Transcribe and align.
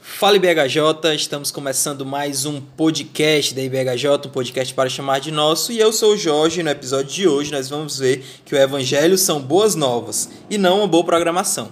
Fala 0.00 0.36
IBHJ, 0.36 1.14
estamos 1.14 1.50
começando 1.50 2.06
mais 2.06 2.44
um 2.44 2.60
podcast 2.60 3.54
da 3.54 3.62
IBHJ, 3.62 4.08
um 4.26 4.30
podcast 4.30 4.72
para 4.72 4.88
chamar 4.88 5.18
de 5.20 5.30
nosso, 5.30 5.72
e 5.72 5.78
eu 5.78 5.92
sou 5.92 6.12
o 6.14 6.16
Jorge. 6.16 6.62
No 6.62 6.70
episódio 6.70 7.12
de 7.12 7.28
hoje, 7.28 7.52
nós 7.52 7.68
vamos 7.68 7.98
ver 7.98 8.24
que 8.44 8.54
o 8.54 8.58
Evangelho 8.58 9.18
são 9.18 9.40
boas 9.40 9.74
novas 9.74 10.30
e 10.48 10.56
não 10.56 10.78
uma 10.78 10.88
boa 10.88 11.04
programação. 11.04 11.70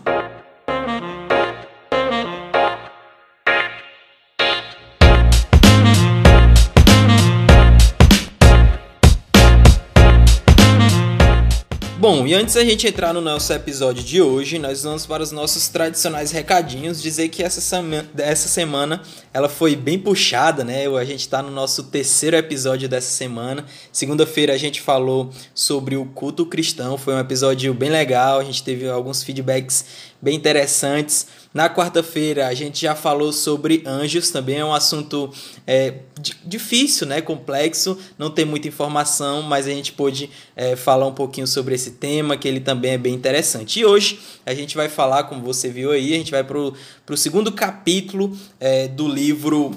Bom, 12.08 12.24
e 12.24 12.34
antes 12.34 12.54
da 12.54 12.64
gente 12.64 12.86
entrar 12.86 13.12
no 13.12 13.20
nosso 13.20 13.52
episódio 13.52 14.00
de 14.00 14.22
hoje, 14.22 14.60
nós 14.60 14.84
vamos 14.84 15.04
para 15.04 15.24
os 15.24 15.32
nossos 15.32 15.66
tradicionais 15.66 16.30
recadinhos, 16.30 17.02
dizer 17.02 17.28
que 17.30 17.42
essa 17.42 17.60
semana, 17.60 18.08
essa 18.16 18.46
semana 18.46 19.02
ela 19.34 19.48
foi 19.48 19.74
bem 19.74 19.98
puxada, 19.98 20.62
né? 20.62 20.86
A 20.86 21.04
gente 21.04 21.22
está 21.22 21.42
no 21.42 21.50
nosso 21.50 21.82
terceiro 21.82 22.36
episódio 22.36 22.88
dessa 22.88 23.10
semana. 23.10 23.64
Segunda-feira 23.90 24.54
a 24.54 24.56
gente 24.56 24.80
falou 24.80 25.30
sobre 25.52 25.96
o 25.96 26.06
culto 26.06 26.46
cristão, 26.46 26.96
foi 26.96 27.12
um 27.12 27.18
episódio 27.18 27.74
bem 27.74 27.90
legal, 27.90 28.38
a 28.38 28.44
gente 28.44 28.62
teve 28.62 28.88
alguns 28.88 29.24
feedbacks 29.24 29.84
bem 30.22 30.36
interessantes. 30.36 31.26
Na 31.56 31.70
quarta-feira 31.70 32.48
a 32.48 32.52
gente 32.52 32.82
já 32.82 32.94
falou 32.94 33.32
sobre 33.32 33.82
anjos, 33.86 34.30
também 34.30 34.58
é 34.58 34.64
um 34.66 34.74
assunto 34.74 35.32
é, 35.66 36.00
difícil, 36.44 37.06
né, 37.06 37.22
complexo, 37.22 37.98
não 38.18 38.28
tem 38.28 38.44
muita 38.44 38.68
informação, 38.68 39.40
mas 39.40 39.66
a 39.66 39.70
gente 39.70 39.90
pôde 39.94 40.28
é, 40.54 40.76
falar 40.76 41.06
um 41.06 41.14
pouquinho 41.14 41.46
sobre 41.46 41.74
esse 41.74 41.92
tema, 41.92 42.36
que 42.36 42.46
ele 42.46 42.60
também 42.60 42.92
é 42.92 42.98
bem 42.98 43.14
interessante. 43.14 43.80
E 43.80 43.86
hoje 43.86 44.20
a 44.44 44.52
gente 44.52 44.76
vai 44.76 44.90
falar, 44.90 45.24
como 45.24 45.40
você 45.40 45.70
viu 45.70 45.92
aí, 45.92 46.12
a 46.12 46.18
gente 46.18 46.30
vai 46.30 46.44
para 46.44 46.58
o 46.58 47.16
segundo 47.16 47.50
capítulo 47.50 48.36
é, 48.60 48.86
do 48.86 49.08
livro 49.08 49.74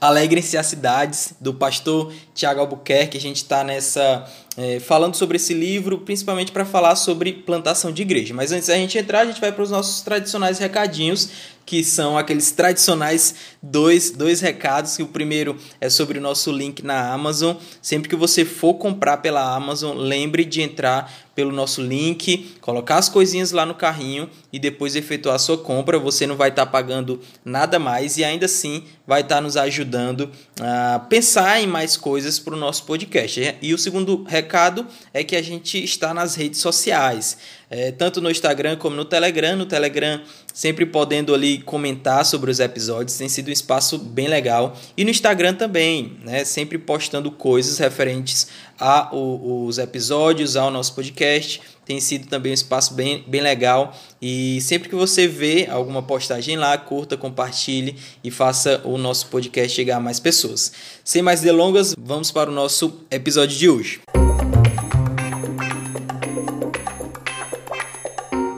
Alegrem-se 0.00 0.58
as 0.58 0.66
cidades, 0.66 1.32
do 1.40 1.54
pastor 1.54 2.12
Tiago 2.34 2.60
Albuquerque. 2.60 3.16
A 3.16 3.20
gente 3.20 3.36
está 3.36 3.64
nessa 3.64 4.30
é, 4.56 4.78
falando 4.78 5.16
sobre 5.16 5.36
esse 5.36 5.52
livro, 5.52 5.98
principalmente 5.98 6.52
para 6.52 6.64
falar 6.64 6.96
sobre 6.96 7.32
plantação 7.32 7.90
de 7.92 8.02
igreja. 8.02 8.32
Mas 8.32 8.52
antes 8.52 8.68
da 8.68 8.74
gente 8.76 8.96
entrar, 8.96 9.20
a 9.20 9.26
gente 9.26 9.40
vai 9.40 9.50
para 9.50 9.62
os 9.62 9.70
nossos 9.70 10.02
tradicionais 10.02 10.58
recadinhos, 10.58 11.28
que 11.66 11.82
são 11.82 12.18
aqueles 12.18 12.50
tradicionais 12.52 13.34
dois, 13.62 14.10
dois 14.10 14.40
recados. 14.40 14.96
Que 14.96 15.02
o 15.02 15.08
primeiro 15.08 15.56
é 15.80 15.88
sobre 15.88 16.18
o 16.18 16.22
nosso 16.22 16.52
link 16.52 16.84
na 16.84 17.12
Amazon. 17.12 17.56
Sempre 17.80 18.08
que 18.08 18.16
você 18.16 18.44
for 18.44 18.74
comprar 18.74 19.16
pela 19.18 19.54
Amazon, 19.54 19.96
lembre 19.96 20.44
de 20.44 20.60
entrar 20.60 21.12
pelo 21.34 21.50
nosso 21.50 21.82
link, 21.82 22.54
colocar 22.60 22.96
as 22.96 23.08
coisinhas 23.08 23.50
lá 23.50 23.66
no 23.66 23.74
carrinho 23.74 24.30
e 24.52 24.58
depois 24.58 24.94
efetuar 24.94 25.34
a 25.34 25.38
sua 25.38 25.58
compra. 25.58 25.98
Você 25.98 26.26
não 26.26 26.36
vai 26.36 26.50
estar 26.50 26.66
tá 26.66 26.70
pagando 26.70 27.18
nada 27.44 27.78
mais 27.78 28.18
e 28.18 28.24
ainda 28.24 28.44
assim 28.44 28.84
vai 29.04 29.22
estar 29.22 29.36
tá 29.36 29.40
nos 29.40 29.56
ajudando 29.56 30.30
a 30.60 31.00
pensar 31.08 31.60
em 31.60 31.66
mais 31.66 31.96
coisas 31.96 32.38
para 32.38 32.54
o 32.54 32.58
nosso 32.58 32.84
podcast. 32.84 33.56
E 33.60 33.74
o 33.74 33.78
segundo 33.78 34.22
recado 34.22 34.43
recado 34.44 34.86
é 35.12 35.24
que 35.24 35.34
a 35.34 35.42
gente 35.42 35.82
está 35.82 36.12
nas 36.12 36.34
redes 36.34 36.60
sociais, 36.60 37.38
é, 37.76 37.90
tanto 37.90 38.20
no 38.20 38.30
Instagram 38.30 38.76
como 38.76 38.94
no 38.94 39.04
Telegram. 39.04 39.56
No 39.56 39.66
Telegram, 39.66 40.20
sempre 40.52 40.86
podendo 40.86 41.34
ali 41.34 41.58
comentar 41.58 42.24
sobre 42.24 42.48
os 42.48 42.60
episódios, 42.60 43.16
tem 43.16 43.28
sido 43.28 43.48
um 43.48 43.52
espaço 43.52 43.98
bem 43.98 44.28
legal. 44.28 44.76
E 44.96 45.02
no 45.04 45.10
Instagram 45.10 45.54
também, 45.54 46.16
né, 46.22 46.44
sempre 46.44 46.78
postando 46.78 47.32
coisas 47.32 47.76
referentes 47.78 48.46
aos 48.78 49.78
episódios, 49.78 50.54
ao 50.54 50.70
nosso 50.70 50.94
podcast. 50.94 51.60
Tem 51.84 52.00
sido 52.00 52.28
também 52.28 52.52
um 52.52 52.54
espaço 52.54 52.94
bem, 52.94 53.24
bem 53.26 53.40
legal. 53.40 53.92
E 54.22 54.60
sempre 54.60 54.88
que 54.88 54.94
você 54.94 55.26
vê 55.26 55.66
alguma 55.68 56.00
postagem 56.00 56.56
lá, 56.56 56.78
curta, 56.78 57.16
compartilhe 57.16 57.96
e 58.22 58.30
faça 58.30 58.80
o 58.84 58.96
nosso 58.96 59.26
podcast 59.26 59.74
chegar 59.74 59.96
a 59.96 60.00
mais 60.00 60.20
pessoas. 60.20 60.72
Sem 61.02 61.22
mais 61.22 61.40
delongas, 61.40 61.92
vamos 61.98 62.30
para 62.30 62.48
o 62.48 62.54
nosso 62.54 63.00
episódio 63.10 63.58
de 63.58 63.68
hoje. 63.68 64.00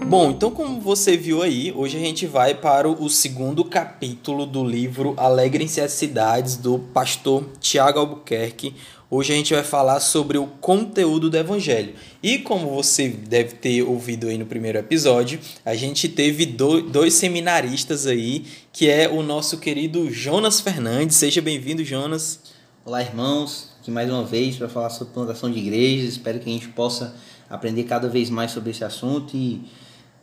Bom, 0.08 0.30
então 0.30 0.52
como 0.52 0.80
você 0.80 1.16
viu 1.16 1.42
aí, 1.42 1.72
hoje 1.72 1.96
a 1.96 2.00
gente 2.00 2.28
vai 2.28 2.54
para 2.54 2.88
o 2.88 3.10
segundo 3.10 3.64
capítulo 3.64 4.46
do 4.46 4.64
livro 4.64 5.14
Alegrem-se 5.16 5.80
as 5.80 5.90
Cidades, 5.90 6.56
do 6.56 6.78
pastor 6.78 7.44
Tiago 7.58 7.98
Albuquerque. 7.98 8.72
Hoje 9.10 9.32
a 9.32 9.36
gente 9.36 9.52
vai 9.52 9.64
falar 9.64 9.98
sobre 9.98 10.38
o 10.38 10.46
conteúdo 10.46 11.28
do 11.28 11.36
Evangelho. 11.36 11.94
E 12.22 12.38
como 12.38 12.70
você 12.70 13.08
deve 13.08 13.56
ter 13.56 13.82
ouvido 13.82 14.28
aí 14.28 14.38
no 14.38 14.46
primeiro 14.46 14.78
episódio, 14.78 15.40
a 15.64 15.74
gente 15.74 16.08
teve 16.08 16.46
dois 16.46 17.14
seminaristas 17.14 18.06
aí, 18.06 18.44
que 18.72 18.88
é 18.88 19.08
o 19.08 19.24
nosso 19.24 19.58
querido 19.58 20.08
Jonas 20.08 20.60
Fernandes. 20.60 21.16
Seja 21.16 21.42
bem-vindo, 21.42 21.84
Jonas. 21.84 22.38
Olá, 22.84 23.02
irmãos. 23.02 23.70
Aqui 23.80 23.90
mais 23.90 24.08
uma 24.08 24.24
vez 24.24 24.54
para 24.54 24.68
falar 24.68 24.90
sobre 24.90 25.12
plantação 25.12 25.50
de 25.50 25.58
igrejas. 25.58 26.10
Espero 26.10 26.38
que 26.38 26.48
a 26.48 26.52
gente 26.52 26.68
possa 26.68 27.12
aprender 27.50 27.82
cada 27.84 28.08
vez 28.08 28.30
mais 28.30 28.52
sobre 28.52 28.70
esse 28.70 28.84
assunto 28.84 29.36
e 29.36 29.62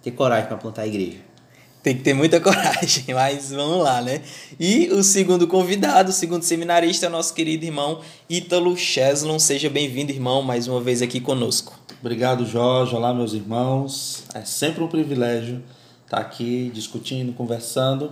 ter 0.03 0.11
coragem 0.11 0.47
para 0.47 0.57
plantar 0.57 0.81
a 0.81 0.87
igreja. 0.87 1.19
Tem 1.81 1.95
que 1.95 2.03
ter 2.03 2.13
muita 2.13 2.39
coragem, 2.41 3.05
mas 3.13 3.51
vamos 3.51 3.83
lá, 3.83 4.01
né? 4.01 4.21
E 4.59 4.89
o 4.91 5.01
segundo 5.01 5.47
convidado, 5.47 6.11
o 6.11 6.13
segundo 6.13 6.43
seminarista, 6.43 7.05
é 7.05 7.09
o 7.09 7.11
nosso 7.11 7.33
querido 7.33 7.65
irmão 7.65 8.01
Ítalo 8.29 8.75
Cheslon. 8.77 9.39
Seja 9.39 9.69
bem-vindo, 9.69 10.11
irmão, 10.11 10.41
mais 10.41 10.67
uma 10.67 10.81
vez 10.81 11.01
aqui 11.01 11.19
conosco. 11.19 11.79
Obrigado, 12.01 12.45
Jorge. 12.45 12.95
Olá, 12.95 13.13
meus 13.13 13.33
irmãos. 13.33 14.25
É 14.33 14.43
sempre 14.43 14.83
um 14.83 14.87
privilégio 14.87 15.63
estar 16.03 16.17
aqui 16.17 16.69
discutindo, 16.73 17.33
conversando 17.33 18.11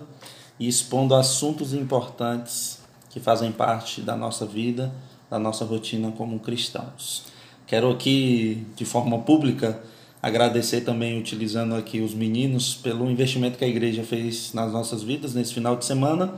e 0.57 0.67
expondo 0.67 1.13
assuntos 1.13 1.73
importantes 1.73 2.79
que 3.09 3.19
fazem 3.19 3.51
parte 3.51 3.99
da 4.01 4.15
nossa 4.15 4.45
vida, 4.45 4.93
da 5.29 5.37
nossa 5.37 5.65
rotina 5.65 6.11
como 6.11 6.39
cristãos. 6.39 7.23
Quero 7.67 7.89
aqui, 7.89 8.65
de 8.75 8.85
forma 8.85 9.19
pública, 9.19 9.81
Agradecer 10.21 10.81
também, 10.81 11.17
utilizando 11.19 11.73
aqui 11.73 11.99
os 11.99 12.13
meninos, 12.13 12.75
pelo 12.75 13.09
investimento 13.09 13.57
que 13.57 13.65
a 13.65 13.67
igreja 13.67 14.03
fez 14.03 14.53
nas 14.53 14.71
nossas 14.71 15.01
vidas 15.01 15.33
nesse 15.33 15.51
final 15.51 15.75
de 15.75 15.83
semana. 15.83 16.35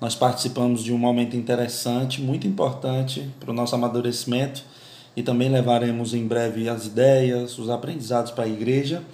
Nós 0.00 0.16
participamos 0.16 0.82
de 0.82 0.92
um 0.92 0.98
momento 0.98 1.36
interessante, 1.36 2.20
muito 2.20 2.48
importante 2.48 3.30
para 3.38 3.52
o 3.52 3.54
nosso 3.54 3.76
amadurecimento 3.76 4.64
e 5.16 5.22
também 5.22 5.48
levaremos 5.48 6.14
em 6.14 6.26
breve 6.26 6.68
as 6.68 6.86
ideias, 6.86 7.56
os 7.58 7.70
aprendizados 7.70 8.32
para 8.32 8.42
a 8.42 8.48
igreja, 8.48 9.04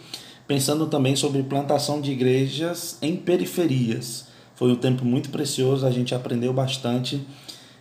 pensando 0.46 0.86
também 0.86 1.14
sobre 1.14 1.42
plantação 1.42 2.00
de 2.00 2.10
igrejas 2.10 2.96
em 3.02 3.14
periferias. 3.14 4.24
Foi 4.54 4.72
um 4.72 4.76
tempo 4.76 5.04
muito 5.04 5.28
precioso, 5.28 5.86
a 5.86 5.90
gente 5.90 6.14
aprendeu 6.14 6.54
bastante 6.54 7.20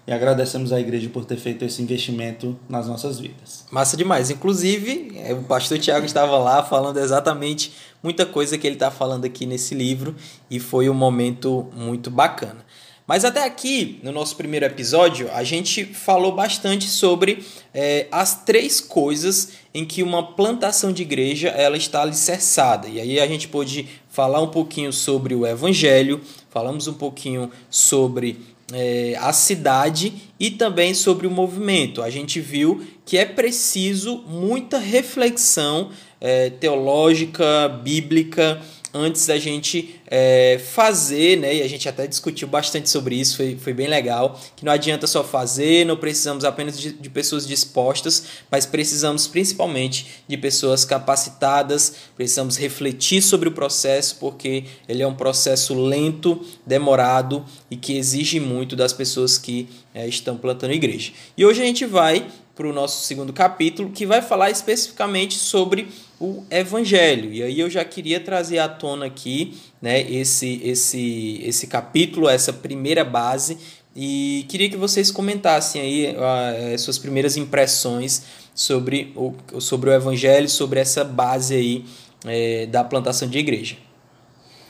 e 0.07 0.13
agradecemos 0.13 0.71
à 0.71 0.79
igreja 0.79 1.09
por 1.09 1.25
ter 1.25 1.35
feito 1.35 1.65
esse 1.65 1.81
investimento 1.81 2.57
nas 2.69 2.87
nossas 2.87 3.19
vidas. 3.19 3.65
Massa 3.69 3.97
demais. 3.97 4.31
Inclusive, 4.31 5.11
é, 5.17 5.33
o 5.33 5.43
pastor 5.43 5.77
Tiago 5.77 6.05
estava 6.05 6.37
lá 6.37 6.63
falando 6.63 6.97
exatamente 6.97 7.73
muita 8.01 8.25
coisa 8.25 8.57
que 8.57 8.65
ele 8.65 8.77
está 8.77 8.89
falando 8.89 9.25
aqui 9.25 9.45
nesse 9.45 9.75
livro 9.75 10.15
e 10.49 10.61
foi 10.61 10.89
um 10.89 10.93
momento 10.93 11.67
muito 11.75 12.09
bacana. 12.09 12.65
Mas 13.05 13.23
até 13.23 13.45
aqui, 13.45 13.99
no 14.03 14.11
nosso 14.11 14.35
primeiro 14.35 14.65
episódio, 14.65 15.29
a 15.31 15.41
gente 15.41 15.85
falou 15.85 16.33
bastante 16.33 16.87
sobre 16.87 17.45
é, 17.73 18.07
as 18.11 18.43
três 18.43 18.81
coisas 18.81 19.53
em 19.73 19.85
que 19.85 20.03
uma 20.03 20.35
plantação 20.35 20.91
de 20.91 21.03
igreja 21.03 21.49
ela 21.49 21.77
está 21.77 22.01
alicerçada. 22.01 22.87
E 22.87 22.99
aí 22.99 23.19
a 23.19 23.27
gente 23.27 23.47
pôde 23.47 23.87
falar 24.09 24.41
um 24.41 24.49
pouquinho 24.49 24.91
sobre 24.91 25.33
o 25.35 25.45
evangelho, 25.45 26.19
falamos 26.49 26.87
um 26.87 26.93
pouquinho 26.93 27.49
sobre 27.69 28.56
é, 28.73 29.15
a 29.19 29.31
cidade 29.31 30.13
e 30.39 30.51
também 30.51 30.93
sobre 30.93 31.25
o 31.25 31.31
movimento. 31.31 32.01
A 32.01 32.09
gente 32.09 32.39
viu 32.39 32.85
que 33.05 33.17
é 33.17 33.25
preciso 33.25 34.23
muita 34.27 34.77
reflexão 34.77 35.89
é, 36.19 36.49
teológica, 36.49 37.69
bíblica, 37.83 38.61
antes 38.93 39.25
da 39.27 39.37
gente 39.37 39.99
é, 40.07 40.59
fazer, 40.73 41.37
né? 41.37 41.55
E 41.55 41.61
a 41.61 41.67
gente 41.67 41.87
até 41.87 42.07
discutiu 42.07 42.47
bastante 42.47 42.89
sobre 42.89 43.15
isso, 43.15 43.37
foi, 43.37 43.57
foi 43.57 43.73
bem 43.73 43.87
legal. 43.87 44.39
Que 44.55 44.65
não 44.65 44.71
adianta 44.71 45.07
só 45.07 45.23
fazer, 45.23 45.85
não 45.85 45.97
precisamos 45.97 46.43
apenas 46.45 46.79
de, 46.79 46.93
de 46.93 47.09
pessoas 47.09 47.47
dispostas, 47.47 48.23
mas 48.49 48.65
precisamos 48.65 49.27
principalmente 49.27 50.07
de 50.27 50.37
pessoas 50.37 50.85
capacitadas, 50.85 51.93
precisamos 52.15 52.57
refletir 52.57 53.21
sobre 53.21 53.49
o 53.49 53.51
processo, 53.51 54.17
porque 54.19 54.65
ele 54.87 55.03
é 55.03 55.07
um 55.07 55.15
processo 55.15 55.73
lento, 55.73 56.41
demorado 56.65 57.45
e 57.69 57.75
que 57.75 57.97
exige 57.97 58.39
muito 58.39 58.75
das 58.75 58.93
pessoas 58.93 59.37
que 59.37 59.67
é, 59.93 60.07
estão 60.07 60.37
plantando 60.37 60.73
igreja. 60.73 61.11
E 61.37 61.45
hoje 61.45 61.61
a 61.61 61.65
gente 61.65 61.85
vai 61.85 62.27
para 62.57 62.67
o 62.67 62.73
nosso 62.73 63.05
segundo 63.05 63.31
capítulo, 63.31 63.91
que 63.91 64.03
vai 64.05 64.19
falar 64.19 64.49
especificamente 64.49 65.35
sobre 65.35 65.87
o 66.19 66.43
Evangelho. 66.49 67.31
E 67.31 67.43
aí 67.43 67.59
eu 67.59 67.69
já 67.69 67.83
queria 67.85 68.19
trazer 68.19 68.59
à 68.59 68.67
tona 68.67 69.05
aqui 69.05 69.57
né, 69.81 70.01
esse, 70.01 70.61
esse, 70.63 71.41
esse 71.43 71.67
capítulo, 71.67 72.27
essa 72.27 72.51
primeira 72.51 73.03
base, 73.03 73.57
e 73.95 74.45
queria 74.47 74.69
que 74.69 74.77
vocês 74.77 75.09
comentassem 75.09 75.81
aí 75.81 76.15
uh, 76.15 76.77
suas 76.77 76.97
primeiras 76.99 77.35
impressões 77.35 78.23
sobre 78.53 79.11
o, 79.15 79.33
sobre 79.59 79.89
o 79.89 79.93
Evangelho, 79.93 80.47
sobre 80.47 80.79
essa 80.79 81.03
base 81.03 81.55
aí 81.55 81.85
é, 82.25 82.65
da 82.67 82.83
plantação 82.83 83.27
de 83.27 83.37
igreja. 83.39 83.75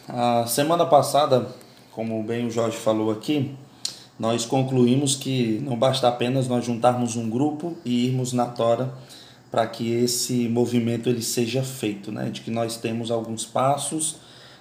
A 0.07 0.45
semana 0.47 0.85
passada, 0.85 1.53
como 1.91 2.21
bem 2.23 2.47
o 2.47 2.51
Jorge 2.51 2.77
falou 2.77 3.11
aqui, 3.11 3.53
nós 4.17 4.45
concluímos 4.45 5.15
que 5.15 5.59
não 5.61 5.77
basta 5.77 6.07
apenas 6.07 6.47
nós 6.47 6.65
juntarmos 6.65 7.15
um 7.15 7.29
grupo 7.29 7.77
e 7.83 8.07
irmos 8.07 8.33
na 8.33 8.45
tora 8.45 8.93
para 9.49 9.65
que 9.67 9.91
esse 9.91 10.47
movimento 10.47 11.09
ele 11.09 11.21
seja 11.21 11.63
feito, 11.63 12.11
né? 12.11 12.29
De 12.29 12.41
que 12.41 12.51
nós 12.51 12.77
temos 12.77 13.11
alguns 13.11 13.45
passos, 13.45 14.17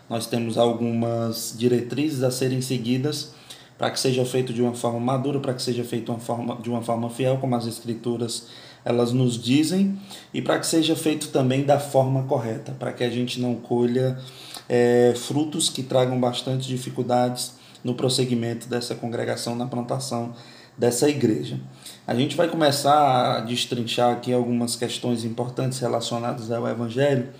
nós 0.08 0.26
temos 0.26 0.56
algumas 0.56 1.54
diretrizes 1.56 2.22
a 2.22 2.30
serem 2.30 2.60
seguidas 2.60 3.32
para 3.78 3.90
que 3.90 4.00
seja 4.00 4.24
feito 4.24 4.52
de 4.52 4.62
uma 4.62 4.74
forma 4.74 4.98
madura, 4.98 5.38
para 5.38 5.52
que 5.52 5.62
seja 5.62 5.84
feito 5.84 6.10
uma 6.10 6.18
forma, 6.18 6.56
de 6.56 6.70
uma 6.70 6.82
forma 6.82 7.10
fiel, 7.10 7.38
como 7.38 7.54
as 7.54 7.66
escrituras 7.66 8.46
elas 8.84 9.12
nos 9.12 9.42
dizem, 9.42 9.98
e 10.32 10.40
para 10.40 10.60
que 10.60 10.66
seja 10.66 10.94
feito 10.94 11.28
também 11.28 11.64
da 11.64 11.78
forma 11.78 12.22
correta, 12.22 12.72
para 12.78 12.92
que 12.92 13.02
a 13.02 13.10
gente 13.10 13.40
não 13.40 13.56
colha 13.56 14.16
é, 14.68 15.12
frutos 15.16 15.68
que 15.68 15.82
tragam 15.82 16.18
bastante 16.20 16.68
dificuldades 16.68 17.54
no 17.82 17.94
prosseguimento 17.94 18.68
dessa 18.68 18.94
congregação, 18.94 19.56
na 19.56 19.66
plantação 19.66 20.34
dessa 20.76 21.08
igreja. 21.08 21.58
A 22.06 22.14
gente 22.14 22.36
vai 22.36 22.48
começar 22.48 23.36
a 23.36 23.40
destrinchar 23.40 24.12
aqui 24.12 24.32
algumas 24.32 24.76
questões 24.76 25.24
importantes 25.24 25.78
relacionadas 25.78 26.50
ao 26.50 26.68
Evangelho. 26.68 27.30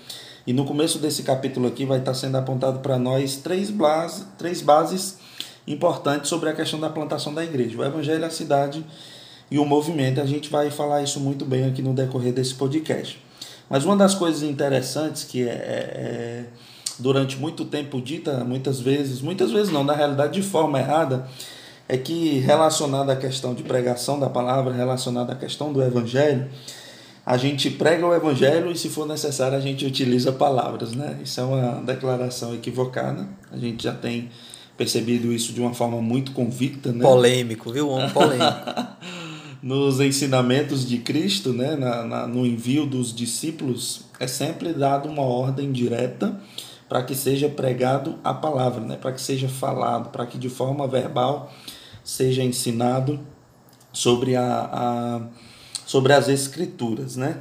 E 0.46 0.52
no 0.52 0.64
começo 0.64 0.98
desse 0.98 1.22
capítulo 1.22 1.66
aqui 1.66 1.84
vai 1.84 1.98
estar 1.98 2.14
sendo 2.14 2.36
apontado 2.36 2.80
para 2.80 2.98
nós 2.98 3.36
três, 3.36 3.70
base, 3.70 4.24
três 4.38 4.62
bases 4.62 5.18
importantes 5.66 6.28
sobre 6.28 6.48
a 6.48 6.52
questão 6.52 6.78
da 6.80 6.88
plantação 6.88 7.34
da 7.34 7.44
igreja. 7.44 7.78
O 7.78 7.84
Evangelho, 7.84 8.24
a 8.24 8.30
cidade 8.30 8.84
e 9.50 9.58
o 9.58 9.64
movimento. 9.64 10.20
A 10.20 10.26
gente 10.26 10.50
vai 10.50 10.70
falar 10.70 11.02
isso 11.02 11.20
muito 11.20 11.44
bem 11.44 11.64
aqui 11.64 11.82
no 11.82 11.92
decorrer 11.92 12.32
desse 12.32 12.54
podcast. 12.54 13.20
Mas 13.68 13.84
uma 13.84 13.96
das 13.96 14.14
coisas 14.14 14.42
interessantes 14.42 15.24
que 15.24 15.42
é, 15.42 15.52
é, 15.52 15.54
é 15.54 16.44
durante 16.98 17.36
muito 17.36 17.64
tempo 17.64 18.00
dita, 18.00 18.44
muitas 18.44 18.80
vezes, 18.80 19.20
muitas 19.20 19.50
vezes 19.50 19.72
não, 19.72 19.84
na 19.84 19.92
realidade 19.92 20.40
de 20.40 20.42
forma 20.42 20.78
errada, 20.78 21.28
é 21.88 21.96
que 21.96 22.38
relacionada 22.38 23.12
à 23.12 23.16
questão 23.16 23.54
de 23.54 23.62
pregação 23.62 24.18
da 24.18 24.28
palavra, 24.28 24.72
relacionada 24.72 25.32
à 25.32 25.36
questão 25.36 25.72
do 25.72 25.82
evangelho, 25.82 26.48
a 27.24 27.36
gente 27.36 27.70
prega 27.70 28.06
o 28.06 28.14
evangelho 28.14 28.70
e 28.70 28.78
se 28.78 28.88
for 28.88 29.06
necessário 29.06 29.56
a 29.56 29.60
gente 29.60 29.84
utiliza 29.84 30.32
palavras, 30.32 30.92
né? 30.92 31.18
Isso 31.22 31.40
é 31.40 31.44
uma 31.44 31.82
declaração 31.82 32.54
equivocada. 32.54 33.28
A 33.50 33.56
gente 33.56 33.82
já 33.82 33.92
tem 33.92 34.30
percebido 34.76 35.32
isso 35.32 35.52
de 35.52 35.60
uma 35.60 35.74
forma 35.74 36.00
muito 36.00 36.32
convicta, 36.32 36.92
né? 36.92 37.02
Polêmico, 37.02 37.72
viu? 37.72 37.92
Um 37.92 38.08
polêmico. 38.10 38.46
Nos 39.62 39.98
ensinamentos 39.98 40.86
de 40.86 40.98
Cristo, 40.98 41.52
né, 41.52 41.74
na, 41.74 42.04
na, 42.04 42.26
no 42.28 42.46
envio 42.46 42.86
dos 42.86 43.12
discípulos, 43.12 44.02
é 44.20 44.28
sempre 44.28 44.72
dado 44.72 45.08
uma 45.08 45.22
ordem 45.22 45.72
direta 45.72 46.38
para 46.88 47.02
que 47.02 47.16
seja 47.16 47.48
pregado 47.48 48.16
a 48.22 48.32
palavra, 48.32 48.84
né, 48.84 48.96
para 48.96 49.10
que 49.10 49.20
seja 49.20 49.48
falado, 49.48 50.10
para 50.10 50.24
que 50.26 50.38
de 50.38 50.48
forma 50.48 50.86
verbal 50.86 51.52
seja 52.06 52.40
ensinado 52.40 53.18
sobre, 53.92 54.36
a, 54.36 54.70
a, 54.72 55.20
sobre 55.84 56.12
as 56.12 56.28
escrituras, 56.28 57.16
né? 57.16 57.40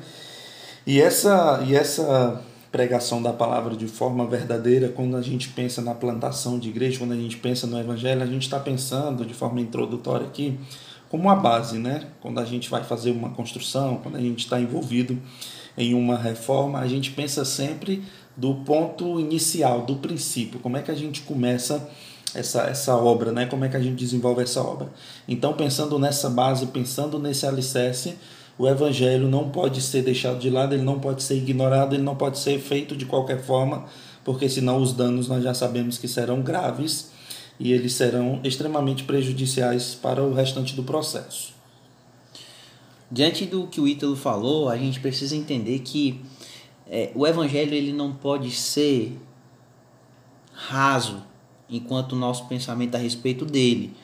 E 0.88 1.00
essa, 1.00 1.64
e 1.68 1.76
essa 1.76 2.42
pregação 2.72 3.22
da 3.22 3.32
palavra 3.32 3.76
de 3.76 3.88
forma 3.88 4.26
verdadeira, 4.26 4.90
quando 4.90 5.16
a 5.16 5.22
gente 5.22 5.50
pensa 5.50 5.84
na 5.84 5.94
plantação 5.94 6.58
de 6.58 6.70
igreja, 6.70 6.98
quando 6.98 7.12
a 7.12 7.16
gente 7.16 7.38
pensa 7.38 7.68
no 7.68 7.80
evangelho, 7.80 8.24
a 8.24 8.26
gente 8.26 8.42
está 8.42 8.60
pensando 8.60 9.24
de 9.24 9.36
forma 9.36 9.62
introdutória 9.62 10.26
aqui 10.26 10.60
como 11.10 11.24
uma 11.24 11.36
base, 11.36 11.78
né? 11.78 12.08
Quando 12.20 12.40
a 12.40 12.46
gente 12.46 12.68
vai 12.68 12.84
fazer 12.84 13.12
uma 13.12 13.30
construção, 13.30 14.00
quando 14.02 14.16
a 14.16 14.20
gente 14.20 14.40
está 14.40 14.60
envolvido 14.60 15.22
em 15.78 15.94
uma 15.94 16.18
reforma, 16.18 16.80
a 16.80 16.88
gente 16.88 17.12
pensa 17.12 17.46
sempre 17.46 18.04
do 18.36 18.56
ponto 18.56 19.20
inicial, 19.20 19.86
do 19.86 19.98
princípio, 19.98 20.60
como 20.60 20.76
é 20.76 20.82
que 20.82 20.90
a 20.90 20.96
gente 20.96 21.22
começa 21.22 21.88
essa, 22.36 22.64
essa 22.64 22.96
obra, 22.96 23.32
né? 23.32 23.46
como 23.46 23.66
é 23.66 23.70
que 23.70 23.78
a 23.78 23.82
gente 23.82 23.96
desenvolve 23.96 24.44
essa 24.44 24.62
obra. 24.62 24.90
Então, 25.28 25.54
pensando 25.54 25.98
nessa 25.98 26.30
base, 26.30 26.68
pensando 26.68 27.18
nesse 27.18 27.46
alicerce, 27.46 28.16
o 28.58 28.68
evangelho 28.68 29.28
não 29.28 29.50
pode 29.50 29.82
ser 29.82 30.02
deixado 30.02 30.40
de 30.40 30.50
lado, 30.50 30.74
ele 30.74 30.84
não 30.84 31.00
pode 31.00 31.24
ser 31.24 31.36
ignorado, 31.36 31.94
ele 31.96 32.04
não 32.04 32.16
pode 32.16 32.40
ser 32.40 32.60
feito 32.60 32.96
de 32.96 33.06
qualquer 33.06 33.42
forma, 33.42 33.86
porque 34.24 34.48
senão 34.48 34.82
os 34.82 34.94
danos 34.94 35.28
nós 35.28 35.44
já 35.44 35.54
sabemos 35.54 35.98
que 35.98 36.08
serão 36.08 36.42
graves 36.42 37.12
e 37.60 37.72
eles 37.72 37.94
serão 37.94 38.40
extremamente 38.44 39.04
prejudiciais 39.04 39.96
para 39.96 40.24
o 40.24 40.34
restante 40.34 40.76
do 40.76 40.84
processo. 40.84 41.54
Diante 43.12 43.46
do 43.46 43.68
que 43.68 43.80
o 43.80 43.88
Ítalo 43.88 44.16
falou, 44.16 44.68
a 44.68 44.78
gente 44.78 45.00
precisa 45.00 45.36
entender 45.36 45.80
que 45.80 46.22
é, 46.88 47.12
o 47.16 47.26
evangelho 47.26 47.74
ele 47.74 47.94
não 47.94 48.14
pode 48.14 48.52
ser 48.52 49.18
raso 50.54 51.22
enquanto 51.70 52.14
o 52.14 52.16
nosso 52.16 52.48
pensamento 52.48 52.96
a 52.96 52.98
respeito 52.98 53.46
dele. 53.46 53.96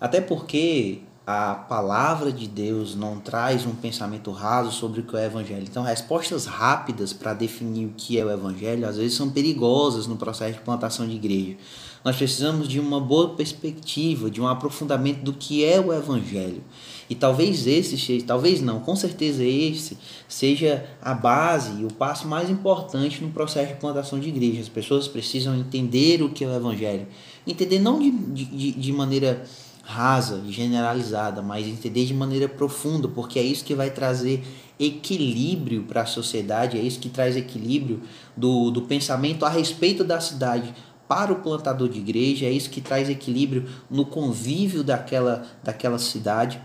Até 0.00 0.20
porque 0.20 1.00
a 1.30 1.54
palavra 1.54 2.32
de 2.32 2.48
Deus 2.48 2.94
não 2.94 3.20
traz 3.20 3.66
um 3.66 3.74
pensamento 3.74 4.30
raso 4.30 4.72
sobre 4.72 5.00
o 5.00 5.02
que 5.02 5.14
é 5.14 5.18
o 5.18 5.24
evangelho. 5.24 5.66
Então, 5.68 5.82
respostas 5.82 6.46
rápidas 6.46 7.12
para 7.12 7.34
definir 7.34 7.84
o 7.84 7.92
que 7.94 8.18
é 8.18 8.24
o 8.24 8.30
evangelho 8.30 8.88
às 8.88 8.96
vezes 8.96 9.14
são 9.14 9.28
perigosas 9.28 10.06
no 10.06 10.16
processo 10.16 10.54
de 10.54 10.64
plantação 10.64 11.06
de 11.06 11.16
igreja. 11.16 11.58
Nós 12.02 12.16
precisamos 12.16 12.66
de 12.66 12.80
uma 12.80 12.98
boa 12.98 13.34
perspectiva, 13.34 14.30
de 14.30 14.40
um 14.40 14.48
aprofundamento 14.48 15.20
do 15.22 15.34
que 15.34 15.62
é 15.62 15.78
o 15.78 15.92
evangelho. 15.92 16.62
E 17.08 17.14
talvez 17.14 17.66
esse, 17.66 18.22
talvez 18.22 18.60
não, 18.60 18.80
com 18.80 18.94
certeza 18.94 19.42
esse 19.42 19.96
seja 20.28 20.84
a 21.00 21.14
base 21.14 21.80
e 21.80 21.84
o 21.84 21.92
passo 21.92 22.28
mais 22.28 22.50
importante 22.50 23.22
no 23.22 23.30
processo 23.30 23.74
de 23.74 23.80
plantação 23.80 24.20
de 24.20 24.28
igreja. 24.28 24.60
As 24.60 24.68
pessoas 24.68 25.08
precisam 25.08 25.56
entender 25.56 26.22
o 26.22 26.28
que 26.28 26.44
é 26.44 26.48
o 26.48 26.54
Evangelho. 26.54 27.06
Entender 27.46 27.78
não 27.78 27.98
de, 27.98 28.10
de, 28.10 28.72
de 28.72 28.92
maneira 28.92 29.42
rasa, 29.82 30.42
generalizada, 30.46 31.40
mas 31.40 31.66
entender 31.66 32.04
de 32.04 32.12
maneira 32.12 32.46
profunda, 32.46 33.08
porque 33.08 33.38
é 33.38 33.42
isso 33.42 33.64
que 33.64 33.74
vai 33.74 33.90
trazer 33.90 34.44
equilíbrio 34.78 35.84
para 35.84 36.02
a 36.02 36.06
sociedade, 36.06 36.78
é 36.78 36.80
isso 36.82 37.00
que 37.00 37.08
traz 37.08 37.36
equilíbrio 37.36 38.02
do, 38.36 38.70
do 38.70 38.82
pensamento 38.82 39.46
a 39.46 39.48
respeito 39.48 40.04
da 40.04 40.20
cidade 40.20 40.74
para 41.08 41.32
o 41.32 41.36
plantador 41.36 41.88
de 41.88 41.98
igreja, 41.98 42.44
é 42.44 42.50
isso 42.50 42.68
que 42.68 42.82
traz 42.82 43.08
equilíbrio 43.08 43.66
no 43.90 44.04
convívio 44.04 44.84
daquela, 44.84 45.46
daquela 45.64 45.98
cidade. 45.98 46.60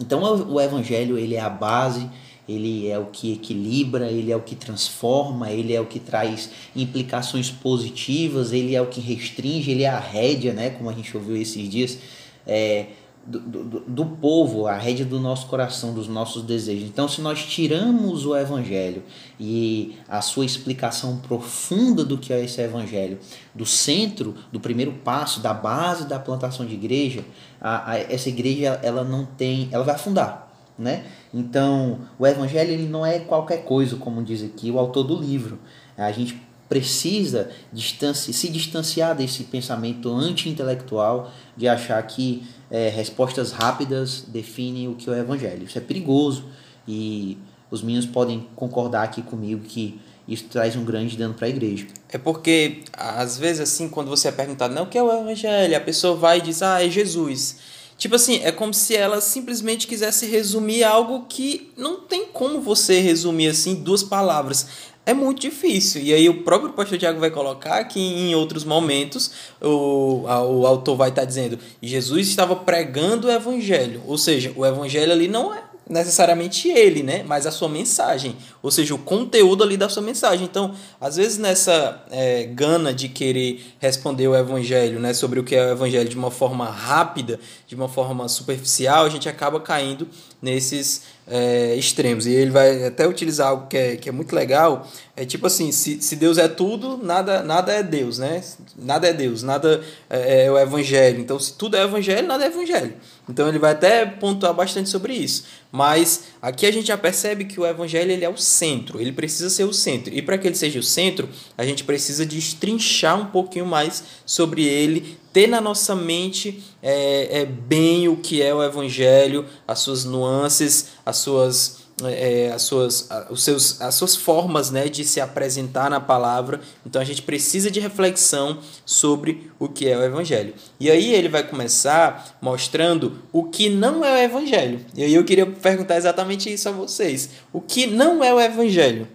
Então 0.00 0.22
o 0.22 0.60
evangelho 0.60 1.18
ele 1.18 1.34
é 1.34 1.40
a 1.40 1.50
base, 1.50 2.08
ele 2.48 2.88
é 2.88 2.98
o 2.98 3.06
que 3.06 3.34
equilibra, 3.34 4.10
ele 4.10 4.32
é 4.32 4.36
o 4.36 4.40
que 4.40 4.56
transforma, 4.56 5.50
ele 5.50 5.72
é 5.72 5.80
o 5.80 5.86
que 5.86 6.00
traz 6.00 6.50
implicações 6.74 7.50
positivas, 7.50 8.52
ele 8.52 8.74
é 8.74 8.82
o 8.82 8.86
que 8.86 9.00
restringe, 9.00 9.70
ele 9.70 9.84
é 9.84 9.88
a 9.88 10.00
rédea, 10.00 10.52
né, 10.52 10.70
como 10.70 10.90
a 10.90 10.92
gente 10.92 11.16
ouviu 11.16 11.36
esses 11.36 11.68
dias, 11.68 11.98
é, 12.46 12.86
do, 13.30 13.64
do, 13.64 13.80
do, 13.80 14.06
povo, 14.06 14.66
a 14.66 14.76
rédea 14.76 15.04
do 15.04 15.20
nosso 15.20 15.46
coração, 15.46 15.94
dos 15.94 16.08
nossos 16.08 16.42
desejos. 16.42 16.88
Então, 16.88 17.08
se 17.08 17.20
nós 17.20 17.44
tiramos 17.44 18.26
o 18.26 18.36
Evangelho 18.36 19.02
e 19.38 19.96
a 20.08 20.20
sua 20.20 20.44
explicação 20.44 21.18
profunda 21.18 22.04
do 22.04 22.18
que 22.18 22.32
é 22.32 22.44
esse 22.44 22.60
Evangelho 22.60 23.18
do 23.54 23.64
centro, 23.64 24.34
do 24.50 24.58
primeiro 24.58 24.92
passo, 25.04 25.40
da 25.40 25.54
base 25.54 26.08
da 26.08 26.18
plantação 26.18 26.66
de 26.66 26.74
igreja, 26.74 27.24
a, 27.60 27.92
a, 27.92 27.98
essa 27.98 28.28
igreja 28.28 28.80
ela 28.82 29.04
não 29.04 29.24
tem, 29.24 29.68
ela 29.70 29.84
vai 29.84 29.94
afundar. 29.94 30.48
Né? 30.76 31.04
Então, 31.32 32.00
o 32.18 32.26
evangelho 32.26 32.70
ele 32.70 32.88
não 32.88 33.04
é 33.04 33.18
qualquer 33.18 33.64
coisa, 33.64 33.96
como 33.96 34.22
diz 34.22 34.42
aqui 34.42 34.70
o 34.70 34.78
autor 34.78 35.04
do 35.04 35.14
livro. 35.14 35.58
A 35.94 36.10
gente 36.10 36.40
precisa 36.70 37.50
distanci 37.72 38.32
se 38.32 38.48
distanciar 38.48 39.14
desse 39.14 39.42
pensamento 39.42 40.08
anti-intelectual 40.08 41.30
de 41.56 41.68
achar 41.68 42.00
que 42.04 42.44
é, 42.70 42.88
respostas 42.88 43.52
rápidas 43.52 44.24
definem 44.28 44.88
o 44.88 44.94
que 44.94 45.08
é 45.08 45.12
o 45.12 45.16
evangelho. 45.16 45.64
Isso 45.64 45.78
é 45.78 45.80
perigoso 45.80 46.44
e 46.86 47.36
os 47.70 47.82
meninos 47.82 48.06
podem 48.06 48.46
concordar 48.54 49.02
aqui 49.02 49.22
comigo 49.22 49.62
que 49.64 50.00
isso 50.28 50.44
traz 50.44 50.76
um 50.76 50.84
grande 50.84 51.16
dano 51.16 51.34
para 51.34 51.46
a 51.46 51.50
igreja. 51.50 51.86
É 52.08 52.16
porque, 52.16 52.82
às 52.92 53.36
vezes, 53.36 53.60
assim, 53.60 53.88
quando 53.88 54.08
você 54.08 54.28
é 54.28 54.32
perguntado, 54.32 54.72
não, 54.72 54.84
o 54.84 54.86
que 54.86 54.96
é 54.96 55.02
o 55.02 55.10
evangelho? 55.10 55.76
A 55.76 55.80
pessoa 55.80 56.14
vai 56.14 56.38
e 56.38 56.42
diz, 56.42 56.62
ah, 56.62 56.84
é 56.84 56.88
Jesus. 56.88 57.56
Tipo 58.00 58.14
assim, 58.14 58.40
é 58.42 58.50
como 58.50 58.72
se 58.72 58.96
ela 58.96 59.20
simplesmente 59.20 59.86
quisesse 59.86 60.24
resumir 60.26 60.84
algo 60.84 61.26
que 61.28 61.70
não 61.76 62.00
tem 62.00 62.26
como 62.26 62.60
você 62.60 62.98
resumir 62.98 63.48
assim 63.48 63.74
duas 63.74 64.02
palavras 64.02 64.66
é 65.10 65.14
muito 65.14 65.40
difícil. 65.40 66.02
E 66.02 66.14
aí 66.14 66.28
o 66.28 66.42
próprio 66.42 66.72
pastor 66.72 66.98
Tiago 66.98 67.18
vai 67.18 67.30
colocar 67.30 67.82
que 67.84 68.00
em 68.00 68.34
outros 68.34 68.64
momentos 68.64 69.30
o, 69.60 70.24
a, 70.26 70.42
o 70.44 70.66
autor 70.66 70.96
vai 70.96 71.08
estar 71.08 71.24
dizendo 71.24 71.58
Jesus 71.82 72.28
estava 72.28 72.54
pregando 72.56 73.26
o 73.26 73.30
evangelho. 73.30 74.02
Ou 74.06 74.16
seja, 74.16 74.52
o 74.56 74.64
evangelho 74.64 75.12
ali 75.12 75.28
não 75.28 75.54
é 75.54 75.69
necessariamente 75.90 76.68
ele, 76.68 77.02
né? 77.02 77.24
Mas 77.26 77.46
a 77.46 77.50
sua 77.50 77.68
mensagem, 77.68 78.36
ou 78.62 78.70
seja, 78.70 78.94
o 78.94 78.98
conteúdo 78.98 79.64
ali 79.64 79.76
da 79.76 79.88
sua 79.88 80.02
mensagem. 80.02 80.46
Então, 80.46 80.72
às 81.00 81.16
vezes 81.16 81.36
nessa 81.36 82.04
é, 82.10 82.44
gana 82.44 82.94
de 82.94 83.08
querer 83.08 83.60
responder 83.80 84.28
o 84.28 84.36
evangelho, 84.36 85.00
né, 85.00 85.12
sobre 85.12 85.40
o 85.40 85.44
que 85.44 85.56
é 85.56 85.66
o 85.66 85.72
evangelho 85.72 86.08
de 86.08 86.16
uma 86.16 86.30
forma 86.30 86.70
rápida, 86.70 87.40
de 87.66 87.74
uma 87.74 87.88
forma 87.88 88.28
superficial, 88.28 89.04
a 89.04 89.08
gente 89.08 89.28
acaba 89.28 89.60
caindo 89.60 90.06
nesses 90.40 91.02
é, 91.26 91.74
extremos. 91.76 92.26
E 92.26 92.32
ele 92.32 92.50
vai 92.50 92.84
até 92.84 93.06
utilizar 93.06 93.48
algo 93.48 93.66
que 93.66 93.76
é, 93.76 93.96
que 93.96 94.08
é 94.08 94.12
muito 94.12 94.34
legal. 94.34 94.86
É 95.16 95.24
tipo 95.24 95.46
assim, 95.46 95.70
se, 95.70 96.00
se 96.00 96.16
Deus 96.16 96.38
é 96.38 96.48
tudo, 96.48 96.98
nada, 97.02 97.42
nada 97.42 97.72
é 97.72 97.82
Deus, 97.82 98.18
né? 98.18 98.42
Nada 98.76 99.08
é 99.08 99.12
Deus, 99.12 99.42
nada 99.42 99.82
é, 100.08 100.46
é 100.46 100.50
o 100.50 100.58
Evangelho. 100.58 101.20
Então, 101.20 101.38
se 101.38 101.52
tudo 101.54 101.76
é 101.76 101.82
Evangelho, 101.82 102.26
nada 102.26 102.44
é 102.44 102.46
Evangelho. 102.48 102.94
Então, 103.30 103.48
ele 103.48 103.58
vai 103.58 103.72
até 103.72 104.04
pontuar 104.04 104.52
bastante 104.52 104.88
sobre 104.88 105.14
isso. 105.14 105.44
Mas 105.70 106.24
aqui 106.42 106.66
a 106.66 106.72
gente 106.72 106.88
já 106.88 106.98
percebe 106.98 107.44
que 107.44 107.60
o 107.60 107.64
Evangelho 107.64 108.10
ele 108.10 108.24
é 108.24 108.28
o 108.28 108.36
centro, 108.36 109.00
ele 109.00 109.12
precisa 109.12 109.48
ser 109.48 109.64
o 109.64 109.72
centro. 109.72 110.12
E 110.12 110.20
para 110.20 110.36
que 110.36 110.48
ele 110.48 110.56
seja 110.56 110.80
o 110.80 110.82
centro, 110.82 111.28
a 111.56 111.64
gente 111.64 111.84
precisa 111.84 112.26
destrinchar 112.26 113.20
um 113.20 113.26
pouquinho 113.26 113.66
mais 113.66 114.02
sobre 114.26 114.64
ele, 114.64 115.16
ter 115.32 115.46
na 115.46 115.60
nossa 115.60 115.94
mente 115.94 116.62
é, 116.82 117.42
é, 117.42 117.44
bem 117.46 118.08
o 118.08 118.16
que 118.16 118.42
é 118.42 118.52
o 118.52 118.62
Evangelho, 118.62 119.46
as 119.66 119.78
suas 119.78 120.04
nuances, 120.04 120.88
as 121.06 121.18
suas 121.18 121.79
é, 122.06 122.52
as, 122.52 122.62
suas, 122.62 123.08
os 123.30 123.42
seus, 123.42 123.80
as 123.80 123.94
suas 123.94 124.16
formas 124.16 124.70
né, 124.70 124.88
de 124.88 125.04
se 125.04 125.20
apresentar 125.20 125.90
na 125.90 126.00
palavra. 126.00 126.60
Então 126.84 127.00
a 127.00 127.04
gente 127.04 127.22
precisa 127.22 127.70
de 127.70 127.80
reflexão 127.80 128.58
sobre 128.84 129.50
o 129.58 129.68
que 129.68 129.88
é 129.88 129.96
o 129.96 130.02
Evangelho. 130.02 130.54
E 130.78 130.90
aí 130.90 131.12
ele 131.14 131.28
vai 131.28 131.42
começar 131.42 132.38
mostrando 132.40 133.22
o 133.32 133.44
que 133.44 133.68
não 133.68 134.04
é 134.04 134.12
o 134.12 134.24
Evangelho. 134.24 134.84
E 134.94 135.02
aí 135.02 135.14
eu 135.14 135.24
queria 135.24 135.46
perguntar 135.46 135.96
exatamente 135.96 136.52
isso 136.52 136.68
a 136.68 136.72
vocês. 136.72 137.30
O 137.52 137.60
que 137.60 137.86
não 137.86 138.22
é 138.22 138.32
o 138.32 138.40
Evangelho? 138.40 139.08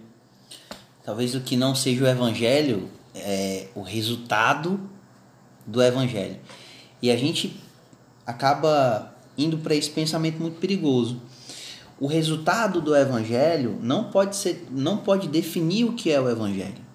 Talvez 1.04 1.34
o 1.34 1.40
que 1.40 1.56
não 1.56 1.74
seja 1.74 2.04
o 2.04 2.08
Evangelho 2.08 2.90
é 3.14 3.66
o 3.74 3.82
resultado 3.82 4.80
do 5.66 5.82
Evangelho. 5.82 6.36
E 7.00 7.10
a 7.10 7.16
gente 7.16 7.60
acaba 8.26 9.14
indo 9.38 9.58
para 9.58 9.74
esse 9.74 9.90
pensamento 9.90 10.40
muito 10.40 10.58
perigoso. 10.58 11.20
O 11.98 12.06
resultado 12.06 12.80
do 12.80 12.94
Evangelho 12.94 13.78
não 13.80 14.04
pode 14.04 14.36
ser, 14.36 14.66
não 14.70 14.98
pode 14.98 15.28
definir 15.28 15.84
o 15.84 15.94
que 15.94 16.12
é 16.12 16.20
o 16.20 16.28
Evangelho. 16.28 16.86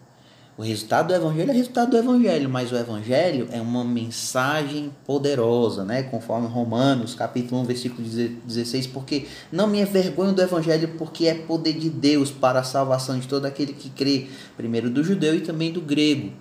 O 0.58 0.64
resultado 0.64 1.08
do 1.08 1.16
Evangelho 1.16 1.50
é 1.50 1.54
o 1.54 1.58
resultado 1.58 1.90
do 1.90 1.98
Evangelho, 1.98 2.48
mas 2.48 2.72
o 2.72 2.76
Evangelho 2.76 3.48
é 3.52 3.60
uma 3.60 3.84
mensagem 3.84 4.92
poderosa, 5.08 5.84
né? 5.84 6.04
conforme 6.04 6.48
Romanos, 6.48 7.16
capítulo 7.16 7.62
1, 7.62 7.66
versículo 7.66 8.08
16, 8.08 8.86
porque 8.86 9.26
não 9.52 9.66
me 9.66 9.82
envergonho 9.82 10.34
do 10.34 10.42
Evangelho, 10.42 10.90
porque 11.00 11.26
é 11.26 11.34
poder 11.34 11.74
de 11.74 11.90
Deus 11.90 12.30
para 12.30 12.60
a 12.60 12.64
salvação 12.64 13.18
de 13.18 13.28
todo 13.28 13.46
aquele 13.46 13.74
que 13.74 13.90
crê, 13.90 14.28
primeiro 14.56 14.90
do 14.92 15.04
judeu 15.04 15.34
e 15.34 15.42
também 15.42 15.72
do 15.72 15.82
grego. 15.82 16.32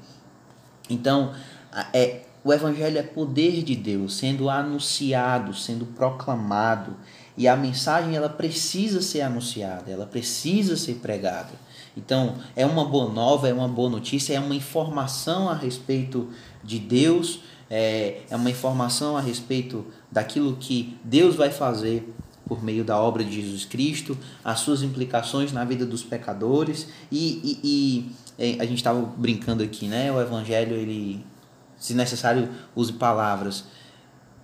Então, 0.90 1.32
é, 1.94 2.22
o 2.44 2.52
Evangelho 2.52 2.98
é 2.98 3.02
poder 3.02 3.62
de 3.62 3.76
Deus 3.76 4.16
sendo 4.16 4.50
anunciado, 4.50 5.54
sendo 5.54 5.86
proclamado. 5.86 6.96
E 7.36 7.48
a 7.48 7.56
mensagem 7.56 8.14
ela 8.14 8.28
precisa 8.28 9.00
ser 9.00 9.22
anunciada, 9.22 9.90
ela 9.90 10.06
precisa 10.06 10.76
ser 10.76 10.94
pregada. 10.96 11.52
Então, 11.96 12.36
é 12.54 12.64
uma 12.64 12.84
boa 12.84 13.12
nova, 13.12 13.48
é 13.48 13.52
uma 13.52 13.68
boa 13.68 13.90
notícia, 13.90 14.34
é 14.34 14.40
uma 14.40 14.54
informação 14.54 15.48
a 15.48 15.54
respeito 15.54 16.28
de 16.62 16.78
Deus, 16.78 17.40
é, 17.68 18.20
é 18.30 18.36
uma 18.36 18.50
informação 18.50 19.16
a 19.16 19.20
respeito 19.20 19.86
daquilo 20.10 20.56
que 20.56 20.98
Deus 21.04 21.36
vai 21.36 21.50
fazer 21.50 22.12
por 22.46 22.64
meio 22.64 22.84
da 22.84 23.00
obra 23.00 23.22
de 23.22 23.32
Jesus 23.32 23.64
Cristo, 23.64 24.18
as 24.44 24.58
suas 24.58 24.82
implicações 24.82 25.52
na 25.52 25.64
vida 25.64 25.86
dos 25.86 26.02
pecadores. 26.02 26.88
E, 27.10 27.60
e, 27.62 28.12
e 28.38 28.56
a 28.58 28.64
gente 28.64 28.78
estava 28.78 29.00
brincando 29.00 29.62
aqui, 29.62 29.86
né? 29.86 30.10
O 30.10 30.20
Evangelho 30.20 30.74
ele 30.74 31.24
se 31.80 31.94
necessário, 31.94 32.48
use 32.76 32.92
palavras. 32.92 33.64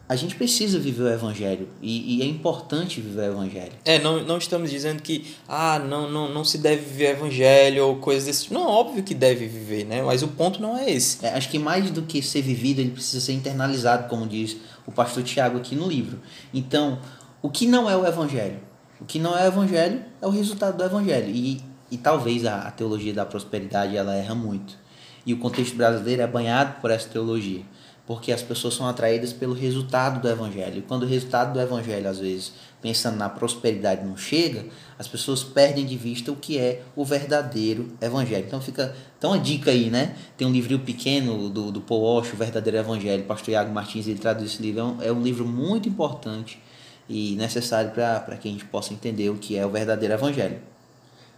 A 0.08 0.14
gente 0.14 0.36
precisa 0.36 0.78
viver 0.78 1.02
o 1.02 1.08
evangelho 1.08 1.68
e, 1.82 2.18
e, 2.18 2.22
é 2.22 2.26
importante 2.26 3.00
viver 3.00 3.22
o 3.22 3.32
evangelho. 3.32 3.72
É, 3.84 3.98
não, 3.98 4.22
não 4.22 4.38
estamos 4.38 4.70
dizendo 4.70 5.02
que 5.02 5.34
ah, 5.48 5.80
não, 5.80 6.08
não, 6.08 6.28
não 6.32 6.44
se 6.44 6.58
deve 6.58 6.82
viver 6.82 7.08
o 7.08 7.10
evangelho 7.18 7.86
ou 7.86 7.96
coisas 7.96 8.24
desse 8.24 8.44
tipo. 8.44 8.54
Não, 8.54 8.68
óbvio 8.68 9.02
que 9.02 9.14
deve 9.14 9.48
viver, 9.48 9.84
né? 9.84 10.02
Mas 10.02 10.22
o 10.22 10.28
ponto 10.28 10.62
não 10.62 10.78
é 10.78 10.88
esse. 10.88 11.26
É, 11.26 11.30
acho 11.30 11.48
que 11.48 11.58
mais 11.58 11.90
do 11.90 12.02
que 12.02 12.22
ser 12.22 12.40
vivido, 12.40 12.78
ele 12.78 12.92
precisa 12.92 13.20
ser 13.20 13.32
internalizado, 13.32 14.08
como 14.08 14.28
diz 14.28 14.56
o 14.86 14.92
pastor 14.92 15.24
Tiago 15.24 15.58
aqui 15.58 15.74
no 15.74 15.88
livro. 15.88 16.20
Então, 16.54 17.00
o 17.42 17.50
que 17.50 17.66
não 17.66 17.90
é 17.90 17.96
o 17.96 18.06
evangelho? 18.06 18.60
O 19.00 19.04
que 19.04 19.18
não 19.18 19.36
é 19.36 19.42
o 19.42 19.48
evangelho 19.48 20.04
é 20.22 20.26
o 20.26 20.30
resultado 20.30 20.76
do 20.76 20.84
evangelho. 20.84 21.28
E, 21.34 21.60
e 21.90 21.98
talvez 21.98 22.46
a, 22.46 22.60
a 22.60 22.70
teologia 22.70 23.12
da 23.12 23.26
prosperidade 23.26 23.96
ela 23.96 24.14
erra 24.14 24.36
muito 24.36 24.86
e 25.26 25.34
o 25.34 25.38
contexto 25.38 25.76
brasileiro 25.76 26.22
é 26.22 26.26
banhado 26.26 26.80
por 26.80 26.90
essa 26.90 27.08
teologia, 27.08 27.62
porque 28.06 28.30
as 28.30 28.40
pessoas 28.40 28.74
são 28.74 28.86
atraídas 28.86 29.32
pelo 29.32 29.52
resultado 29.52 30.20
do 30.20 30.28
evangelho. 30.28 30.78
E 30.78 30.82
quando 30.82 31.02
o 31.02 31.06
resultado 31.06 31.52
do 31.52 31.60
evangelho, 31.60 32.08
às 32.08 32.20
vezes, 32.20 32.52
pensando 32.80 33.16
na 33.16 33.28
prosperidade, 33.28 34.04
não 34.04 34.16
chega, 34.16 34.66
as 34.96 35.08
pessoas 35.08 35.42
perdem 35.42 35.84
de 35.84 35.96
vista 35.96 36.30
o 36.30 36.36
que 36.36 36.56
é 36.56 36.82
o 36.94 37.04
verdadeiro 37.04 37.92
evangelho. 38.00 38.44
Então 38.46 38.60
fica 38.60 38.94
então 39.18 39.30
uma 39.30 39.38
dica 39.40 39.72
aí, 39.72 39.90
né? 39.90 40.14
Tem 40.36 40.46
um 40.46 40.52
livro 40.52 40.78
pequeno 40.78 41.48
do, 41.48 41.72
do 41.72 41.80
Paul 41.80 42.02
Walsh, 42.02 42.32
O 42.32 42.36
Verdadeiro 42.36 42.78
Evangelho, 42.78 43.24
o 43.24 43.26
pastor 43.26 43.52
Iago 43.52 43.72
Martins, 43.72 44.06
ele 44.06 44.18
traduz 44.18 44.52
esse 44.52 44.62
livro. 44.62 44.80
É 44.80 44.84
um, 44.84 45.02
é 45.02 45.12
um 45.12 45.22
livro 45.22 45.44
muito 45.44 45.88
importante 45.88 46.62
e 47.08 47.34
necessário 47.34 47.90
para 47.90 48.36
que 48.36 48.48
a 48.48 48.50
gente 48.50 48.64
possa 48.66 48.92
entender 48.92 49.30
o 49.30 49.36
que 49.36 49.56
é 49.56 49.66
o 49.66 49.70
verdadeiro 49.70 50.14
evangelho. 50.14 50.60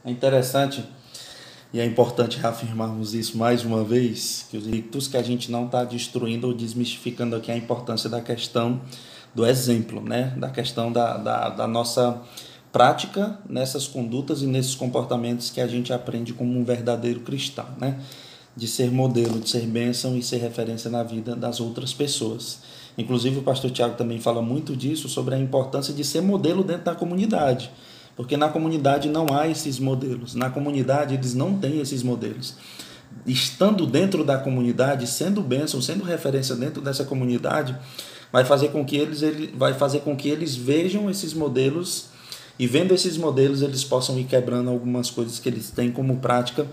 É 0.04 0.10
interessante 0.10 0.84
e 1.72 1.80
é 1.80 1.84
importante 1.84 2.38
reafirmarmos 2.38 3.12
isso 3.12 3.36
mais 3.36 3.62
uma 3.62 3.84
vez, 3.84 4.46
que 4.50 4.56
os 4.56 4.66
ritos 4.66 5.06
que 5.06 5.18
a 5.18 5.22
gente 5.22 5.50
não 5.50 5.66
está 5.66 5.84
destruindo 5.84 6.46
ou 6.46 6.54
desmistificando 6.54 7.36
aqui 7.36 7.50
a 7.52 7.56
importância 7.56 8.08
da 8.08 8.22
questão 8.22 8.80
do 9.34 9.44
exemplo, 9.44 10.00
né? 10.00 10.32
da 10.38 10.48
questão 10.48 10.90
da, 10.90 11.18
da, 11.18 11.48
da 11.50 11.66
nossa 11.66 12.22
prática 12.72 13.38
nessas 13.46 13.86
condutas 13.86 14.40
e 14.40 14.46
nesses 14.46 14.74
comportamentos 14.74 15.50
que 15.50 15.60
a 15.60 15.66
gente 15.66 15.92
aprende 15.92 16.32
como 16.32 16.58
um 16.58 16.64
verdadeiro 16.64 17.20
cristão, 17.20 17.66
né? 17.78 18.00
de 18.56 18.66
ser 18.66 18.90
modelo, 18.90 19.38
de 19.38 19.50
ser 19.50 19.66
bênção 19.66 20.16
e 20.16 20.22
ser 20.22 20.38
referência 20.38 20.90
na 20.90 21.02
vida 21.02 21.36
das 21.36 21.60
outras 21.60 21.92
pessoas. 21.92 22.60
Inclusive 22.96 23.40
o 23.40 23.42
pastor 23.42 23.70
Tiago 23.70 23.94
também 23.94 24.18
fala 24.18 24.40
muito 24.40 24.74
disso, 24.74 25.06
sobre 25.06 25.34
a 25.34 25.38
importância 25.38 25.92
de 25.92 26.02
ser 26.02 26.22
modelo 26.22 26.64
dentro 26.64 26.84
da 26.84 26.94
comunidade 26.94 27.70
porque 28.18 28.36
na 28.36 28.48
comunidade 28.48 29.08
não 29.08 29.28
há 29.32 29.46
esses 29.46 29.78
modelos. 29.78 30.34
Na 30.34 30.50
comunidade 30.50 31.14
eles 31.14 31.34
não 31.34 31.56
têm 31.56 31.80
esses 31.80 32.02
modelos. 32.02 32.56
Estando 33.24 33.86
dentro 33.86 34.24
da 34.24 34.36
comunidade, 34.36 35.06
sendo 35.06 35.40
bênção, 35.40 35.80
sendo 35.80 36.02
referência 36.02 36.56
dentro 36.56 36.82
dessa 36.82 37.04
comunidade, 37.04 37.76
vai 38.32 38.44
fazer 38.44 38.70
com 38.70 38.84
que 38.84 38.96
eles 38.96 39.22
ele, 39.22 39.54
vai 39.56 39.72
fazer 39.72 40.00
com 40.00 40.16
que 40.16 40.28
eles 40.28 40.56
vejam 40.56 41.08
esses 41.08 41.32
modelos 41.32 42.06
e 42.58 42.66
vendo 42.66 42.92
esses 42.92 43.16
modelos 43.16 43.62
eles 43.62 43.84
possam 43.84 44.18
ir 44.18 44.24
quebrando 44.24 44.68
algumas 44.68 45.12
coisas 45.12 45.38
que 45.38 45.48
eles 45.48 45.70
têm 45.70 45.92
como 45.92 46.16
prática, 46.16 46.66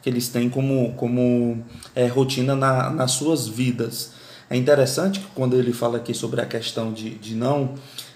que 0.00 0.08
eles 0.08 0.28
têm 0.28 0.48
como, 0.48 0.92
como 0.92 1.64
é, 1.96 2.06
rotina 2.06 2.54
na, 2.54 2.90
nas 2.90 3.10
suas 3.10 3.48
vidas. 3.48 4.12
É 4.48 4.56
interessante 4.56 5.18
que 5.18 5.26
quando 5.34 5.56
ele 5.56 5.72
fala 5.72 5.96
aqui 5.96 6.14
sobre 6.14 6.40
a 6.40 6.46
questão 6.46 6.92
de, 6.92 7.10
de 7.16 7.34
não 7.34 7.74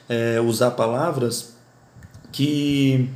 é, 0.09 0.40
usar 0.40 0.71
palavras, 0.71 1.55
que 2.37 3.09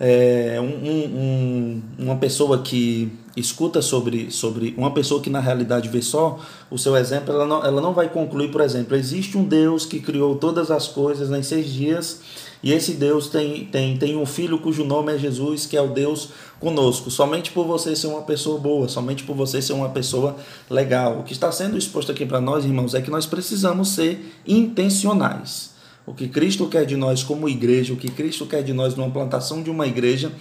é, 0.00 0.58
um, 0.58 0.64
um, 0.64 1.82
uma 1.98 2.16
pessoa 2.16 2.62
que 2.62 3.12
escuta 3.36 3.82
sobre, 3.82 4.30
sobre 4.30 4.74
uma 4.78 4.90
pessoa 4.90 5.20
que 5.20 5.28
na 5.28 5.38
realidade 5.38 5.90
vê 5.90 6.00
só 6.00 6.40
o 6.70 6.78
seu 6.78 6.96
exemplo, 6.96 7.34
ela 7.34 7.46
não, 7.46 7.62
ela 7.62 7.80
não 7.80 7.92
vai 7.92 8.08
concluir, 8.08 8.50
por 8.50 8.62
exemplo, 8.62 8.96
existe 8.96 9.36
um 9.36 9.44
Deus 9.44 9.84
que 9.84 10.00
criou 10.00 10.36
todas 10.36 10.70
as 10.70 10.88
coisas 10.88 11.30
em 11.30 11.42
seis 11.42 11.70
dias 11.70 12.20
e 12.62 12.72
esse 12.72 12.92
Deus 12.94 13.28
tem, 13.28 13.66
tem, 13.66 13.98
tem 13.98 14.16
um 14.16 14.24
filho 14.24 14.58
cujo 14.58 14.82
nome 14.82 15.14
é 15.14 15.18
Jesus, 15.18 15.66
que 15.66 15.76
é 15.76 15.82
o 15.82 15.88
Deus 15.88 16.30
conosco. 16.58 17.10
Somente 17.10 17.50
por 17.50 17.66
você 17.66 17.94
ser 17.94 18.06
uma 18.06 18.22
pessoa 18.22 18.58
boa, 18.58 18.88
somente 18.88 19.24
por 19.24 19.36
você 19.36 19.60
ser 19.60 19.74
uma 19.74 19.90
pessoa 19.90 20.36
legal. 20.70 21.18
O 21.18 21.22
que 21.22 21.34
está 21.34 21.52
sendo 21.52 21.76
exposto 21.76 22.12
aqui 22.12 22.24
para 22.24 22.40
nós, 22.40 22.64
irmãos, 22.64 22.94
é 22.94 23.02
que 23.02 23.10
nós 23.10 23.26
precisamos 23.26 23.88
ser 23.90 24.32
intencionais. 24.46 25.71
O 26.04 26.12
que 26.12 26.28
Cristo 26.28 26.66
quer 26.68 26.84
de 26.84 26.96
nós 26.96 27.22
como 27.22 27.48
igreja, 27.48 27.92
o 27.92 27.96
que 27.96 28.10
Cristo 28.10 28.46
quer 28.46 28.62
de 28.62 28.72
nós 28.72 28.94
numa 28.94 29.10
plantação 29.10 29.62
de 29.62 29.70
uma 29.70 29.86
igreja, 29.86 30.32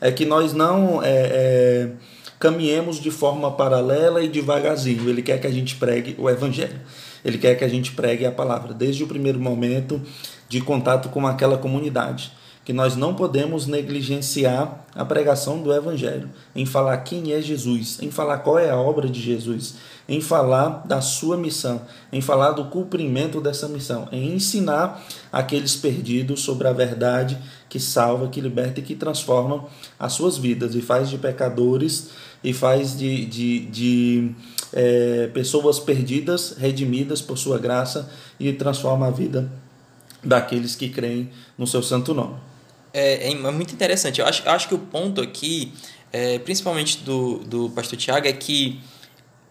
é 0.00 0.10
que 0.10 0.24
nós 0.24 0.52
não 0.52 1.02
é, 1.02 1.08
é, 1.08 1.90
caminhemos 2.38 3.00
de 3.00 3.10
forma 3.10 3.50
paralela 3.52 4.22
e 4.22 4.28
devagarzinho. 4.28 5.08
Ele 5.08 5.22
quer 5.22 5.40
que 5.40 5.46
a 5.46 5.52
gente 5.52 5.76
pregue 5.76 6.16
o 6.18 6.28
Evangelho. 6.28 6.80
Ele 7.24 7.38
quer 7.38 7.54
que 7.54 7.64
a 7.64 7.68
gente 7.68 7.92
pregue 7.92 8.26
a 8.26 8.32
palavra 8.32 8.74
desde 8.74 9.02
o 9.02 9.06
primeiro 9.06 9.40
momento 9.40 10.02
de 10.48 10.60
contato 10.60 11.08
com 11.08 11.26
aquela 11.26 11.56
comunidade. 11.56 12.32
que 12.64 12.72
nós 12.72 12.96
não 12.96 13.14
podemos 13.14 13.66
negligenciar 13.66 14.86
a 14.94 15.04
pregação 15.04 15.60
do 15.60 15.70
Evangelho, 15.70 16.30
em 16.56 16.64
falar 16.64 16.96
quem 16.98 17.32
é 17.32 17.40
Jesus, 17.42 17.98
em 18.00 18.10
falar 18.10 18.38
qual 18.38 18.58
é 18.58 18.70
a 18.70 18.76
obra 18.76 19.06
de 19.06 19.20
Jesus, 19.20 19.74
em 20.08 20.20
falar 20.20 20.86
da 20.86 21.00
sua 21.00 21.36
missão, 21.36 21.80
em 22.12 22.20
falar 22.20 22.52
do 22.52 22.66
cumprimento 22.66 23.40
dessa 23.40 23.66
missão, 23.68 24.08
em 24.12 24.34
ensinar 24.34 25.02
aqueles 25.32 25.74
perdidos 25.76 26.40
sobre 26.40 26.68
a 26.68 26.72
verdade 26.72 27.38
que 27.68 27.80
salva, 27.80 28.28
que 28.28 28.40
liberta 28.40 28.80
e 28.80 28.82
que 28.82 28.94
transforma 28.94 29.64
as 29.98 30.12
suas 30.12 30.36
vidas 30.36 30.74
e 30.74 30.82
faz 30.82 31.08
de 31.08 31.16
pecadores 31.16 32.10
e 32.42 32.52
faz 32.52 32.96
de, 32.96 33.24
de, 33.24 33.60
de 33.66 34.30
é, 34.72 35.30
pessoas 35.32 35.78
perdidas, 35.78 36.54
redimidas 36.58 37.22
por 37.22 37.38
sua 37.38 37.58
graça 37.58 38.10
e 38.38 38.52
transforma 38.52 39.06
a 39.06 39.10
vida 39.10 39.50
daqueles 40.22 40.76
que 40.76 40.88
creem 40.88 41.30
no 41.56 41.66
seu 41.66 41.82
santo 41.82 42.12
nome. 42.12 42.36
É, 42.92 43.32
é 43.32 43.34
muito 43.50 43.72
interessante. 43.74 44.20
Eu 44.20 44.26
acho, 44.26 44.48
acho 44.48 44.68
que 44.68 44.74
o 44.74 44.78
ponto 44.78 45.20
aqui, 45.20 45.72
é, 46.12 46.38
principalmente 46.38 46.98
do, 46.98 47.38
do 47.38 47.70
pastor 47.70 47.98
Tiago, 47.98 48.28
é 48.28 48.32
que 48.32 48.80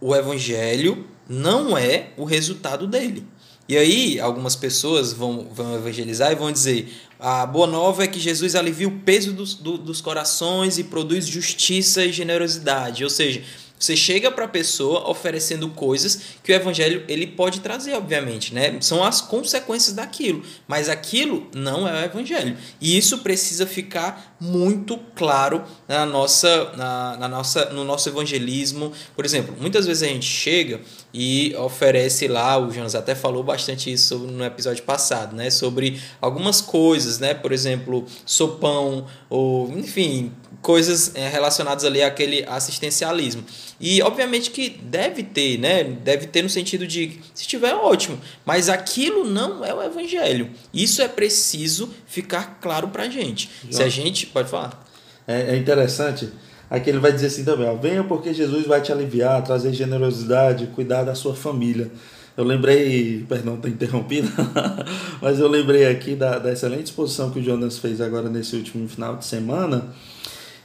o 0.04 0.14
evangelho 0.14 1.08
não 1.30 1.78
é 1.78 2.10
o 2.18 2.26
resultado 2.26 2.86
dele. 2.86 3.26
E 3.70 3.78
aí, 3.78 4.20
algumas 4.20 4.54
pessoas 4.54 5.14
vão, 5.14 5.48
vão 5.50 5.74
evangelizar 5.74 6.34
e 6.34 6.36
vão 6.36 6.52
dizer: 6.52 6.94
a 7.18 7.46
boa 7.46 7.66
nova 7.66 8.04
é 8.04 8.08
que 8.08 8.20
Jesus 8.20 8.54
alivia 8.54 8.90
o 8.90 9.00
peso 9.00 9.32
dos, 9.32 9.54
do, 9.56 9.78
dos 9.78 10.02
corações 10.02 10.78
e 10.78 10.84
produz 10.84 11.26
justiça 11.26 12.04
e 12.04 12.12
generosidade. 12.12 13.06
Ou 13.06 13.10
seja, 13.10 13.42
você 13.84 13.98
chega 13.98 14.32
para 14.32 14.46
a 14.46 14.48
pessoa 14.48 15.10
oferecendo 15.10 15.68
coisas 15.70 16.22
que 16.42 16.52
o 16.52 16.56
evangelho 16.56 17.04
ele 17.08 17.28
pode 17.28 17.60
trazer, 17.60 17.94
obviamente, 17.96 18.54
né? 18.54 18.78
São 18.80 19.04
as 19.04 19.20
consequências 19.20 19.94
daquilo, 19.94 20.42
mas 20.66 20.88
aquilo 20.88 21.48
não 21.54 21.86
é 21.88 22.04
o 22.04 22.06
evangelho. 22.06 22.58
E 22.80 22.98
isso 22.98 23.18
precisa 23.18 23.68
ficar 23.68 24.36
muito 24.40 24.98
claro 25.16 25.64
na 25.88 26.06
nossa, 26.06 26.72
na, 26.78 27.18
na 27.18 27.28
nossa, 27.28 27.70
no 27.72 27.84
nosso 27.84 28.08
evangelismo. 28.08 28.94
Por 29.16 29.26
exemplo, 29.26 29.56
muitas 29.60 29.86
vezes 29.86 30.04
a 30.04 30.08
gente 30.08 30.26
chega 30.26 30.80
e 31.14 31.54
oferece 31.56 32.28
lá, 32.28 32.58
o 32.58 32.72
Jonas 32.72 32.96
até 32.96 33.14
falou 33.14 33.44
bastante 33.44 33.92
isso 33.92 34.18
no 34.18 34.46
episódio 34.46 34.84
passado, 34.84 35.36
né? 35.36 35.50
Sobre 35.50 36.00
algumas 36.22 36.62
coisas, 36.62 37.20
né? 37.20 37.34
Por 37.34 37.52
exemplo, 37.52 38.06
sopão, 38.26 39.08
ou 39.30 39.70
enfim, 39.78 40.32
coisas 40.64 41.12
eh, 41.14 41.28
relacionadas 41.28 41.84
ali 41.84 42.02
àquele 42.02 42.44
assistencialismo. 42.46 43.44
E 43.80 44.02
obviamente 44.02 44.50
que 44.50 44.70
deve 44.70 45.22
ter, 45.22 45.60
né? 45.60 45.84
Deve 45.84 46.26
ter 46.26 46.42
no 46.42 46.50
sentido 46.50 46.88
de 46.88 47.20
se 47.36 47.46
tiver 47.46 47.76
ótimo, 47.76 48.18
mas 48.46 48.70
aquilo 48.70 49.26
não 49.26 49.64
é 49.64 49.74
o 49.74 49.84
evangelho. 49.84 50.50
Isso 50.74 51.02
é 51.02 51.08
preciso 51.08 51.90
ficar 52.08 52.60
claro 52.62 52.88
pra 52.88 53.10
gente. 53.10 53.52
Se 53.70 53.84
a 53.84 53.90
gente 53.90 54.26
pode 54.26 54.50
falar. 54.50 54.88
É, 55.28 55.54
é 55.54 55.58
interessante. 55.58 56.30
Aqui 56.70 56.90
ele 56.90 57.00
vai 57.00 57.12
dizer 57.12 57.28
assim 57.28 57.44
também: 57.44 57.68
ó, 57.68 57.76
venha 57.76 58.04
porque 58.04 58.34
Jesus 58.34 58.66
vai 58.66 58.82
te 58.82 58.92
aliviar, 58.92 59.44
trazer 59.44 59.74
generosidade, 59.74 60.68
cuidar 60.68 61.04
da 61.04 61.14
sua 61.14 61.36
família. 61.36 61.92
Eu 62.36 62.46
lembrei, 62.46 63.24
perdão, 63.30 63.56
estou 63.56 63.70
interrompido, 63.70 64.28
mas 65.22 65.40
eu 65.40 65.48
lembrei 65.48 65.86
aqui 65.86 66.16
da, 66.16 66.40
da 66.40 66.52
excelente 66.52 66.86
exposição 66.86 67.30
que 67.30 67.40
o 67.40 67.44
Jonas 67.44 67.78
fez 67.78 68.02
agora 68.02 68.28
nesse 68.28 68.56
último 68.56 68.88
final 68.88 69.18
de 69.18 69.26
semana 69.26 69.94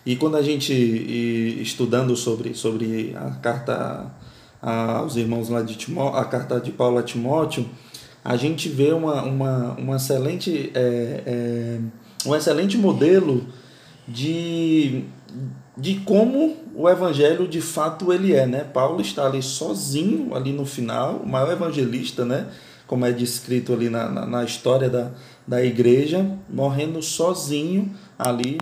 e 0.05 0.17
quando 0.17 0.37
a 0.37 0.43
gente, 0.43 0.73
estudando 0.73 2.17
sobre, 2.17 2.55
sobre 2.55 3.15
a 3.17 3.31
carta 3.33 4.11
aos 4.61 5.17
irmãos 5.17 5.49
lá 5.49 5.63
de 5.63 5.77
Timóteo, 5.77 6.19
a 6.19 6.25
carta 6.25 6.61
de 6.61 6.71
Paulo 6.71 6.99
a 6.99 7.03
Timóteo, 7.03 7.69
a 8.25 8.37
gente 8.37 8.69
vê 8.69 8.93
uma, 8.93 9.23
uma, 9.23 9.75
uma 9.75 9.97
excelente, 9.97 10.71
é, 10.75 11.23
é, 11.27 11.79
um 12.27 12.35
excelente 12.35 12.77
modelo 12.77 13.47
de, 14.07 15.05
de 15.77 15.97
como 16.01 16.57
o 16.75 16.89
evangelho 16.89 17.47
de 17.47 17.61
fato 17.61 18.13
ele 18.13 18.35
é, 18.35 18.47
né? 18.47 18.65
Paulo 18.65 19.01
está 19.01 19.27
ali 19.27 19.43
sozinho, 19.43 20.35
ali 20.35 20.53
no 20.53 20.65
final, 20.65 21.17
o 21.17 21.29
maior 21.29 21.53
evangelista, 21.53 22.25
né? 22.25 22.47
Como 22.87 23.05
é 23.05 23.13
descrito 23.13 23.73
ali 23.73 23.89
na, 23.89 24.09
na, 24.09 24.27
na 24.27 24.45
história 24.45 24.89
da, 24.89 25.11
da 25.47 25.63
igreja, 25.63 26.27
morrendo 26.49 27.03
sozinho 27.03 27.95
ali 28.19 28.59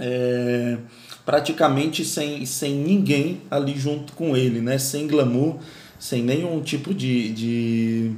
é, 0.00 0.78
praticamente 1.24 2.04
sem, 2.04 2.46
sem 2.46 2.74
ninguém 2.74 3.42
ali 3.50 3.78
junto 3.78 4.12
com 4.14 4.36
ele, 4.36 4.60
né? 4.60 4.78
sem 4.78 5.06
glamour, 5.06 5.56
sem 5.98 6.22
nenhum 6.22 6.60
tipo 6.62 6.94
de, 6.94 7.30
de, 7.32 8.12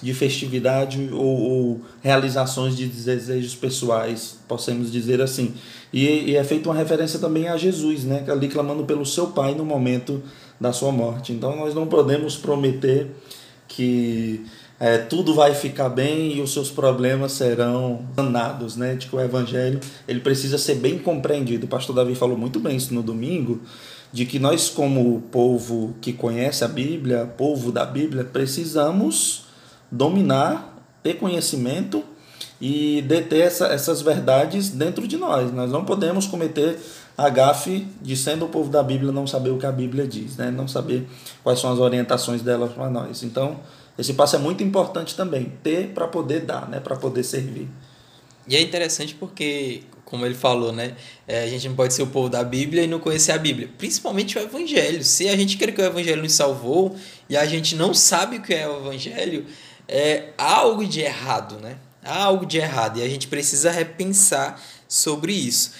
de 0.00 0.14
festividade 0.14 1.08
ou, 1.12 1.40
ou, 1.40 1.80
realizações 2.02 2.76
de 2.76 2.86
desejos 2.86 3.54
pessoais, 3.54 4.38
possamos 4.46 4.92
dizer 4.92 5.20
assim. 5.20 5.54
E, 5.92 6.30
e 6.30 6.36
é 6.36 6.44
feita 6.44 6.68
uma 6.68 6.74
referência 6.74 7.18
também 7.18 7.48
a 7.48 7.56
Jesus, 7.56 8.04
né? 8.04 8.24
ali 8.28 8.48
clamando 8.48 8.84
pelo 8.84 9.04
seu 9.04 9.28
Pai 9.28 9.54
no 9.54 9.64
momento 9.64 10.22
da 10.60 10.72
sua 10.72 10.92
morte. 10.92 11.32
Então 11.32 11.56
nós 11.56 11.74
não 11.74 11.86
podemos 11.86 12.36
prometer 12.36 13.10
que 13.66 14.44
é, 14.82 14.98
tudo 14.98 15.32
vai 15.32 15.54
ficar 15.54 15.88
bem 15.88 16.32
e 16.32 16.40
os 16.40 16.52
seus 16.52 16.68
problemas 16.68 17.30
serão 17.30 18.04
sanados, 18.16 18.76
né? 18.76 18.96
De 18.96 19.06
que 19.06 19.14
o 19.14 19.20
evangelho 19.20 19.78
ele 20.08 20.18
precisa 20.18 20.58
ser 20.58 20.74
bem 20.74 20.98
compreendido. 20.98 21.66
O 21.66 21.68
pastor 21.68 21.94
Davi 21.94 22.16
falou 22.16 22.36
muito 22.36 22.58
bem 22.58 22.76
isso 22.78 22.92
no 22.92 23.00
domingo, 23.00 23.60
de 24.12 24.26
que 24.26 24.40
nós 24.40 24.68
como 24.68 25.22
povo 25.30 25.94
que 26.00 26.12
conhece 26.12 26.64
a 26.64 26.68
Bíblia, 26.68 27.32
povo 27.38 27.70
da 27.70 27.86
Bíblia, 27.86 28.24
precisamos 28.24 29.44
dominar, 29.88 30.84
ter 31.00 31.14
conhecimento 31.14 32.02
e 32.60 33.02
deter 33.02 33.42
essa, 33.42 33.66
essas 33.66 34.02
verdades 34.02 34.70
dentro 34.70 35.06
de 35.06 35.16
nós. 35.16 35.52
Nós 35.52 35.70
não 35.70 35.84
podemos 35.84 36.26
cometer 36.26 36.76
a 37.16 37.28
gafe 37.28 37.86
de 38.00 38.16
sendo 38.16 38.46
o 38.46 38.48
povo 38.48 38.68
da 38.68 38.82
Bíblia 38.82 39.12
não 39.12 39.28
saber 39.28 39.50
o 39.50 39.58
que 39.58 39.66
a 39.66 39.70
Bíblia 39.70 40.08
diz, 40.08 40.36
né? 40.36 40.50
Não 40.50 40.66
saber 40.66 41.08
quais 41.44 41.60
são 41.60 41.72
as 41.72 41.78
orientações 41.78 42.42
dela 42.42 42.66
para 42.66 42.90
nós. 42.90 43.22
Então, 43.22 43.60
esse 44.02 44.14
passo 44.14 44.36
é 44.36 44.38
muito 44.38 44.62
importante 44.62 45.16
também, 45.16 45.52
ter 45.62 45.88
para 45.88 46.06
poder 46.08 46.40
dar, 46.40 46.68
né, 46.68 46.80
para 46.80 46.96
poder 46.96 47.22
servir. 47.22 47.68
E 48.46 48.56
é 48.56 48.60
interessante 48.60 49.14
porque, 49.14 49.84
como 50.04 50.26
ele 50.26 50.34
falou, 50.34 50.72
né, 50.72 50.96
é, 51.26 51.44
a 51.44 51.46
gente 51.46 51.68
não 51.68 51.76
pode 51.76 51.94
ser 51.94 52.02
o 52.02 52.08
povo 52.08 52.28
da 52.28 52.42
Bíblia 52.42 52.82
e 52.82 52.86
não 52.88 52.98
conhecer 52.98 53.30
a 53.30 53.38
Bíblia, 53.38 53.70
principalmente 53.78 54.36
o 54.36 54.40
Evangelho. 54.42 55.04
Se 55.04 55.28
a 55.28 55.36
gente 55.36 55.56
quer 55.56 55.72
que 55.72 55.80
o 55.80 55.84
Evangelho 55.84 56.20
nos 56.20 56.32
salvou 56.32 56.96
e 57.28 57.36
a 57.36 57.46
gente 57.46 57.76
não 57.76 57.94
sabe 57.94 58.38
o 58.38 58.42
que 58.42 58.52
é 58.52 58.68
o 58.68 58.78
Evangelho, 58.78 59.46
é 59.86 60.30
há 60.36 60.56
algo 60.56 60.84
de 60.84 61.00
errado, 61.00 61.60
né? 61.60 61.76
Há 62.02 62.24
algo 62.24 62.44
de 62.44 62.58
errado 62.58 62.98
e 62.98 63.02
a 63.02 63.08
gente 63.08 63.28
precisa 63.28 63.70
repensar 63.70 64.60
sobre 64.88 65.32
isso. 65.32 65.74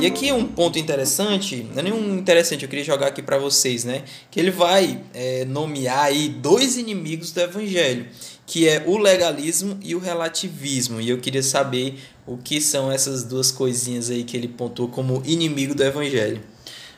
E 0.00 0.06
aqui 0.06 0.30
um 0.30 0.46
ponto 0.46 0.78
interessante, 0.78 1.66
não 1.72 1.80
é 1.80 1.82
nenhum 1.82 2.16
interessante, 2.16 2.62
eu 2.62 2.68
queria 2.68 2.84
jogar 2.84 3.08
aqui 3.08 3.20
para 3.20 3.36
vocês, 3.36 3.82
né? 3.82 4.04
Que 4.30 4.38
ele 4.38 4.52
vai 4.52 5.02
é, 5.12 5.44
nomear 5.44 6.04
aí 6.04 6.28
dois 6.28 6.76
inimigos 6.76 7.32
do 7.32 7.40
evangelho, 7.40 8.06
que 8.46 8.68
é 8.68 8.84
o 8.86 8.96
legalismo 8.96 9.76
e 9.82 9.96
o 9.96 9.98
relativismo. 9.98 11.00
E 11.00 11.08
eu 11.08 11.18
queria 11.18 11.42
saber 11.42 11.98
o 12.24 12.36
que 12.36 12.60
são 12.60 12.92
essas 12.92 13.24
duas 13.24 13.50
coisinhas 13.50 14.08
aí 14.08 14.22
que 14.22 14.36
ele 14.36 14.46
pontuou 14.46 14.88
como 14.88 15.20
inimigo 15.26 15.74
do 15.74 15.82
evangelho. 15.82 16.42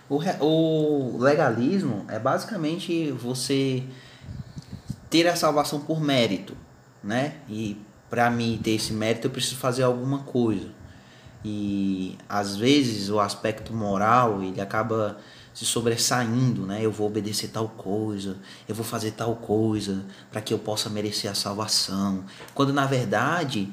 O, 0.07 0.19
o 0.45 1.19
legalismo 1.19 2.05
é 2.07 2.19
basicamente 2.19 3.11
você 3.13 3.83
ter 5.09 5.27
a 5.27 5.35
salvação 5.35 5.81
por 5.81 6.03
mérito, 6.03 6.55
né? 7.03 7.37
E 7.49 7.79
para 8.11 8.31
mim 8.31 8.61
ter 8.63 8.73
esse 8.73 8.93
mérito 8.93 9.29
eu 9.29 9.31
preciso 9.31 9.57
fazer 9.57 9.85
alguma 9.85 10.19
coisa 10.19 10.80
e 11.45 12.17
às 12.29 12.57
vezes 12.57 13.09
o 13.09 13.19
aspecto 13.19 13.73
moral 13.73 14.43
ele 14.43 14.61
acaba 14.61 15.19
se 15.55 15.65
sobressaindo, 15.65 16.67
né? 16.67 16.81
Eu 16.83 16.93
vou 16.93 17.07
obedecer 17.07 17.49
tal 17.49 17.69
coisa, 17.69 18.37
eu 18.69 18.75
vou 18.75 18.85
fazer 18.85 19.13
tal 19.13 19.35
coisa 19.37 20.05
para 20.31 20.41
que 20.41 20.55
eu 20.55 20.59
possa 20.59 20.89
merecer 20.89 21.31
a 21.31 21.35
salvação. 21.35 22.25
Quando 22.55 22.73
na 22.73 22.87
verdade 22.87 23.69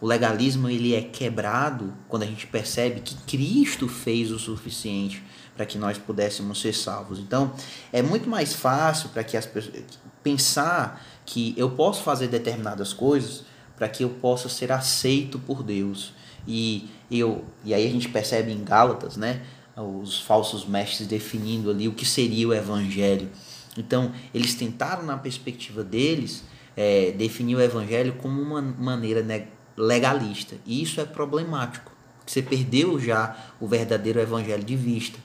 o 0.00 0.06
legalismo 0.06 0.68
ele 0.68 0.94
é 0.94 1.02
quebrado 1.02 1.92
quando 2.08 2.22
a 2.22 2.26
gente 2.26 2.46
percebe 2.46 3.00
que 3.00 3.14
Cristo 3.26 3.88
fez 3.88 4.30
o 4.30 4.38
suficiente 4.38 5.22
para 5.56 5.64
que 5.64 5.78
nós 5.78 5.96
pudéssemos 5.96 6.60
ser 6.60 6.74
salvos. 6.74 7.18
Então, 7.18 7.54
é 7.92 8.02
muito 8.02 8.28
mais 8.28 8.52
fácil 8.52 9.08
para 9.08 9.24
que 9.24 9.38
as 9.38 9.46
pessoas 9.46 9.84
pensar 10.22 11.02
que 11.24 11.54
eu 11.56 11.70
posso 11.70 12.02
fazer 12.02 12.28
determinadas 12.28 12.92
coisas 12.92 13.44
para 13.76 13.88
que 13.88 14.04
eu 14.04 14.10
possa 14.10 14.48
ser 14.48 14.70
aceito 14.72 15.38
por 15.38 15.62
Deus. 15.62 16.12
E, 16.46 16.88
eu, 17.10 17.44
e 17.64 17.72
aí 17.72 17.86
a 17.86 17.90
gente 17.90 18.08
percebe 18.08 18.52
em 18.52 18.64
Gálatas, 18.64 19.16
né? 19.16 19.42
Os 19.76 20.20
falsos 20.20 20.64
mestres 20.66 21.06
definindo 21.06 21.70
ali 21.70 21.86
o 21.86 21.92
que 21.92 22.06
seria 22.06 22.48
o 22.48 22.54
evangelho. 22.54 23.30
Então, 23.76 24.12
eles 24.32 24.54
tentaram, 24.54 25.02
na 25.04 25.18
perspectiva 25.18 25.84
deles, 25.84 26.44
é, 26.76 27.12
definir 27.12 27.56
o 27.56 27.60
evangelho 27.60 28.14
como 28.14 28.40
uma 28.40 28.62
maneira 28.62 29.24
legalista. 29.76 30.56
E 30.64 30.82
isso 30.82 31.00
é 31.00 31.04
problemático. 31.04 31.92
Você 32.26 32.42
perdeu 32.42 32.98
já 32.98 33.36
o 33.60 33.68
verdadeiro 33.68 34.18
evangelho 34.18 34.64
de 34.64 34.74
vista. 34.76 35.18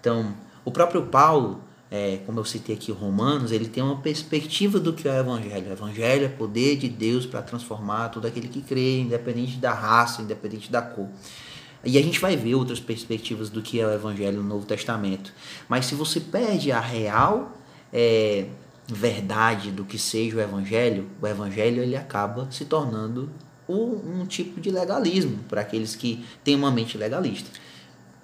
Então, 0.00 0.34
o 0.64 0.70
próprio 0.70 1.06
Paulo, 1.06 1.64
é, 1.90 2.18
como 2.26 2.40
eu 2.40 2.44
citei 2.44 2.74
aqui 2.74 2.90
Romanos, 2.90 3.52
ele 3.52 3.68
tem 3.68 3.82
uma 3.82 3.96
perspectiva 3.96 4.80
do 4.80 4.92
que 4.92 5.08
é 5.08 5.12
o 5.12 5.20
Evangelho. 5.20 5.68
O 5.68 5.72
Evangelho 5.72 6.24
é 6.24 6.28
poder 6.28 6.76
de 6.76 6.88
Deus 6.88 7.26
para 7.26 7.42
transformar 7.42 8.08
todo 8.08 8.26
aquele 8.26 8.48
que 8.48 8.60
crê, 8.60 9.00
independente 9.00 9.56
da 9.58 9.72
raça, 9.72 10.22
independente 10.22 10.70
da 10.70 10.82
cor. 10.82 11.08
E 11.84 11.96
a 11.96 12.02
gente 12.02 12.18
vai 12.18 12.36
ver 12.36 12.56
outras 12.56 12.80
perspectivas 12.80 13.48
do 13.48 13.62
que 13.62 13.80
é 13.80 13.86
o 13.86 13.92
Evangelho 13.92 14.38
no 14.38 14.48
Novo 14.48 14.66
Testamento. 14.66 15.32
Mas 15.68 15.86
se 15.86 15.94
você 15.94 16.18
perde 16.18 16.72
a 16.72 16.80
real 16.80 17.56
é, 17.92 18.46
verdade 18.88 19.70
do 19.70 19.84
que 19.84 19.96
seja 19.96 20.36
o 20.36 20.40
Evangelho, 20.40 21.06
o 21.22 21.26
Evangelho 21.26 21.82
ele 21.82 21.96
acaba 21.96 22.48
se 22.50 22.64
tornando 22.64 23.30
um, 23.68 24.20
um 24.20 24.26
tipo 24.26 24.60
de 24.60 24.70
legalismo 24.70 25.38
para 25.48 25.60
aqueles 25.60 25.94
que 25.94 26.24
têm 26.42 26.56
uma 26.56 26.70
mente 26.72 26.98
legalista. 26.98 27.48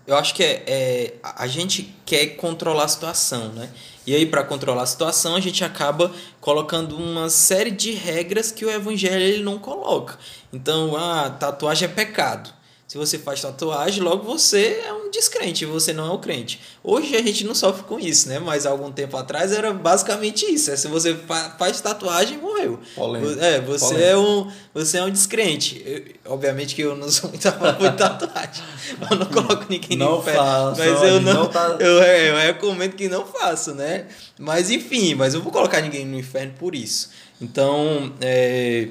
Eu 0.07 0.17
acho 0.17 0.35
que 0.35 0.43
é, 0.43 0.63
é, 0.67 1.15
a 1.23 1.47
gente 1.47 1.95
quer 2.05 2.27
controlar 2.37 2.85
a 2.85 2.89
situação, 2.89 3.49
né? 3.51 3.71
E 4.05 4.15
aí, 4.15 4.27
para 4.27 4.43
controlar 4.43 4.83
a 4.83 4.87
situação, 4.87 5.37
a 5.37 5.41
gente 5.41 5.63
acaba 5.63 6.11
colocando 6.41 6.97
uma 6.97 7.31
série 7.31 7.71
de 7.71 7.93
regras 7.93 8.51
que 8.51 8.65
o 8.65 8.71
evangelho 8.71 9.23
ele 9.23 9.45
não 9.45 9.59
coloca. 9.59 10.19
Então, 10.53 10.97
a 10.97 11.27
ah, 11.27 11.31
tatuagem 11.31 11.89
é 11.89 11.93
pecado. 11.93 12.53
Se 12.93 12.99
você 12.99 13.17
faz 13.19 13.41
tatuagem, 13.41 14.03
logo 14.03 14.23
você 14.23 14.83
é 14.87 14.93
um 14.93 15.11
descrente, 15.11 15.65
você 15.65 15.95
não 15.95 16.09
é 16.09 16.11
o 16.11 16.19
crente. 16.19 16.61
Hoje 16.85 17.17
a 17.17 17.23
gente 17.23 17.43
não 17.43 17.55
sofre 17.55 17.85
com 17.85 17.99
isso, 17.99 18.29
né? 18.29 18.39
Mas 18.39 18.67
algum 18.67 18.93
tempo 18.93 19.17
atrás 19.17 19.51
era 19.51 19.73
basicamente 19.73 20.45
isso. 20.45 20.71
É 20.71 20.77
se 20.77 20.89
você 20.89 21.17
faz 21.59 21.81
tatuagem, 21.81 22.37
morreu. 22.37 22.79
Polêmico. 22.95 23.41
É, 23.43 23.63
você 23.63 23.87
Polêmico. 23.87 24.11
é 24.11 24.19
um 24.19 24.53
você 24.75 24.99
é 24.99 25.05
um 25.05 25.11
descrente. 25.11 25.83
Eu, 25.87 26.33
obviamente 26.35 26.75
que 26.75 26.83
eu 26.83 26.95
não 26.95 27.11
sou 27.11 27.31
muito 27.31 27.49
a 27.49 27.53
favor 27.53 27.91
de 27.93 27.97
tatuagem. 27.97 28.63
eu 29.11 29.17
não 29.17 29.25
coloco 29.25 29.65
ninguém 29.71 29.97
não 29.97 30.17
no 30.17 30.19
inferno. 30.19 30.43
Faço, 30.43 30.79
mas 30.79 31.03
eu 31.03 31.21
não, 31.23 31.33
não 31.33 31.47
tá... 31.47 31.77
eu, 31.81 31.99
eu 31.99 32.37
recomendo 32.37 32.93
que 32.93 33.09
não 33.09 33.25
faça, 33.25 33.73
né? 33.73 34.05
Mas 34.39 34.71
enfim, 34.71 35.15
mas 35.15 35.33
eu 35.33 35.41
vou 35.41 35.51
colocar 35.51 35.81
ninguém 35.81 36.05
no 36.05 36.19
inferno 36.19 36.53
por 36.59 36.75
isso. 36.75 37.09
Então, 37.41 38.13
é, 38.21 38.89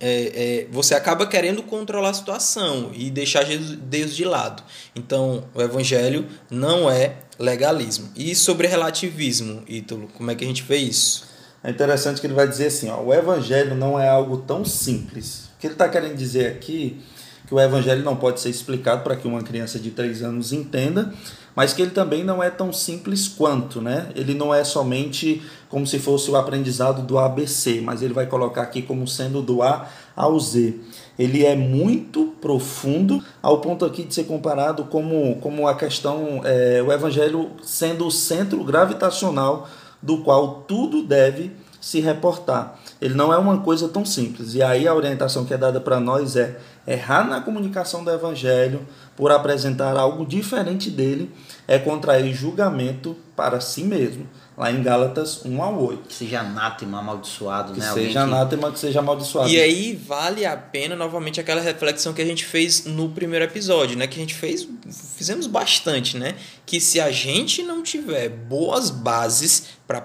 é, 0.00 0.62
é, 0.62 0.66
você 0.70 0.94
acaba 0.94 1.26
querendo 1.26 1.62
controlar 1.62 2.10
a 2.10 2.14
situação 2.14 2.90
e 2.94 3.10
deixar 3.10 3.44
Deus 3.44 4.16
de 4.16 4.24
lado. 4.24 4.62
Então, 4.96 5.44
o 5.54 5.60
evangelho 5.60 6.26
não 6.50 6.90
é 6.90 7.16
legalismo. 7.38 8.10
E 8.16 8.34
sobre 8.34 8.66
relativismo, 8.66 9.62
Ítalo, 9.68 10.08
como 10.16 10.30
é 10.30 10.34
que 10.34 10.44
a 10.44 10.46
gente 10.46 10.62
vê 10.62 10.78
isso? 10.78 11.28
É 11.62 11.70
interessante 11.70 12.20
que 12.20 12.26
ele 12.26 12.34
vai 12.34 12.48
dizer 12.48 12.68
assim: 12.68 12.88
ó, 12.88 13.02
o 13.02 13.12
evangelho 13.12 13.74
não 13.74 14.00
é 14.00 14.08
algo 14.08 14.38
tão 14.38 14.64
simples. 14.64 15.50
O 15.56 15.60
que 15.60 15.66
ele 15.66 15.74
está 15.74 15.88
querendo 15.88 16.16
dizer 16.16 16.46
aqui 16.46 17.00
que 17.46 17.54
o 17.54 17.60
evangelho 17.60 18.02
não 18.02 18.16
pode 18.16 18.40
ser 18.40 18.48
explicado 18.48 19.02
para 19.02 19.16
que 19.16 19.26
uma 19.26 19.42
criança 19.42 19.78
de 19.78 19.90
3 19.90 20.22
anos 20.22 20.52
entenda, 20.52 21.12
mas 21.54 21.72
que 21.72 21.82
ele 21.82 21.90
também 21.90 22.24
não 22.24 22.42
é 22.42 22.50
tão 22.50 22.72
simples 22.72 23.28
quanto, 23.28 23.80
né? 23.80 24.08
Ele 24.14 24.34
não 24.34 24.54
é 24.54 24.64
somente 24.64 25.42
como 25.68 25.86
se 25.86 25.98
fosse 25.98 26.30
o 26.30 26.36
aprendizado 26.36 27.02
do 27.02 27.18
ABC, 27.18 27.80
mas 27.80 28.02
ele 28.02 28.14
vai 28.14 28.26
colocar 28.26 28.62
aqui 28.62 28.82
como 28.82 29.06
sendo 29.06 29.42
do 29.42 29.62
A 29.62 29.88
ao 30.16 30.38
Z. 30.38 30.74
Ele 31.18 31.44
é 31.44 31.54
muito 31.54 32.34
profundo, 32.40 33.22
ao 33.42 33.60
ponto 33.60 33.84
aqui 33.84 34.04
de 34.04 34.14
ser 34.14 34.24
comparado 34.24 34.84
como, 34.84 35.36
como 35.36 35.68
a 35.68 35.74
questão, 35.74 36.40
é, 36.44 36.82
o 36.82 36.90
Evangelho 36.92 37.50
sendo 37.62 38.06
o 38.06 38.10
centro 38.10 38.62
gravitacional 38.64 39.68
do 40.02 40.18
qual 40.18 40.64
tudo 40.66 41.02
deve 41.02 41.52
se 41.80 42.00
reportar. 42.00 42.78
Ele 43.00 43.14
não 43.14 43.32
é 43.32 43.38
uma 43.38 43.58
coisa 43.58 43.88
tão 43.88 44.04
simples. 44.04 44.54
E 44.54 44.62
aí 44.62 44.86
a 44.86 44.94
orientação 44.94 45.44
que 45.44 45.54
é 45.54 45.58
dada 45.58 45.80
para 45.80 45.98
nós 45.98 46.36
é 46.36 46.58
errar 46.90 47.24
na 47.24 47.40
comunicação 47.40 48.02
do 48.02 48.10
Evangelho 48.10 48.86
por 49.16 49.30
apresentar 49.30 49.96
algo 49.96 50.26
diferente 50.26 50.90
dele 50.90 51.32
é 51.68 51.78
contrair 51.78 52.34
julgamento 52.34 53.16
para 53.36 53.60
si 53.60 53.84
mesmo 53.84 54.26
lá 54.60 54.70
em 54.70 54.82
Gálatas 54.82 55.40
1 55.46 55.62
ao 55.62 55.82
8. 55.82 56.02
Que 56.06 56.14
seja 56.14 56.40
anátema, 56.40 56.98
amaldiçoado, 56.98 57.72
que 57.72 57.80
né? 57.80 57.92
Seja 57.94 58.10
que 58.10 58.18
anátema, 58.18 58.70
que 58.70 58.78
seja 58.78 58.98
amaldiçoado. 58.98 59.48
E 59.48 59.58
aí 59.58 59.96
vale 59.96 60.44
a 60.44 60.54
pena 60.54 60.94
novamente 60.94 61.40
aquela 61.40 61.62
reflexão 61.62 62.12
que 62.12 62.20
a 62.20 62.26
gente 62.26 62.44
fez 62.44 62.84
no 62.84 63.08
primeiro 63.08 63.42
episódio, 63.42 63.96
né? 63.96 64.06
Que 64.06 64.18
a 64.18 64.20
gente 64.20 64.34
fez, 64.34 64.68
fizemos 65.16 65.46
bastante, 65.46 66.18
né? 66.18 66.34
Que 66.66 66.78
se 66.78 67.00
a 67.00 67.10
gente 67.10 67.62
não 67.62 67.82
tiver 67.82 68.28
boas 68.28 68.90
bases 68.90 69.68
para 69.88 69.98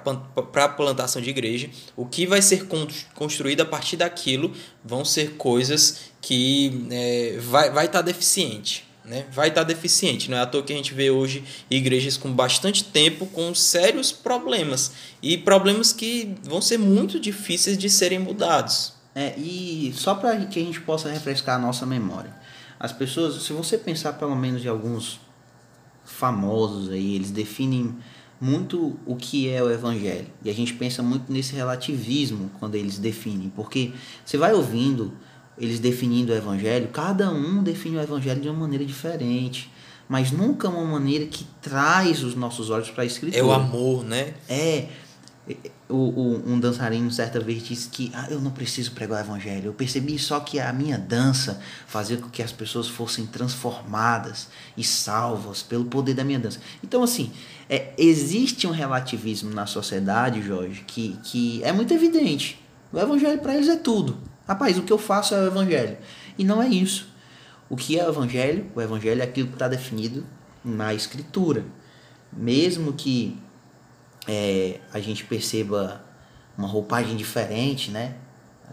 a 0.63 0.69
plantação 0.69 1.21
de 1.21 1.29
igreja, 1.29 1.69
o 1.97 2.05
que 2.05 2.25
vai 2.25 2.41
ser 2.41 2.65
construído 3.13 3.59
a 3.59 3.65
partir 3.65 3.97
daquilo 3.97 4.53
vão 4.81 5.03
ser 5.03 5.31
coisas 5.35 6.11
que 6.21 6.87
é, 6.89 7.37
vai 7.41 7.63
estar 7.63 7.73
vai 7.73 7.87
tá 7.89 8.01
deficiente 8.01 8.84
né, 9.05 9.25
vai 9.31 9.49
estar 9.49 9.63
deficiente. 9.63 10.29
Não 10.29 10.37
é 10.37 10.41
à 10.41 10.45
toa 10.45 10.63
que 10.63 10.73
a 10.73 10.75
gente 10.75 10.93
vê 10.93 11.09
hoje 11.09 11.43
igrejas 11.69 12.17
com 12.17 12.31
bastante 12.31 12.83
tempo 12.83 13.25
com 13.27 13.53
sérios 13.53 14.11
problemas 14.11 14.91
e 15.21 15.37
problemas 15.37 15.93
que 15.93 16.35
vão 16.43 16.61
ser 16.61 16.77
muito 16.77 17.19
difíceis 17.19 17.77
de 17.77 17.89
serem 17.89 18.19
mudados. 18.19 18.93
É, 19.13 19.33
e 19.37 19.93
só 19.95 20.15
para 20.15 20.45
que 20.45 20.59
a 20.59 20.63
gente 20.63 20.81
possa 20.81 21.09
refrescar 21.09 21.55
a 21.55 21.59
nossa 21.59 21.85
memória. 21.85 22.35
As 22.77 22.91
pessoas, 22.91 23.41
se 23.41 23.53
você 23.53 23.77
pensar 23.77 24.13
pelo 24.13 24.35
menos 24.35 24.65
em 24.65 24.67
alguns 24.67 25.19
famosos 26.03 26.91
aí, 26.91 27.15
eles 27.15 27.31
definem 27.31 27.95
muito 28.39 28.99
o 29.05 29.15
que 29.15 29.49
é 29.49 29.63
o 29.63 29.71
evangelho. 29.71 30.27
E 30.43 30.49
a 30.49 30.53
gente 30.53 30.73
pensa 30.73 31.01
muito 31.01 31.31
nesse 31.31 31.55
relativismo 31.55 32.51
quando 32.59 32.75
eles 32.75 32.97
definem, 32.97 33.49
porque 33.55 33.93
você 34.25 34.37
vai 34.37 34.53
ouvindo 34.53 35.13
eles 35.57 35.79
definindo 35.79 36.33
o 36.33 36.35
evangelho, 36.35 36.89
cada 36.89 37.31
um 37.31 37.63
define 37.63 37.97
o 37.97 38.01
evangelho 38.01 38.41
de 38.41 38.49
uma 38.49 38.59
maneira 38.59 38.85
diferente, 38.85 39.71
mas 40.07 40.31
nunca 40.31 40.69
uma 40.69 40.83
maneira 40.83 41.25
que 41.25 41.45
traz 41.61 42.23
os 42.23 42.35
nossos 42.35 42.69
olhos 42.69 42.89
para 42.91 43.03
a 43.03 43.05
escritura. 43.05 43.41
É 43.41 43.43
o 43.43 43.51
amor, 43.51 44.03
né? 44.03 44.33
É. 44.49 44.87
O, 45.87 45.95
o, 45.95 46.43
um 46.47 46.59
dançarino 46.59 47.11
certa 47.11 47.39
vez 47.39 47.63
disse 47.63 47.87
que 47.89 48.11
ah, 48.15 48.27
eu 48.31 48.41
não 48.41 48.49
preciso 48.49 48.93
pregar 48.93 49.19
o 49.19 49.25
evangelho. 49.27 49.67
Eu 49.67 49.73
percebi 49.73 50.17
só 50.17 50.39
que 50.39 50.59
a 50.59 50.73
minha 50.73 50.97
dança 50.97 51.61
fazia 51.85 52.17
com 52.17 52.27
que 52.29 52.41
as 52.41 52.51
pessoas 52.51 52.87
fossem 52.87 53.27
transformadas 53.27 54.47
e 54.75 54.83
salvas 54.83 55.61
pelo 55.61 55.85
poder 55.85 56.15
da 56.15 56.23
minha 56.23 56.39
dança. 56.39 56.59
Então, 56.83 57.03
assim, 57.03 57.31
é, 57.69 57.93
existe 57.95 58.65
um 58.65 58.71
relativismo 58.71 59.53
na 59.53 59.67
sociedade, 59.67 60.41
Jorge, 60.41 60.83
que, 60.87 61.15
que 61.23 61.63
é 61.63 61.71
muito 61.71 61.93
evidente. 61.93 62.59
O 62.91 62.97
evangelho 62.97 63.39
para 63.39 63.53
eles 63.53 63.69
é 63.69 63.75
tudo. 63.75 64.17
Rapaz, 64.47 64.77
o 64.77 64.83
que 64.83 64.93
eu 64.93 64.97
faço 64.97 65.33
é 65.33 65.39
o 65.39 65.47
evangelho. 65.47 65.97
E 66.37 66.43
não 66.43 66.61
é 66.61 66.67
isso. 66.67 67.07
O 67.69 67.75
que 67.75 67.99
é 67.99 68.05
o 68.05 68.09
evangelho? 68.09 68.71
O 68.75 68.81
evangelho 68.81 69.21
é 69.21 69.23
aquilo 69.23 69.47
que 69.47 69.55
está 69.55 69.67
definido 69.67 70.25
na 70.63 70.93
escritura. 70.93 71.65
Mesmo 72.31 72.93
que 72.93 73.39
é, 74.27 74.79
a 74.93 74.99
gente 74.99 75.23
perceba 75.23 76.03
uma 76.57 76.67
roupagem 76.67 77.15
diferente, 77.15 77.89
né? 77.89 78.15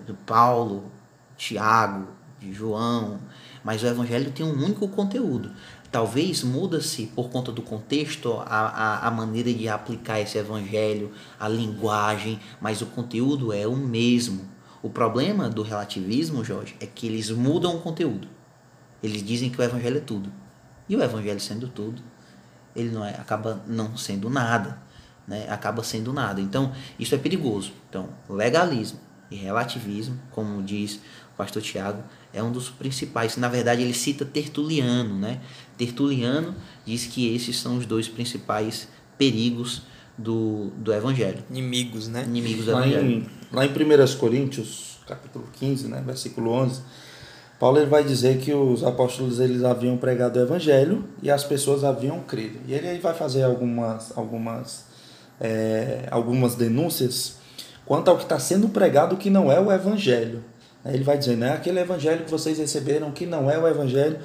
Do 0.06 0.14
Paulo, 0.14 0.90
Tiago, 1.36 2.08
de 2.38 2.52
João, 2.52 3.20
mas 3.64 3.82
o 3.82 3.86
evangelho 3.86 4.30
tem 4.30 4.44
um 4.44 4.52
único 4.52 4.86
conteúdo. 4.88 5.52
Talvez 5.90 6.42
muda-se 6.42 7.06
por 7.06 7.28
conta 7.30 7.52
do 7.52 7.62
contexto 7.62 8.32
a, 8.32 8.44
a, 8.46 9.08
a 9.08 9.10
maneira 9.10 9.52
de 9.52 9.68
aplicar 9.68 10.20
esse 10.20 10.38
evangelho, 10.38 11.12
a 11.38 11.48
linguagem, 11.48 12.40
mas 12.60 12.80
o 12.80 12.86
conteúdo 12.86 13.52
é 13.52 13.66
o 13.66 13.76
mesmo. 13.76 14.51
O 14.82 14.90
problema 14.90 15.48
do 15.48 15.62
relativismo, 15.62 16.44
Jorge, 16.44 16.74
é 16.80 16.86
que 16.86 17.06
eles 17.06 17.30
mudam 17.30 17.76
o 17.76 17.80
conteúdo. 17.80 18.26
Eles 19.00 19.24
dizem 19.24 19.48
que 19.48 19.60
o 19.60 19.62
evangelho 19.62 19.98
é 19.98 20.00
tudo. 20.00 20.32
E 20.88 20.96
o 20.96 21.02
evangelho 21.02 21.40
sendo 21.40 21.68
tudo, 21.68 22.02
ele 22.74 22.90
não 22.90 23.04
é, 23.04 23.10
acaba 23.10 23.62
não 23.66 23.96
sendo 23.96 24.28
nada, 24.28 24.82
né? 25.26 25.46
Acaba 25.48 25.84
sendo 25.84 26.12
nada. 26.12 26.40
Então, 26.40 26.72
isso 26.98 27.14
é 27.14 27.18
perigoso. 27.18 27.72
Então, 27.88 28.08
legalismo 28.28 28.98
e 29.30 29.36
relativismo, 29.36 30.18
como 30.32 30.62
diz 30.62 30.96
o 31.32 31.36
pastor 31.36 31.62
Tiago, 31.62 32.02
é 32.32 32.42
um 32.42 32.50
dos 32.50 32.68
principais. 32.68 33.36
Na 33.36 33.48
verdade, 33.48 33.82
ele 33.82 33.94
cita 33.94 34.24
Tertuliano, 34.24 35.16
né? 35.16 35.40
Tertuliano 35.78 36.56
diz 36.84 37.06
que 37.06 37.32
esses 37.34 37.58
são 37.58 37.78
os 37.78 37.86
dois 37.86 38.08
principais 38.08 38.88
perigos 39.16 39.82
do, 40.16 40.70
do 40.76 40.92
Evangelho. 40.92 41.42
Inimigos, 41.50 42.08
né? 42.08 42.24
Inimigos 42.24 42.66
do 42.66 42.72
lá 42.72 42.86
Evangelho. 42.86 43.10
Em, 43.10 43.26
lá 43.52 43.66
em 43.66 43.68
1 43.68 44.18
Coríntios, 44.18 44.98
capítulo 45.06 45.46
15, 45.58 45.88
né, 45.88 46.02
versículo 46.04 46.50
11, 46.50 46.80
Paulo 47.58 47.78
ele 47.78 47.86
vai 47.86 48.02
dizer 48.02 48.38
que 48.38 48.52
os 48.52 48.82
apóstolos 48.82 49.38
eles 49.38 49.62
haviam 49.62 49.96
pregado 49.96 50.38
o 50.38 50.42
Evangelho 50.42 51.04
e 51.22 51.30
as 51.30 51.44
pessoas 51.44 51.84
haviam 51.84 52.20
crido. 52.20 52.58
E 52.66 52.74
ele 52.74 52.88
aí 52.88 52.98
vai 52.98 53.14
fazer 53.14 53.44
algumas, 53.44 54.16
algumas, 54.16 54.86
é, 55.40 56.08
algumas 56.10 56.56
denúncias 56.56 57.36
quanto 57.86 58.08
ao 58.08 58.16
que 58.16 58.24
está 58.24 58.38
sendo 58.38 58.68
pregado 58.68 59.16
que 59.16 59.30
não 59.30 59.50
é 59.50 59.60
o 59.60 59.70
Evangelho. 59.70 60.42
Ele 60.84 61.04
vai 61.04 61.16
dizer, 61.16 61.36
né, 61.36 61.52
aquele 61.52 61.78
Evangelho 61.78 62.24
que 62.24 62.30
vocês 62.30 62.58
receberam 62.58 63.12
que 63.12 63.26
não 63.26 63.48
é 63.48 63.56
o 63.56 63.68
Evangelho. 63.68 64.18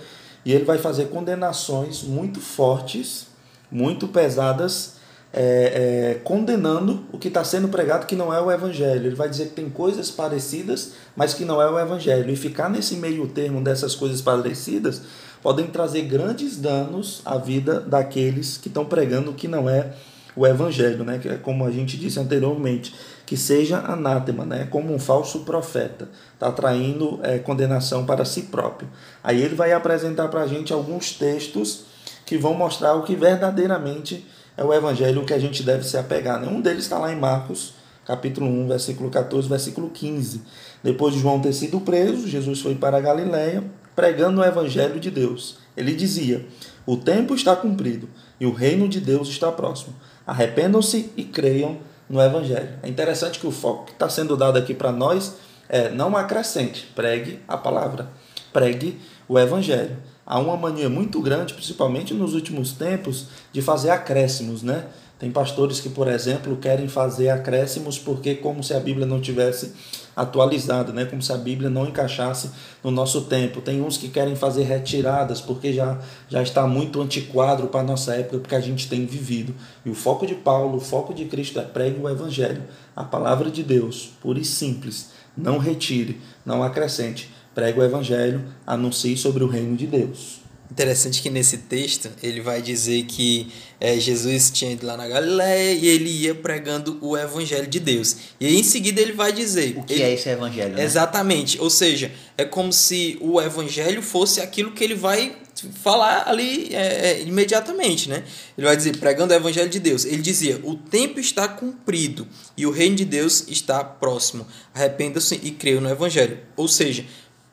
E 0.44 0.52
ele 0.52 0.64
vai 0.64 0.80
fazer 0.80 1.10
condenações 1.10 2.02
muito 2.02 2.40
fortes, 2.40 3.28
muito 3.70 4.08
pesadas 4.08 4.97
é, 5.34 6.14
é, 6.14 6.22
condenando 6.24 7.04
o 7.12 7.18
que 7.18 7.28
está 7.28 7.44
sendo 7.44 7.68
pregado 7.68 8.06
que 8.06 8.16
não 8.16 8.34
é 8.34 8.42
o 8.42 8.52
evangelho. 8.52 9.08
Ele 9.08 9.16
vai 9.16 9.30
dizer 9.30 9.50
que 9.50 9.56
tem 9.56 9.70
coisas 9.70 10.10
parecidas, 10.10 10.94
mas 11.16 11.34
que 11.34 11.46
não 11.46 11.62
é 11.62 11.70
o 11.70 11.80
evangelho. 11.80 12.32
E 12.32 12.36
ficar 12.36 12.70
nesse 12.70 12.96
meio 12.96 13.28
termo 13.28 13.62
dessas 13.62 13.96
coisas 13.96 14.22
parecidas 14.22 15.02
podem 15.42 15.68
trazer 15.68 16.04
grandes 16.04 16.58
danos 16.58 17.22
à 17.26 17.38
vida 17.38 17.80
daqueles 17.80 18.58
que 18.58 18.68
estão 18.68 18.86
pregando 18.86 19.34
que 19.34 19.48
não 19.48 19.70
é 19.70 19.94
o 20.36 20.46
evangelho, 20.46 21.04
né? 21.04 21.18
Que 21.18 21.30
é 21.30 21.36
como 21.36 21.66
a 21.66 21.72
gente 21.72 21.98
disse 21.98 22.20
anteriormente, 22.20 22.94
que 23.26 23.36
seja 23.36 23.80
anátema, 23.80 24.46
né? 24.46 24.68
Como 24.70 24.94
um 24.94 25.00
falso 25.00 25.40
profeta, 25.40 26.08
está 26.34 26.52
traindo 26.52 27.20
é, 27.24 27.40
condenação 27.40 28.06
para 28.06 28.24
si 28.24 28.44
próprio. 28.44 28.88
Aí 29.24 29.42
ele 29.42 29.56
vai 29.56 29.74
apresentar 29.74 30.28
para 30.30 30.42
a 30.42 30.48
gente 30.48 30.72
alguns 30.72 31.12
textos 31.12 31.86
que 32.26 32.38
vão 32.38 32.54
mostrar 32.54 32.94
o 32.94 33.04
que 33.04 33.16
verdadeiramente 33.16 34.26
é 34.58 34.64
o 34.64 34.74
evangelho 34.74 35.24
que 35.24 35.34
a 35.34 35.40
gente 35.40 35.62
deve 35.62 35.84
se 35.84 35.96
apegar. 35.98 36.42
Né? 36.42 36.48
Um 36.48 36.60
deles 36.60 36.84
está 36.84 36.98
lá 36.98 37.14
em 37.14 37.16
Marcos, 37.16 37.76
capítulo 38.04 38.48
1, 38.48 38.68
versículo 38.68 39.10
14, 39.12 39.48
versículo 39.48 39.90
15. 39.92 40.42
Depois 40.84 41.14
de 41.14 41.20
João 41.20 41.40
ter 41.40 41.54
sido 41.54 41.80
preso, 41.80 42.28
Jesus 42.28 42.60
foi 42.60 42.74
para 42.74 42.98
a 42.98 43.02
Galiléia 43.02 43.64
pregando 43.96 44.42
o 44.42 44.44
evangelho 44.44 45.00
de 45.00 45.12
Deus. 45.12 45.60
Ele 45.76 45.94
dizia: 45.94 46.46
O 46.86 46.98
tempo 46.98 47.36
está 47.36 47.56
cumprido 47.56 48.10
e 48.40 48.48
o 48.48 48.52
reino 48.52 48.90
de 48.90 49.00
Deus 49.00 49.30
está 49.30 49.52
próximo. 49.52 49.96
Arrependam-se 50.26 51.12
e 51.16 51.24
creiam 51.24 51.78
no 52.10 52.20
evangelho. 52.20 52.80
É 52.82 52.90
interessante 52.90 53.40
que 53.40 53.48
o 53.48 53.52
foco 53.52 53.86
que 53.86 53.92
está 53.92 54.10
sendo 54.10 54.36
dado 54.36 54.58
aqui 54.58 54.74
para 54.74 54.92
nós 54.92 55.36
é 55.70 55.90
não 55.90 56.16
acrescente, 56.16 56.88
pregue 56.96 57.40
a 57.48 57.58
palavra, 57.58 58.10
pregue 58.54 59.00
o 59.28 59.38
evangelho 59.38 59.98
há 60.28 60.38
uma 60.38 60.58
mania 60.58 60.90
muito 60.90 61.22
grande, 61.22 61.54
principalmente 61.54 62.14
nos 62.14 62.34
últimos 62.34 62.74
tempos, 62.74 63.28
de 63.54 63.62
fazer 63.62 63.92
acréscimos, 63.92 64.62
né? 64.62 64.86
Tem 65.18 65.32
pastores 65.32 65.80
que, 65.80 65.90
por 65.90 66.08
exemplo, 66.08 66.58
querem 66.58 66.88
fazer 66.88 67.30
acréscimos 67.30 67.98
porque 67.98 68.36
como 68.36 68.64
se 68.64 68.74
a 68.76 68.80
Bíblia 68.80 69.08
não 69.08 69.20
tivesse 69.20 69.74
atualizada, 70.16 70.94
né? 70.94 71.06
Como 71.06 71.24
se 71.24 71.32
a 71.32 71.38
Bíblia 71.38 71.72
não 71.72 71.88
encaixasse 71.88 72.52
no 72.84 72.92
nosso 72.92 73.22
tempo. 73.22 73.62
Tem 73.62 73.82
uns 73.82 73.98
que 73.98 74.10
querem 74.10 74.36
fazer 74.36 74.64
retiradas 74.64 75.42
porque 75.42 75.74
já 75.74 76.00
já 76.30 76.44
está 76.44 76.68
muito 76.68 77.02
antiquado 77.02 77.66
para 77.68 77.80
a 77.80 77.84
nossa 77.84 78.14
época, 78.14 78.40
porque 78.40 78.56
a 78.56 78.60
gente 78.60 78.88
tem 78.88 79.08
vivido. 79.08 79.56
E 79.84 79.90
o 79.90 79.96
foco 79.96 80.28
de 80.28 80.36
Paulo, 80.36 80.78
o 80.78 80.82
foco 80.82 81.14
de 81.14 81.26
Cristo 81.26 81.60
é 81.60 81.64
pregue 81.64 82.00
o 82.00 82.08
evangelho, 82.08 82.64
a 82.96 83.04
palavra 83.04 83.50
de 83.50 83.64
Deus, 83.64 84.12
pura 84.22 84.38
e 84.38 84.46
simples. 84.46 85.12
Não 85.36 85.58
retire, 85.58 86.20
não 86.46 86.62
acrescente 86.62 87.37
pregue 87.58 87.80
o 87.80 87.84
evangelho, 87.84 88.46
anuncie 88.68 89.18
sobre 89.18 89.44
o 89.44 89.48
reino 89.48 89.76
de 89.76 89.88
Deus. 89.88 90.42
Interessante 90.70 91.24
que 91.24 91.30
nesse 91.32 91.58
texto 91.58 92.08
ele 92.22 92.40
vai 92.40 92.62
dizer 92.62 93.06
que 93.06 93.48
é, 93.80 93.98
Jesus 93.98 94.52
tinha 94.52 94.74
ido 94.74 94.86
lá 94.86 94.96
na 94.96 95.08
Galiléia 95.08 95.74
e 95.74 95.88
ele 95.88 96.08
ia 96.08 96.36
pregando 96.36 97.00
o 97.02 97.18
evangelho 97.18 97.66
de 97.66 97.80
Deus. 97.80 98.16
E 98.40 98.46
aí, 98.46 98.60
em 98.60 98.64
seguida 98.64 99.02
ele 99.02 99.14
vai 99.14 99.34
dizer. 99.34 99.76
O 99.76 99.82
que 99.82 99.94
ele, 99.94 100.04
é 100.04 100.14
esse 100.14 100.30
evangelho? 100.30 100.76
Né? 100.76 100.84
Exatamente. 100.84 101.60
Ou 101.60 101.72
seja, 101.72 102.12
é 102.38 102.46
como 102.46 102.72
se 102.72 103.18
o 103.22 103.42
evangelho 103.42 104.04
fosse 104.04 104.40
aquilo 104.40 104.72
que 104.72 104.84
ele 104.84 104.94
vai 104.94 105.36
falar 105.82 106.28
ali 106.28 106.70
é, 106.72 107.10
é, 107.10 107.22
imediatamente, 107.24 108.08
né? 108.08 108.24
Ele 108.56 108.68
vai 108.68 108.78
dizer, 108.78 108.96
pregando 108.98 109.34
o 109.34 109.36
evangelho 109.36 109.70
de 109.70 109.80
Deus. 109.80 110.06
Ele 110.06 110.22
dizia: 110.22 110.60
o 110.64 110.76
tempo 110.76 111.20
está 111.20 111.48
cumprido 111.48 112.28
e 112.56 112.68
o 112.68 112.72
reino 112.72 112.96
de 112.96 113.06
Deus 113.06 113.46
está 113.48 113.84
próximo. 113.84 114.46
Arrependa-se 114.76 115.40
e 115.42 115.50
creia 115.50 115.82
no 115.82 115.90
evangelho. 115.90 116.38
Ou 116.56 116.68
seja, 116.68 117.04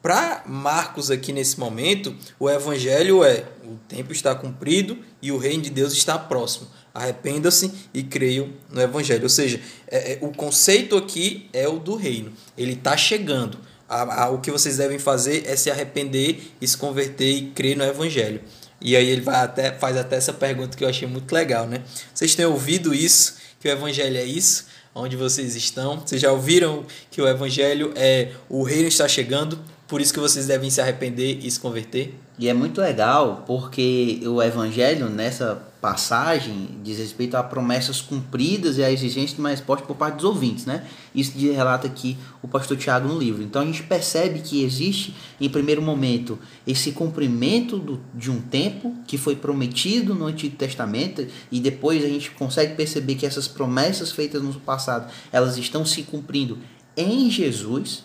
para 0.04 0.42
Marcos, 0.44 1.10
aqui 1.10 1.32
nesse 1.32 1.58
momento, 1.58 2.14
o 2.38 2.50
evangelho 2.50 3.24
é: 3.24 3.42
o 3.64 3.78
tempo 3.88 4.12
está 4.12 4.34
cumprido 4.34 4.98
e 5.22 5.32
o 5.32 5.38
reino 5.38 5.62
de 5.62 5.70
Deus 5.70 5.94
está 5.94 6.18
próximo. 6.18 6.68
Arrependa-se 6.92 7.72
e 7.94 8.02
creiam 8.02 8.50
no 8.70 8.82
evangelho. 8.82 9.22
Ou 9.22 9.30
seja, 9.30 9.58
é, 9.88 10.12
é, 10.12 10.18
o 10.20 10.28
conceito 10.28 10.94
aqui 10.94 11.48
é 11.54 11.66
o 11.66 11.78
do 11.78 11.96
reino. 11.96 12.34
Ele 12.54 12.74
está 12.74 12.98
chegando. 12.98 13.56
A, 13.88 14.24
a, 14.24 14.28
o 14.28 14.42
que 14.42 14.50
vocês 14.50 14.76
devem 14.76 14.98
fazer 14.98 15.44
é 15.46 15.56
se 15.56 15.70
arrepender 15.70 16.52
e 16.60 16.68
se 16.68 16.76
converter 16.76 17.30
e 17.30 17.46
crer 17.52 17.74
no 17.74 17.82
evangelho. 17.82 18.42
E 18.82 18.94
aí 18.96 19.08
ele 19.08 19.22
vai 19.22 19.36
até, 19.36 19.72
faz 19.72 19.96
até 19.96 20.16
essa 20.16 20.34
pergunta 20.34 20.76
que 20.76 20.84
eu 20.84 20.88
achei 20.88 21.08
muito 21.08 21.32
legal, 21.32 21.66
né? 21.66 21.82
Vocês 22.12 22.34
têm 22.34 22.44
ouvido 22.44 22.92
isso? 22.92 23.36
Que 23.58 23.68
o 23.68 23.70
evangelho 23.70 24.18
é 24.18 24.24
isso? 24.24 24.66
Onde 24.94 25.16
vocês 25.16 25.56
estão? 25.56 25.98
Vocês 26.00 26.20
já 26.20 26.30
ouviram 26.30 26.84
que 27.10 27.22
o 27.22 27.26
evangelho 27.26 27.90
é 27.96 28.32
o 28.50 28.62
reino 28.62 28.86
está 28.86 29.08
chegando? 29.08 29.58
Por 29.94 30.00
isso 30.00 30.12
que 30.12 30.18
vocês 30.18 30.48
devem 30.48 30.70
se 30.70 30.80
arrepender 30.80 31.38
e 31.44 31.48
se 31.48 31.60
converter. 31.60 32.18
E 32.36 32.48
é 32.48 32.52
muito 32.52 32.80
legal 32.80 33.44
porque 33.46 34.20
o 34.26 34.42
evangelho 34.42 35.08
nessa 35.08 35.62
passagem 35.80 36.80
diz 36.82 36.98
respeito 36.98 37.36
a 37.36 37.44
promessas 37.44 38.00
cumpridas 38.00 38.76
e 38.76 38.82
a 38.82 38.90
exigência 38.90 39.36
de 39.36 39.40
uma 39.40 39.50
resposta 39.50 39.86
por 39.86 39.94
parte 39.94 40.16
dos 40.16 40.24
ouvintes, 40.24 40.66
né? 40.66 40.84
Isso 41.14 41.38
relata 41.38 41.86
aqui 41.86 42.18
o 42.42 42.48
pastor 42.48 42.76
Tiago 42.76 43.06
no 43.06 43.16
livro. 43.16 43.40
Então 43.40 43.62
a 43.62 43.64
gente 43.64 43.84
percebe 43.84 44.40
que 44.40 44.64
existe, 44.64 45.14
em 45.40 45.48
primeiro 45.48 45.80
momento, 45.80 46.40
esse 46.66 46.90
cumprimento 46.90 47.78
do, 47.78 48.00
de 48.12 48.32
um 48.32 48.40
tempo 48.40 48.96
que 49.06 49.16
foi 49.16 49.36
prometido 49.36 50.12
no 50.12 50.26
Antigo 50.26 50.56
Testamento 50.56 51.24
e 51.52 51.60
depois 51.60 52.04
a 52.04 52.08
gente 52.08 52.32
consegue 52.32 52.74
perceber 52.74 53.14
que 53.14 53.26
essas 53.26 53.46
promessas 53.46 54.10
feitas 54.10 54.42
no 54.42 54.52
passado, 54.54 55.08
elas 55.30 55.56
estão 55.56 55.86
se 55.86 56.02
cumprindo 56.02 56.58
em 56.96 57.30
Jesus, 57.30 58.02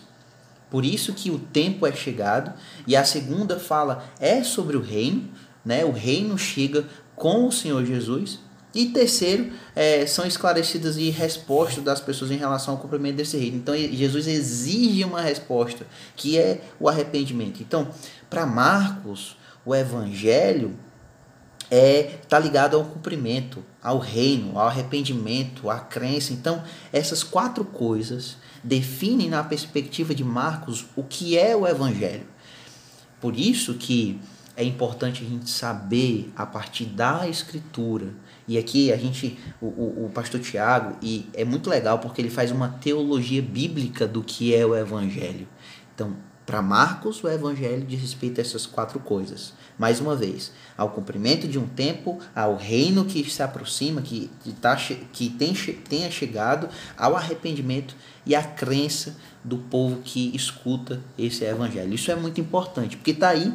por 0.70 0.84
isso 0.84 1.12
que 1.12 1.30
o 1.30 1.38
tempo 1.38 1.86
é 1.86 1.92
chegado. 1.92 2.52
E 2.86 2.96
a 2.96 3.04
segunda 3.04 3.58
fala 3.58 4.04
é 4.20 4.42
sobre 4.42 4.76
o 4.76 4.80
reino, 4.80 5.28
né? 5.64 5.84
O 5.84 5.90
reino 5.90 6.38
chega 6.38 6.86
com 7.16 7.46
o 7.46 7.52
Senhor 7.52 7.84
Jesus. 7.84 8.38
E 8.72 8.86
terceiro, 8.86 9.50
é, 9.74 10.06
são 10.06 10.24
esclarecidas 10.24 10.96
e 10.96 11.10
respostas 11.10 11.82
das 11.82 12.00
pessoas 12.00 12.30
em 12.30 12.36
relação 12.36 12.74
ao 12.74 12.80
cumprimento 12.80 13.16
desse 13.16 13.36
reino. 13.36 13.56
Então, 13.56 13.76
Jesus 13.76 14.28
exige 14.28 15.02
uma 15.02 15.20
resposta, 15.20 15.84
que 16.14 16.38
é 16.38 16.62
o 16.78 16.88
arrependimento. 16.88 17.60
Então, 17.60 17.88
para 18.28 18.46
Marcos, 18.46 19.36
o 19.66 19.74
evangelho 19.74 20.78
é 21.68 22.18
tá 22.28 22.38
ligado 22.38 22.76
ao 22.76 22.84
cumprimento, 22.84 23.64
ao 23.82 23.98
reino, 23.98 24.56
ao 24.56 24.68
arrependimento, 24.68 25.68
à 25.68 25.80
crença. 25.80 26.32
Então, 26.32 26.62
essas 26.92 27.24
quatro 27.24 27.64
coisas 27.64 28.36
define 28.62 29.28
na 29.28 29.42
perspectiva 29.42 30.14
de 30.14 30.24
Marcos 30.24 30.86
o 30.96 31.02
que 31.02 31.38
é 31.38 31.56
o 31.56 31.66
evangelho. 31.66 32.26
Por 33.20 33.38
isso 33.38 33.74
que 33.74 34.20
é 34.56 34.64
importante 34.64 35.24
a 35.24 35.28
gente 35.28 35.48
saber 35.48 36.30
a 36.36 36.44
partir 36.44 36.84
da 36.84 37.28
escritura. 37.28 38.08
E 38.46 38.58
aqui 38.58 38.92
a 38.92 38.96
gente, 38.96 39.38
o, 39.60 39.66
o, 39.66 40.06
o, 40.06 40.10
pastor 40.10 40.40
Tiago, 40.40 40.96
e 41.00 41.26
é 41.32 41.44
muito 41.44 41.70
legal 41.70 41.98
porque 41.98 42.20
ele 42.20 42.30
faz 42.30 42.50
uma 42.50 42.68
teologia 42.68 43.40
bíblica 43.40 44.06
do 44.06 44.22
que 44.22 44.54
é 44.54 44.66
o 44.66 44.76
evangelho. 44.76 45.46
Então, 45.94 46.16
para 46.50 46.60
Marcos, 46.60 47.22
o 47.22 47.28
evangelho 47.28 47.86
diz 47.86 48.00
respeito 48.00 48.40
a 48.40 48.42
essas 48.42 48.66
quatro 48.66 48.98
coisas. 48.98 49.52
Mais 49.78 50.00
uma 50.00 50.16
vez, 50.16 50.50
ao 50.76 50.90
cumprimento 50.90 51.46
de 51.46 51.60
um 51.60 51.66
tempo, 51.68 52.18
ao 52.34 52.56
reino 52.56 53.04
que 53.04 53.22
se 53.30 53.40
aproxima, 53.40 54.02
que, 54.02 54.28
tá, 54.60 54.76
que 55.12 55.28
tem, 55.28 55.54
tenha 55.88 56.10
chegado, 56.10 56.68
ao 56.98 57.14
arrependimento 57.14 57.94
e 58.26 58.34
à 58.34 58.42
crença 58.42 59.16
do 59.44 59.58
povo 59.58 60.00
que 60.02 60.34
escuta 60.34 61.00
esse 61.16 61.44
evangelho. 61.44 61.94
Isso 61.94 62.10
é 62.10 62.16
muito 62.16 62.40
importante, 62.40 62.96
porque 62.96 63.12
está 63.12 63.28
aí. 63.28 63.54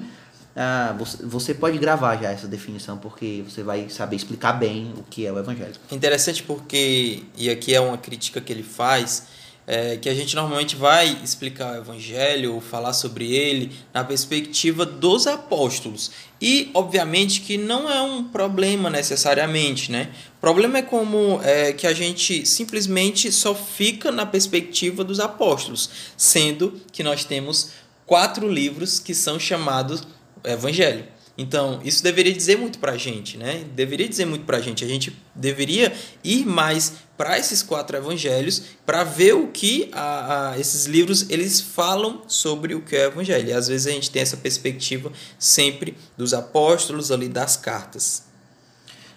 Ah, 0.56 0.96
você 1.22 1.54
pode 1.54 1.78
gravar 1.78 2.16
já 2.16 2.32
essa 2.32 2.48
definição, 2.48 2.98
porque 2.98 3.44
você 3.46 3.62
vai 3.62 3.90
saber 3.90 4.16
explicar 4.16 4.54
bem 4.54 4.94
o 4.98 5.04
que 5.04 5.26
é 5.26 5.34
o 5.34 5.38
evangelho. 5.38 5.76
Interessante 5.92 6.42
porque, 6.44 7.24
e 7.36 7.50
aqui 7.50 7.76
é 7.76 7.82
uma 7.82 7.98
crítica 7.98 8.40
que 8.40 8.54
ele 8.54 8.64
faz, 8.64 9.28
é, 9.68 9.98
que 9.98 10.08
a 10.08 10.14
gente 10.14 10.36
normalmente 10.36 10.76
vai 10.76 11.18
explicar 11.24 11.74
o 11.74 11.78
Evangelho 11.78 12.54
ou 12.54 12.62
falar 12.62 12.94
sobre 12.94 13.34
ele 13.34 13.72
na 13.94 14.04
perspectiva 14.04 14.86
dos 14.86 15.26
apóstolos. 15.26 16.12
E, 16.40 16.70
obviamente, 16.74 17.42
que 17.42 17.58
não 17.58 17.90
é 17.90 18.02
um 18.02 18.24
problema 18.24 18.90
necessariamente, 18.90 19.92
né? 19.92 20.12
O 20.38 20.42
problema 20.42 20.78
é 20.78 20.82
como 20.82 21.40
é, 21.44 21.74
que 21.74 21.88
a 21.88 21.94
gente 21.94 22.46
simplesmente 22.46 23.32
só 23.32 23.56
fica 23.56 24.12
na 24.12 24.26
perspectiva 24.26 25.04
dos 25.04 25.20
apóstolos, 25.20 25.90
sendo 26.16 26.80
que 26.92 27.02
nós 27.02 27.24
temos 27.24 27.72
quatro 28.06 28.48
livros 28.48 29.00
que 29.00 29.16
são 29.16 29.40
chamados 29.40 30.04
Evangelho. 30.44 31.15
Então, 31.38 31.82
isso 31.84 32.02
deveria 32.02 32.32
dizer 32.32 32.58
muito 32.58 32.80
para 32.80 32.94
a 32.94 32.98
gente, 32.98 33.38
né? 33.38 33.66
Deveria 33.76 34.08
dizer 34.08 34.26
muito 34.26 34.46
para 34.46 34.58
a 34.58 34.62
gente. 34.62 34.86
A 34.86 34.88
gente 34.88 35.16
deveria 35.34 35.94
ir 36.24 36.46
mais 36.46 36.94
para 37.18 37.38
esses 37.38 37.62
quatro 37.62 37.98
evangelhos 37.98 38.64
para 38.86 39.04
ver 39.04 39.34
o 39.34 39.48
que 39.48 39.90
a, 39.92 40.52
a, 40.52 40.60
esses 40.60 40.86
livros 40.86 41.30
eles 41.30 41.60
falam 41.60 42.22
sobre 42.28 42.74
o 42.74 42.82
que 42.82 42.96
é 42.96 43.08
o 43.08 43.12
evangelho. 43.12 43.50
E 43.50 43.54
às 43.54 43.68
vezes 43.68 43.88
a 43.88 43.92
gente 43.92 44.10
tem 44.10 44.22
essa 44.22 44.38
perspectiva 44.38 45.12
sempre 45.38 45.98
dos 46.18 46.34
apóstolos 46.34 47.12
ali 47.12 47.28
das 47.28 47.58
cartas. 47.58 48.24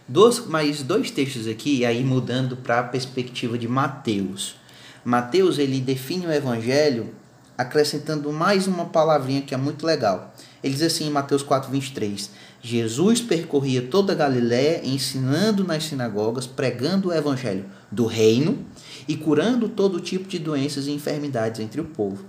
Dois, 0.06 0.44
mais 0.46 0.82
dois 0.82 1.12
textos 1.12 1.46
aqui, 1.46 1.84
aí 1.84 2.02
mudando 2.02 2.56
para 2.56 2.80
a 2.80 2.82
perspectiva 2.82 3.56
de 3.56 3.68
Mateus. 3.68 4.56
Mateus 5.04 5.58
ele 5.58 5.80
define 5.80 6.26
o 6.26 6.32
evangelho 6.32 7.14
acrescentando 7.56 8.32
mais 8.32 8.66
uma 8.66 8.86
palavrinha 8.86 9.42
que 9.42 9.54
é 9.54 9.56
muito 9.56 9.86
legal. 9.86 10.34
Ele 10.62 10.74
diz 10.74 10.82
assim 10.82 11.06
em 11.06 11.10
Mateus 11.10 11.42
4, 11.42 11.70
23: 11.70 12.30
Jesus 12.60 13.20
percorria 13.20 13.82
toda 13.82 14.12
a 14.12 14.16
Galiléia, 14.16 14.80
ensinando 14.84 15.64
nas 15.64 15.84
sinagogas, 15.84 16.46
pregando 16.46 17.08
o 17.08 17.12
evangelho 17.12 17.66
do 17.90 18.06
reino 18.06 18.64
e 19.06 19.16
curando 19.16 19.68
todo 19.68 20.00
tipo 20.00 20.28
de 20.28 20.38
doenças 20.38 20.86
e 20.86 20.90
enfermidades 20.90 21.60
entre 21.60 21.80
o 21.80 21.84
povo. 21.84 22.24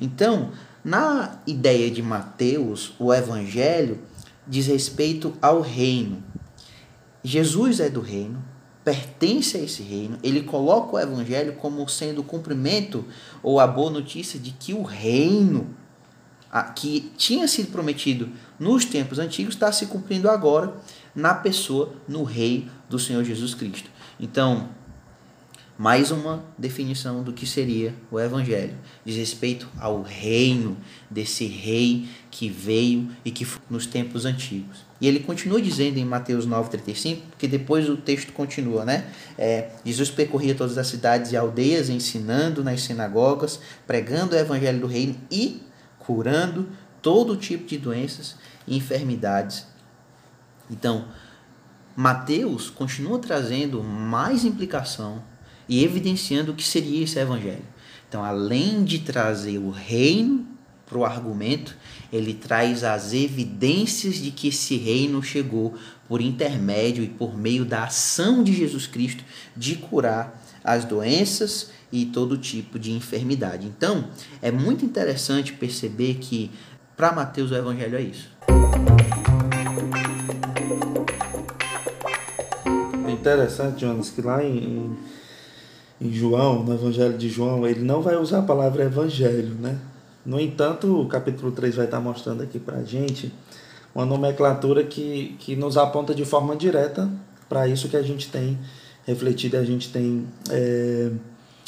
Então, 0.00 0.50
na 0.82 1.38
ideia 1.46 1.90
de 1.90 2.02
Mateus, 2.02 2.94
o 2.98 3.12
evangelho 3.12 4.00
diz 4.46 4.66
respeito 4.66 5.34
ao 5.40 5.60
reino. 5.60 6.22
Jesus 7.22 7.80
é 7.80 7.88
do 7.88 8.00
reino, 8.00 8.42
pertence 8.84 9.56
a 9.56 9.60
esse 9.60 9.82
reino, 9.82 10.18
ele 10.22 10.42
coloca 10.42 10.96
o 10.96 10.98
evangelho 10.98 11.54
como 11.54 11.88
sendo 11.88 12.20
o 12.20 12.24
cumprimento 12.24 13.04
ou 13.42 13.58
a 13.58 13.66
boa 13.66 13.90
notícia 13.90 14.38
de 14.38 14.50
que 14.50 14.74
o 14.74 14.82
reino 14.82 15.74
que 16.62 17.12
tinha 17.16 17.48
sido 17.48 17.72
prometido 17.72 18.28
nos 18.58 18.84
tempos 18.84 19.18
antigos 19.18 19.54
está 19.54 19.72
se 19.72 19.86
cumprindo 19.86 20.30
agora 20.30 20.74
na 21.14 21.34
pessoa, 21.34 21.92
no 22.06 22.22
rei 22.22 22.68
do 22.88 22.98
Senhor 22.98 23.24
Jesus 23.24 23.54
Cristo. 23.54 23.90
Então, 24.20 24.68
mais 25.76 26.12
uma 26.12 26.44
definição 26.56 27.24
do 27.24 27.32
que 27.32 27.46
seria 27.46 27.92
o 28.10 28.20
Evangelho. 28.20 28.74
Diz 29.04 29.16
respeito 29.16 29.68
ao 29.78 30.02
reino 30.02 30.76
desse 31.10 31.46
rei 31.46 32.08
que 32.30 32.48
veio 32.48 33.08
e 33.24 33.32
que 33.32 33.44
foi 33.44 33.60
nos 33.68 33.86
tempos 33.86 34.24
antigos. 34.24 34.84
E 35.00 35.08
ele 35.08 35.20
continua 35.20 35.60
dizendo 35.60 35.98
em 35.98 36.04
Mateus 36.04 36.46
9,35, 36.46 37.18
porque 37.30 37.48
depois 37.48 37.88
o 37.90 37.96
texto 37.96 38.32
continua, 38.32 38.84
né? 38.84 39.06
É, 39.36 39.70
Jesus 39.84 40.10
percorria 40.10 40.54
todas 40.54 40.78
as 40.78 40.86
cidades 40.86 41.32
e 41.32 41.36
aldeias, 41.36 41.88
ensinando 41.88 42.62
nas 42.62 42.82
sinagogas, 42.82 43.58
pregando 43.86 44.36
o 44.36 44.38
Evangelho 44.38 44.80
do 44.80 44.86
reino 44.86 45.16
e 45.30 45.60
curando 46.06 46.68
todo 47.02 47.36
tipo 47.36 47.66
de 47.66 47.78
doenças 47.78 48.36
e 48.66 48.76
enfermidades. 48.76 49.66
Então, 50.70 51.06
Mateus 51.96 52.70
continua 52.70 53.18
trazendo 53.18 53.82
mais 53.82 54.44
implicação 54.44 55.22
e 55.68 55.84
evidenciando 55.84 56.52
o 56.52 56.54
que 56.54 56.64
seria 56.64 57.04
esse 57.04 57.18
evangelho. 57.18 57.64
Então, 58.08 58.24
além 58.24 58.84
de 58.84 59.00
trazer 59.00 59.58
o 59.58 59.70
reino 59.70 60.46
para 60.86 60.98
o 60.98 61.04
argumento, 61.04 61.76
ele 62.12 62.34
traz 62.34 62.84
as 62.84 63.12
evidências 63.12 64.16
de 64.16 64.30
que 64.30 64.48
esse 64.48 64.76
reino 64.76 65.22
chegou 65.22 65.74
por 66.08 66.20
intermédio 66.20 67.02
e 67.02 67.08
por 67.08 67.36
meio 67.36 67.64
da 67.64 67.84
ação 67.84 68.44
de 68.44 68.52
Jesus 68.52 68.86
Cristo 68.86 69.24
de 69.56 69.76
curar 69.76 70.40
as 70.62 70.84
doenças 70.84 71.70
e 71.94 72.04
todo 72.06 72.36
tipo 72.36 72.76
de 72.76 72.90
enfermidade. 72.90 73.68
Então, 73.68 74.04
é 74.42 74.50
muito 74.50 74.84
interessante 74.84 75.52
perceber 75.52 76.14
que 76.14 76.50
para 76.96 77.12
Mateus 77.12 77.52
o 77.52 77.54
evangelho 77.54 77.96
é 77.96 78.02
isso. 78.02 78.28
É 83.06 83.10
interessante, 83.12 83.82
Jonas, 83.82 84.10
que 84.10 84.20
lá 84.20 84.42
em, 84.42 84.96
em 86.00 86.12
João, 86.12 86.64
no 86.64 86.74
Evangelho 86.74 87.16
de 87.16 87.28
João, 87.28 87.64
ele 87.64 87.82
não 87.82 88.02
vai 88.02 88.16
usar 88.16 88.40
a 88.40 88.42
palavra 88.42 88.82
evangelho, 88.82 89.54
né? 89.54 89.78
No 90.26 90.40
entanto, 90.40 91.00
o 91.00 91.06
capítulo 91.06 91.52
3 91.52 91.76
vai 91.76 91.84
estar 91.84 92.00
mostrando 92.00 92.42
aqui 92.42 92.58
para 92.58 92.82
gente 92.82 93.32
uma 93.94 94.04
nomenclatura 94.04 94.82
que, 94.82 95.36
que 95.38 95.54
nos 95.54 95.76
aponta 95.76 96.12
de 96.12 96.24
forma 96.24 96.56
direta 96.56 97.08
para 97.48 97.68
isso 97.68 97.88
que 97.88 97.96
a 97.96 98.02
gente 98.02 98.28
tem 98.28 98.58
refletido 99.06 99.58
a 99.58 99.64
gente 99.64 99.92
tem 99.92 100.26
é, 100.50 101.10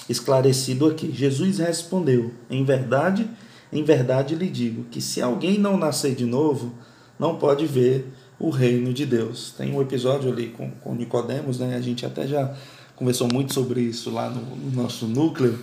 esclarecido 0.08 0.86
aqui. 0.86 1.10
Jesus 1.12 1.58
respondeu: 1.58 2.32
Em 2.50 2.64
verdade, 2.64 3.28
em 3.72 3.82
verdade 3.82 4.34
lhe 4.34 4.48
digo 4.48 4.84
que 4.84 5.00
se 5.00 5.20
alguém 5.20 5.58
não 5.58 5.76
nascer 5.76 6.14
de 6.14 6.24
novo, 6.24 6.72
não 7.18 7.36
pode 7.36 7.66
ver 7.66 8.12
o 8.38 8.50
reino 8.50 8.92
de 8.92 9.06
Deus. 9.06 9.54
Tem 9.56 9.72
um 9.72 9.80
episódio 9.80 10.30
ali 10.30 10.48
com, 10.48 10.70
com 10.70 10.94
Nicodemos, 10.94 11.58
né? 11.58 11.76
A 11.76 11.80
gente 11.80 12.04
até 12.04 12.26
já 12.26 12.54
conversou 12.94 13.28
muito 13.32 13.52
sobre 13.52 13.80
isso 13.80 14.10
lá 14.10 14.30
no, 14.30 14.56
no 14.56 14.82
nosso 14.82 15.06
núcleo, 15.06 15.58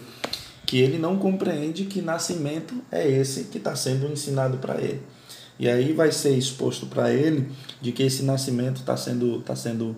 que 0.65 0.77
ele 0.77 0.97
não 0.97 1.17
compreende 1.17 1.85
que 1.85 2.01
nascimento 2.01 2.73
é 2.91 3.07
esse 3.07 3.45
que 3.45 3.57
está 3.57 3.75
sendo 3.75 4.11
ensinado 4.11 4.57
para 4.57 4.79
ele. 4.81 5.01
E 5.59 5.69
aí 5.69 5.93
vai 5.93 6.11
ser 6.11 6.35
exposto 6.35 6.87
para 6.87 7.13
ele 7.13 7.49
de 7.79 7.91
que 7.91 8.03
esse 8.03 8.23
nascimento 8.23 8.77
está 8.77 8.97
sendo, 8.97 9.39
tá 9.41 9.55
sendo 9.55 9.95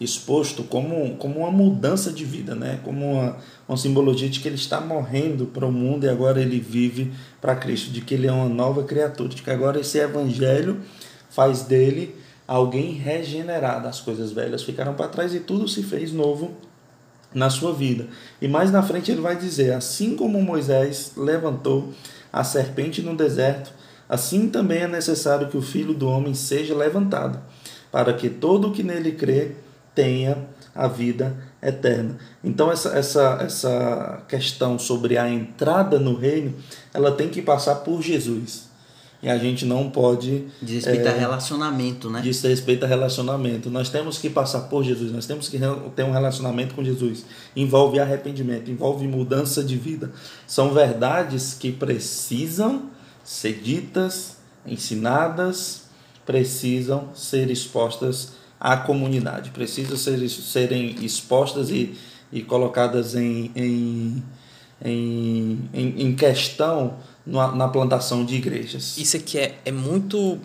exposto 0.00 0.62
como, 0.62 1.16
como 1.16 1.40
uma 1.40 1.50
mudança 1.50 2.12
de 2.12 2.24
vida, 2.24 2.54
né? 2.54 2.78
como 2.84 3.14
uma, 3.14 3.36
uma 3.68 3.76
simbologia 3.76 4.28
de 4.28 4.40
que 4.40 4.48
ele 4.48 4.56
está 4.56 4.80
morrendo 4.80 5.46
para 5.46 5.66
o 5.66 5.72
mundo 5.72 6.04
e 6.04 6.08
agora 6.08 6.40
ele 6.40 6.60
vive 6.60 7.12
para 7.40 7.56
Cristo, 7.56 7.90
de 7.90 8.00
que 8.00 8.14
ele 8.14 8.26
é 8.26 8.32
uma 8.32 8.48
nova 8.48 8.84
criatura, 8.84 9.30
de 9.30 9.42
que 9.42 9.50
agora 9.50 9.80
esse 9.80 9.98
evangelho 9.98 10.80
faz 11.30 11.62
dele 11.62 12.14
alguém 12.46 12.92
regenerado. 12.92 13.88
As 13.88 14.00
coisas 14.00 14.32
velhas 14.32 14.62
ficaram 14.62 14.94
para 14.94 15.08
trás 15.08 15.34
e 15.34 15.40
tudo 15.40 15.68
se 15.68 15.82
fez 15.82 16.12
novo 16.12 16.52
na 17.34 17.50
sua 17.50 17.72
vida. 17.72 18.06
E 18.40 18.48
mais 18.48 18.70
na 18.70 18.82
frente 18.82 19.10
ele 19.10 19.20
vai 19.20 19.36
dizer: 19.36 19.74
assim 19.74 20.16
como 20.16 20.40
Moisés 20.40 21.12
levantou 21.16 21.92
a 22.32 22.44
serpente 22.44 23.02
no 23.02 23.16
deserto, 23.16 23.72
assim 24.08 24.48
também 24.48 24.82
é 24.82 24.88
necessário 24.88 25.48
que 25.48 25.56
o 25.56 25.62
filho 25.62 25.92
do 25.92 26.08
homem 26.08 26.34
seja 26.34 26.74
levantado, 26.74 27.38
para 27.90 28.12
que 28.12 28.30
todo 28.30 28.68
o 28.68 28.72
que 28.72 28.82
nele 28.82 29.12
crê 29.12 29.52
tenha 29.98 30.46
a 30.72 30.86
vida 30.86 31.36
eterna. 31.60 32.16
Então 32.44 32.70
essa, 32.70 32.96
essa, 32.96 33.38
essa 33.40 34.22
questão 34.28 34.78
sobre 34.78 35.18
a 35.18 35.28
entrada 35.28 35.98
no 35.98 36.14
reino, 36.14 36.54
ela 36.94 37.10
tem 37.10 37.28
que 37.28 37.42
passar 37.42 37.74
por 37.76 38.00
Jesus. 38.00 38.68
E 39.20 39.28
a 39.28 39.36
gente 39.36 39.66
não 39.66 39.90
pode. 39.90 40.44
Diz 40.62 40.84
respeito 40.84 41.08
é, 41.08 41.10
a 41.10 41.18
relacionamento, 41.18 42.08
né? 42.08 42.20
Diz 42.20 42.40
respeito 42.40 42.84
a 42.84 42.86
relacionamento. 42.86 43.68
Nós 43.68 43.90
temos 43.90 44.18
que 44.18 44.30
passar 44.30 44.60
por 44.68 44.84
Jesus, 44.84 45.10
nós 45.10 45.26
temos 45.26 45.48
que 45.48 45.58
ter 45.96 46.04
um 46.04 46.12
relacionamento 46.12 46.76
com 46.76 46.84
Jesus. 46.84 47.26
Envolve 47.56 47.98
arrependimento, 47.98 48.70
envolve 48.70 49.08
mudança 49.08 49.64
de 49.64 49.76
vida. 49.76 50.12
São 50.46 50.72
verdades 50.72 51.54
que 51.54 51.72
precisam 51.72 52.88
ser 53.24 53.54
ditas, 53.54 54.36
ensinadas, 54.64 55.88
precisam 56.24 57.08
ser 57.12 57.50
expostas 57.50 58.37
à 58.60 58.76
comunidade, 58.76 59.50
precisam 59.50 59.96
ser, 59.96 60.28
serem 60.28 60.96
expostas 61.04 61.70
e, 61.70 61.94
e 62.32 62.42
colocadas 62.42 63.14
em, 63.14 63.50
em, 63.54 64.24
em, 64.84 65.68
em 65.72 66.14
questão 66.14 66.98
na, 67.26 67.52
na, 67.52 67.68
plantação 67.68 68.24
de 68.24 68.34
igrejas. 68.36 68.96
Isso 68.98 69.16
aqui 69.16 69.38
é, 69.38 69.58
é 69.64 69.72
muito 69.72 70.38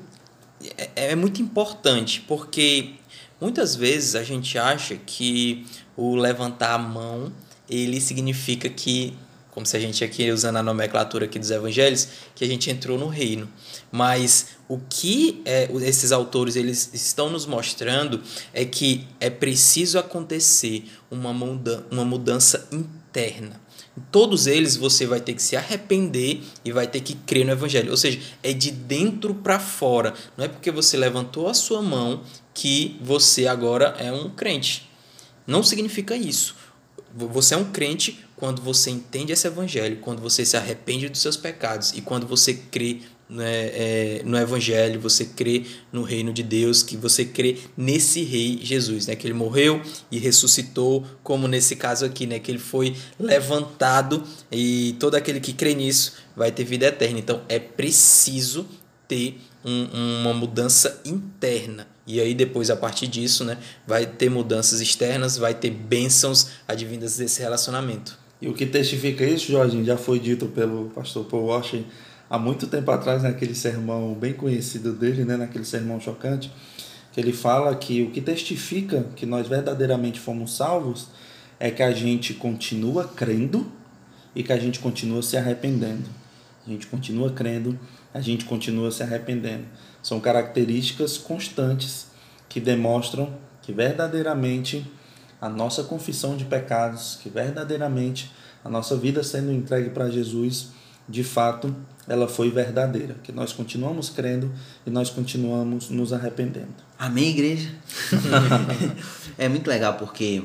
é, 0.96 1.12
é 1.12 1.16
muito 1.16 1.42
importante, 1.42 2.22
porque 2.28 2.92
muitas 3.42 3.76
vezes 3.76 4.16
a 4.16 4.24
gente 4.24 4.58
acha 4.58 4.96
que 4.96 5.66
o 5.98 6.16
levantar 6.16 6.74
a 6.74 6.78
mão 6.78 7.32
ele 7.70 8.00
significa 8.00 8.70
que 8.70 9.14
como 9.54 9.66
se 9.68 9.78
a 9.78 9.80
gente 9.80 10.04
aqui 10.04 10.32
usando 10.32 10.58
a 10.58 10.64
nomenclatura 10.64 11.26
aqui 11.26 11.38
dos 11.38 11.52
evangelhos, 11.52 12.08
que 12.34 12.44
a 12.44 12.48
gente 12.48 12.72
entrou 12.72 12.98
no 12.98 13.08
reino. 13.08 13.48
Mas 13.92 14.48
o 14.68 14.80
que 14.90 15.44
é, 15.46 15.70
esses 15.84 16.12
autores 16.12 16.56
eles 16.56 16.90
estão 16.92 17.30
nos 17.30 17.46
mostrando 17.46 18.22
é 18.52 18.66
que 18.66 19.06
é 19.20 19.30
preciso 19.30 20.00
acontecer 20.00 20.86
uma, 21.12 21.32
muda, 21.32 21.86
uma 21.92 22.04
mudança 22.04 22.68
interna. 22.72 23.62
Em 23.96 24.02
todos 24.12 24.48
eles 24.48 24.76
você 24.76 25.06
vai 25.06 25.22
ter 25.22 25.36
que 25.36 25.42
se 25.44 25.56
arrepender 25.56 26.42
e 26.66 26.72
vai 26.72 26.88
ter 26.88 27.02
que 27.02 27.14
crer 27.14 27.46
no 27.46 27.52
evangelho. 27.52 27.92
Ou 27.92 27.98
seja, 27.98 28.20
é 28.42 28.52
de 28.54 28.72
dentro 28.72 29.36
para 29.36 29.60
fora. 29.60 30.16
Não 30.36 30.46
é 30.46 30.48
porque 30.48 30.72
você 30.72 30.98
levantou 30.98 31.48
a 31.48 31.54
sua 31.54 31.80
mão 31.80 32.24
que 32.56 32.98
você 33.00 33.46
agora 33.46 33.96
é 34.00 34.12
um 34.12 34.32
crente. 34.32 34.90
Não 35.46 35.62
significa 35.62 36.16
isso. 36.16 36.56
Você 37.16 37.54
é 37.54 37.58
um 37.58 37.66
crente 37.66 38.20
quando 38.36 38.62
você 38.62 38.90
entende 38.90 39.32
esse 39.32 39.46
evangelho, 39.46 39.98
quando 39.98 40.22
você 40.22 40.44
se 40.46 40.58
arrepende 40.58 41.08
dos 41.08 41.22
seus 41.22 41.38
pecados 41.38 41.92
e 41.96 42.02
quando 42.02 42.26
você 42.26 42.54
crê 42.54 43.02
né, 43.30 43.66
é, 43.68 44.22
no 44.26 44.38
evangelho, 44.38 45.00
você 45.00 45.26
crê 45.26 45.66
no 45.92 46.04
reino 46.04 46.34
de 46.34 46.44
Deus, 46.44 46.84
que 46.84 46.98
você 46.98 47.24
crê 47.24 47.58
nesse 47.78 48.24
rei 48.24 48.60
Jesus, 48.62 49.08
né, 49.08 49.16
que 49.16 49.26
ele 49.26 49.34
morreu 49.34 49.82
e 50.12 50.20
ressuscitou, 50.20 51.06
como 51.24 51.48
nesse 51.48 51.76
caso 51.76 52.06
aqui, 52.06 52.26
né, 52.26 52.40
que 52.40 52.52
ele 52.52 52.60
foi 52.60 52.96
levantado 53.20 54.24
e 54.52 54.96
todo 55.00 55.16
aquele 55.16 55.40
que 55.40 55.54
crê 55.54 55.74
nisso 55.74 56.14
vai 56.36 56.52
ter 56.52 56.64
vida 56.64 56.88
eterna. 56.88 57.20
Então 57.20 57.42
é 57.48 57.60
preciso 57.60 58.68
ter 59.08 59.40
um, 59.64 60.22
uma 60.22 60.34
mudança 60.34 61.02
interna. 61.06 61.93
E 62.06 62.20
aí 62.20 62.34
depois, 62.34 62.70
a 62.70 62.76
partir 62.76 63.08
disso, 63.08 63.46
né, 63.46 63.58
vai 63.88 64.06
ter 64.06 64.30
mudanças 64.30 64.82
externas, 64.82 65.38
vai 65.38 65.54
ter 65.54 65.70
bênçãos 65.70 66.50
advindas 66.68 67.18
desse 67.18 67.42
relacionamento. 67.42 68.18
E 68.42 68.48
o 68.48 68.54
que 68.54 68.66
testifica 68.66 69.24
isso, 69.24 69.52
Jorge, 69.52 69.84
já 69.86 69.96
foi 69.96 70.20
dito 70.20 70.48
pelo 70.48 70.90
pastor 70.90 71.24
Paul 71.26 71.46
Washer 71.46 71.84
há 72.30 72.38
muito 72.38 72.68
tempo 72.68 72.92
atrás, 72.92 73.24
naquele 73.24 73.56
sermão 73.56 74.14
bem 74.14 74.34
conhecido 74.34 74.92
dele, 74.92 75.24
né, 75.24 75.38
naquele 75.38 75.64
sermão 75.64 76.00
chocante, 76.02 76.52
que 77.14 77.22
ele 77.22 77.32
fala 77.32 77.74
que 77.76 78.02
o 78.02 78.12
que 78.12 78.20
testifica 78.20 79.06
que 79.16 79.26
nós 79.26 79.48
verdadeiramente 79.48 80.20
fomos 80.20 80.58
salvos 80.58 81.08
é 81.60 81.72
que 81.72 81.84
a 81.84 81.92
gente 81.92 82.34
continua 82.34 83.08
crendo 83.08 83.72
e 84.36 84.44
que 84.44 84.52
a 84.52 84.58
gente 84.58 84.80
continua 84.80 85.22
se 85.22 85.38
arrependendo. 85.38 86.10
A 86.66 86.70
gente 86.70 86.88
continua 86.88 87.30
crendo, 87.30 87.80
a 88.14 88.20
gente 88.20 88.46
continua 88.46 88.92
se 88.92 89.04
arrependendo. 89.04 89.66
São 90.04 90.20
características 90.20 91.18
constantes 91.18 92.08
que 92.48 92.60
demonstram 92.60 93.34
que 93.64 93.72
verdadeiramente 93.72 94.86
a 95.42 95.50
nossa 95.50 95.84
confissão 95.84 96.38
de 96.38 96.46
pecados, 96.46 97.18
que 97.24 97.30
verdadeiramente 97.30 98.32
a 98.64 98.70
nossa 98.70 98.96
vida 98.96 99.24
sendo 99.24 99.52
entregue 99.52 99.90
para 99.90 100.10
Jesus, 100.10 100.70
de 101.08 101.24
fato 101.24 101.76
ela 102.08 102.28
foi 102.28 102.52
verdadeira, 102.52 103.16
que 103.24 103.32
nós 103.32 103.54
continuamos 103.54 104.10
crendo 104.10 104.52
e 104.86 104.90
nós 104.90 105.10
continuamos 105.10 105.90
nos 105.90 106.12
arrependendo. 106.12 106.76
Amém, 107.00 107.30
igreja? 107.30 107.70
é 109.38 109.48
muito 109.48 109.70
legal 109.70 109.94
porque 109.96 110.44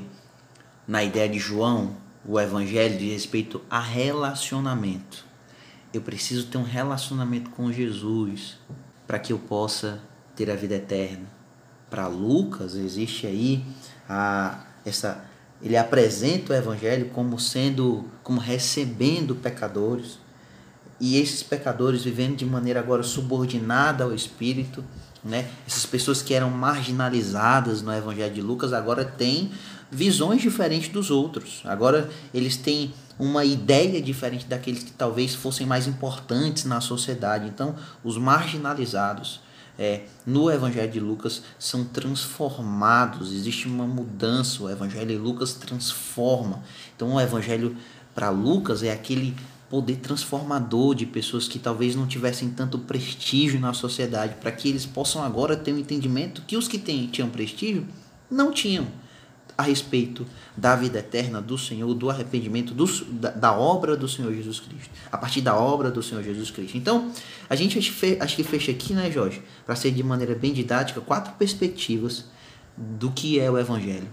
na 0.87 1.03
ideia 1.03 1.29
de 1.29 1.39
João, 1.39 1.97
o 2.25 2.39
evangelho 2.39 2.99
diz 2.99 3.13
respeito 3.13 3.61
a 3.69 3.81
relacionamento. 3.81 5.27
Eu 5.93 6.01
preciso 6.01 6.47
ter 6.47 6.59
um 6.59 6.63
relacionamento 6.63 7.51
com 7.51 7.73
Jesus 7.73 8.57
para 9.09 9.19
que 9.19 9.33
eu 9.33 9.39
possa 9.39 9.99
ter 10.37 10.51
a 10.51 10.55
vida 10.55 10.75
eterna. 10.75 11.27
Para 11.89 12.07
Lucas 12.07 12.75
existe 12.75 13.27
aí 13.27 13.65
a 14.07 14.67
essa 14.85 15.25
ele 15.61 15.77
apresenta 15.77 16.53
o 16.53 16.57
evangelho 16.57 17.09
como 17.09 17.41
sendo 17.41 18.05
como 18.23 18.39
recebendo 18.39 19.35
pecadores 19.35 20.19
e 21.01 21.17
esses 21.17 21.43
pecadores 21.43 22.05
vivendo 22.05 22.37
de 22.37 22.45
maneira 22.45 22.79
agora 22.79 23.03
subordinada 23.03 24.05
ao 24.05 24.15
espírito, 24.15 24.85
né? 25.25 25.49
Essas 25.67 25.87
pessoas 25.87 26.23
que 26.23 26.35
eram 26.35 26.51
marginalizadas 26.51 27.83
no 27.83 27.93
evangelho 27.93 28.35
de 28.35 28.43
Lucas 28.43 28.73
agora 28.73 29.05
têm 29.05 29.51
visões 29.91 30.43
diferentes 30.43 30.91
dos 30.91 31.11
outros. 31.11 31.63
Agora 31.65 32.09
eles 32.35 32.57
têm 32.57 32.93
uma 33.19 33.45
ideia 33.45 34.01
diferente 34.01 34.47
daqueles 34.47 34.83
que 34.83 34.93
talvez 34.93 35.35
fossem 35.35 35.67
mais 35.67 35.87
importantes 35.87 36.65
na 36.65 36.81
sociedade. 36.81 37.49
Então, 37.49 37.75
os 38.05 38.17
marginalizados 38.17 39.41
é, 39.79 40.03
no 40.27 40.51
Evangelho 40.51 40.91
de 40.91 41.01
Lucas 41.01 41.43
são 41.59 41.85
transformados, 41.85 43.33
existe 43.33 43.67
uma 43.67 43.87
mudança. 43.87 44.63
O 44.63 44.71
Evangelho 44.71 45.09
de 45.09 45.17
Lucas 45.17 45.55
transforma. 45.55 46.63
Então, 46.95 47.15
o 47.15 47.21
Evangelho 47.21 47.77
para 48.15 48.31
Lucas 48.31 48.83
é 48.83 48.93
aquele 48.93 49.37
poder 49.71 49.97
transformador 49.97 50.95
de 50.95 51.05
pessoas 51.05 51.47
que 51.47 51.59
talvez 51.59 51.95
não 51.95 52.07
tivessem 52.07 52.51
tanto 52.51 52.79
prestígio 52.79 53.61
na 53.61 53.75
sociedade, 53.75 54.37
para 54.41 54.51
que 54.51 54.69
eles 54.69 54.87
possam 54.87 55.23
agora 55.23 55.57
ter 55.57 55.73
um 55.73 55.79
entendimento 55.79 56.43
que 56.47 56.57
os 56.57 56.67
que 56.67 56.79
tinham 56.79 57.29
prestígio 57.29 57.87
não 58.31 58.51
tinham 58.51 58.87
a 59.59 59.63
respeito 59.65 60.25
da 60.57 60.77
vida 60.77 61.01
eterna 61.01 61.43
do 61.43 61.59
Senhor, 61.59 61.93
do 61.93 62.09
arrependimento, 62.09 62.73
do, 62.73 62.87
da, 63.07 63.31
da, 63.33 63.53
obra 63.53 63.97
do 63.97 64.09
Senhor 64.09 64.33
Jesus 64.33 64.61
Cristo, 64.61 64.91
a 65.11 65.19
partir 65.19 65.41
da 65.41 65.57
obra 65.57 65.91
do 65.91 66.01
Senhor 66.01 66.23
Jesus 66.23 66.49
Cristo. 66.53 66.79
Então, 66.79 67.11
a 67.51 67.57
gente 67.57 67.77
acho 67.77 68.37
que 68.37 68.45
fecha 68.45 68.71
aqui, 68.71 68.95
né, 68.95 69.11
Jorge, 69.11 69.43
para 69.67 69.75
ser 69.75 69.91
de 69.91 70.01
maneira 70.05 70.37
bem 70.37 70.53
didática, 70.53 71.01
quatro 71.01 71.33
perspectivas 71.35 72.27
do 72.77 73.11
que 73.11 73.41
é 73.41 73.51
o 73.51 73.59
Evangelho. 73.59 74.09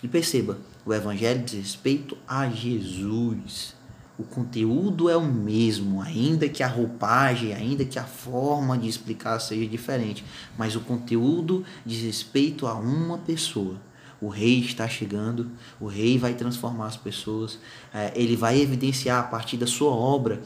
E 0.00 0.06
perceba, 0.06 0.58
o 0.86 0.94
Evangelho 0.94 1.42
diz 1.42 1.54
respeito 1.54 2.16
a 2.28 2.48
Jesus. 2.48 3.74
O 4.16 4.22
conteúdo 4.22 5.10
é 5.10 5.16
o 5.16 5.26
mesmo, 5.26 6.00
ainda 6.02 6.48
que 6.48 6.62
a 6.62 6.68
roupagem, 6.68 7.52
ainda 7.52 7.84
que 7.84 7.98
a 7.98 8.04
forma 8.04 8.78
de 8.78 8.86
explicar 8.86 9.40
seja 9.40 9.66
diferente, 9.66 10.24
mas 10.56 10.76
o 10.76 10.80
conteúdo 10.80 11.64
diz 11.84 12.00
respeito 12.00 12.68
a 12.68 12.74
uma 12.74 13.18
pessoa 13.18 13.76
o 14.24 14.28
rei 14.28 14.60
está 14.60 14.88
chegando, 14.88 15.50
o 15.78 15.86
rei 15.86 16.16
vai 16.16 16.34
transformar 16.34 16.86
as 16.86 16.96
pessoas, 16.96 17.58
é, 17.92 18.12
ele 18.14 18.36
vai 18.36 18.60
evidenciar 18.60 19.20
a 19.20 19.22
partir 19.24 19.56
da 19.56 19.66
sua 19.66 19.90
obra 19.90 20.40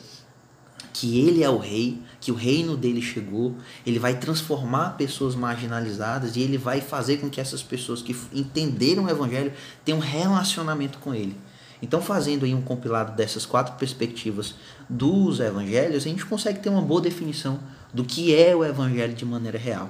que 0.93 1.21
ele 1.21 1.45
é 1.45 1.49
o 1.49 1.59
rei, 1.59 2.03
que 2.21 2.33
o 2.33 2.35
reino 2.35 2.77
dele 2.77 3.01
chegou, 3.01 3.55
ele 3.87 4.01
vai 4.01 4.19
transformar 4.19 4.97
pessoas 4.97 5.37
marginalizadas 5.37 6.35
e 6.35 6.41
ele 6.41 6.59
vai 6.59 6.81
fazer 6.81 7.19
com 7.19 7.31
que 7.31 7.41
essas 7.41 7.63
pessoas 7.63 8.03
que 8.03 8.17
entenderam 8.33 9.05
o 9.05 9.09
evangelho 9.09 9.53
tenham 9.85 9.99
um 9.99 10.03
relacionamento 10.03 10.99
com 10.99 11.15
ele. 11.15 11.37
Então, 11.81 12.03
fazendo 12.03 12.45
aí 12.45 12.53
um 12.53 12.63
compilado 12.63 13.15
dessas 13.15 13.47
quatro 13.47 13.77
perspectivas 13.77 14.57
dos 14.89 15.39
evangelhos, 15.39 16.05
a 16.05 16.09
gente 16.09 16.27
consegue 16.27 16.59
ter 16.59 16.69
uma 16.69 16.83
boa 16.83 17.01
definição 17.01 17.61
do 17.95 18.03
que 18.05 18.35
é 18.35 18.57
o 18.57 18.65
evangelho 18.65 19.15
de 19.15 19.25
maneira 19.25 19.59
real. 19.59 19.89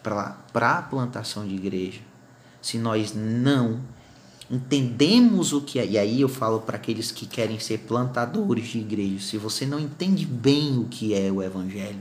Para 0.00 0.78
a 0.78 0.82
plantação 0.82 1.44
de 1.44 1.56
igreja, 1.56 2.00
se 2.66 2.78
nós 2.78 3.14
não 3.14 3.78
entendemos 4.50 5.52
o 5.52 5.60
que 5.60 5.78
é, 5.78 5.86
e 5.86 5.96
aí 5.96 6.20
eu 6.20 6.28
falo 6.28 6.60
para 6.60 6.74
aqueles 6.74 7.12
que 7.12 7.24
querem 7.24 7.60
ser 7.60 7.78
plantadores 7.78 8.66
de 8.66 8.80
igreja, 8.80 9.20
se 9.20 9.38
você 9.38 9.64
não 9.64 9.78
entende 9.78 10.26
bem 10.26 10.76
o 10.76 10.86
que 10.86 11.14
é 11.14 11.30
o 11.30 11.40
evangelho, 11.40 12.00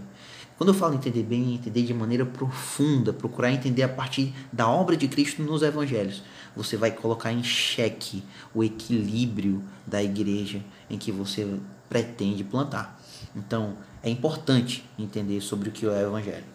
quando 0.58 0.70
eu 0.70 0.74
falo 0.74 0.96
entender 0.96 1.22
bem, 1.22 1.54
entender 1.54 1.84
de 1.84 1.94
maneira 1.94 2.26
profunda, 2.26 3.14
procurar 3.14 3.52
entender 3.52 3.84
a 3.84 3.90
partir 3.90 4.34
da 4.52 4.68
obra 4.68 4.98
de 4.98 5.08
Cristo 5.08 5.44
nos 5.44 5.62
evangelhos, 5.62 6.24
você 6.56 6.76
vai 6.76 6.90
colocar 6.90 7.32
em 7.32 7.44
xeque 7.44 8.24
o 8.52 8.64
equilíbrio 8.64 9.64
da 9.86 10.02
igreja 10.02 10.64
em 10.90 10.98
que 10.98 11.12
você 11.12 11.60
pretende 11.88 12.44
plantar. 12.44 13.00
Então, 13.36 13.78
é 14.02 14.10
importante 14.10 14.84
entender 14.98 15.42
sobre 15.42 15.70
o 15.70 15.72
que 15.72 15.86
é 15.86 15.90
o 15.90 15.96
evangelho. 15.96 16.55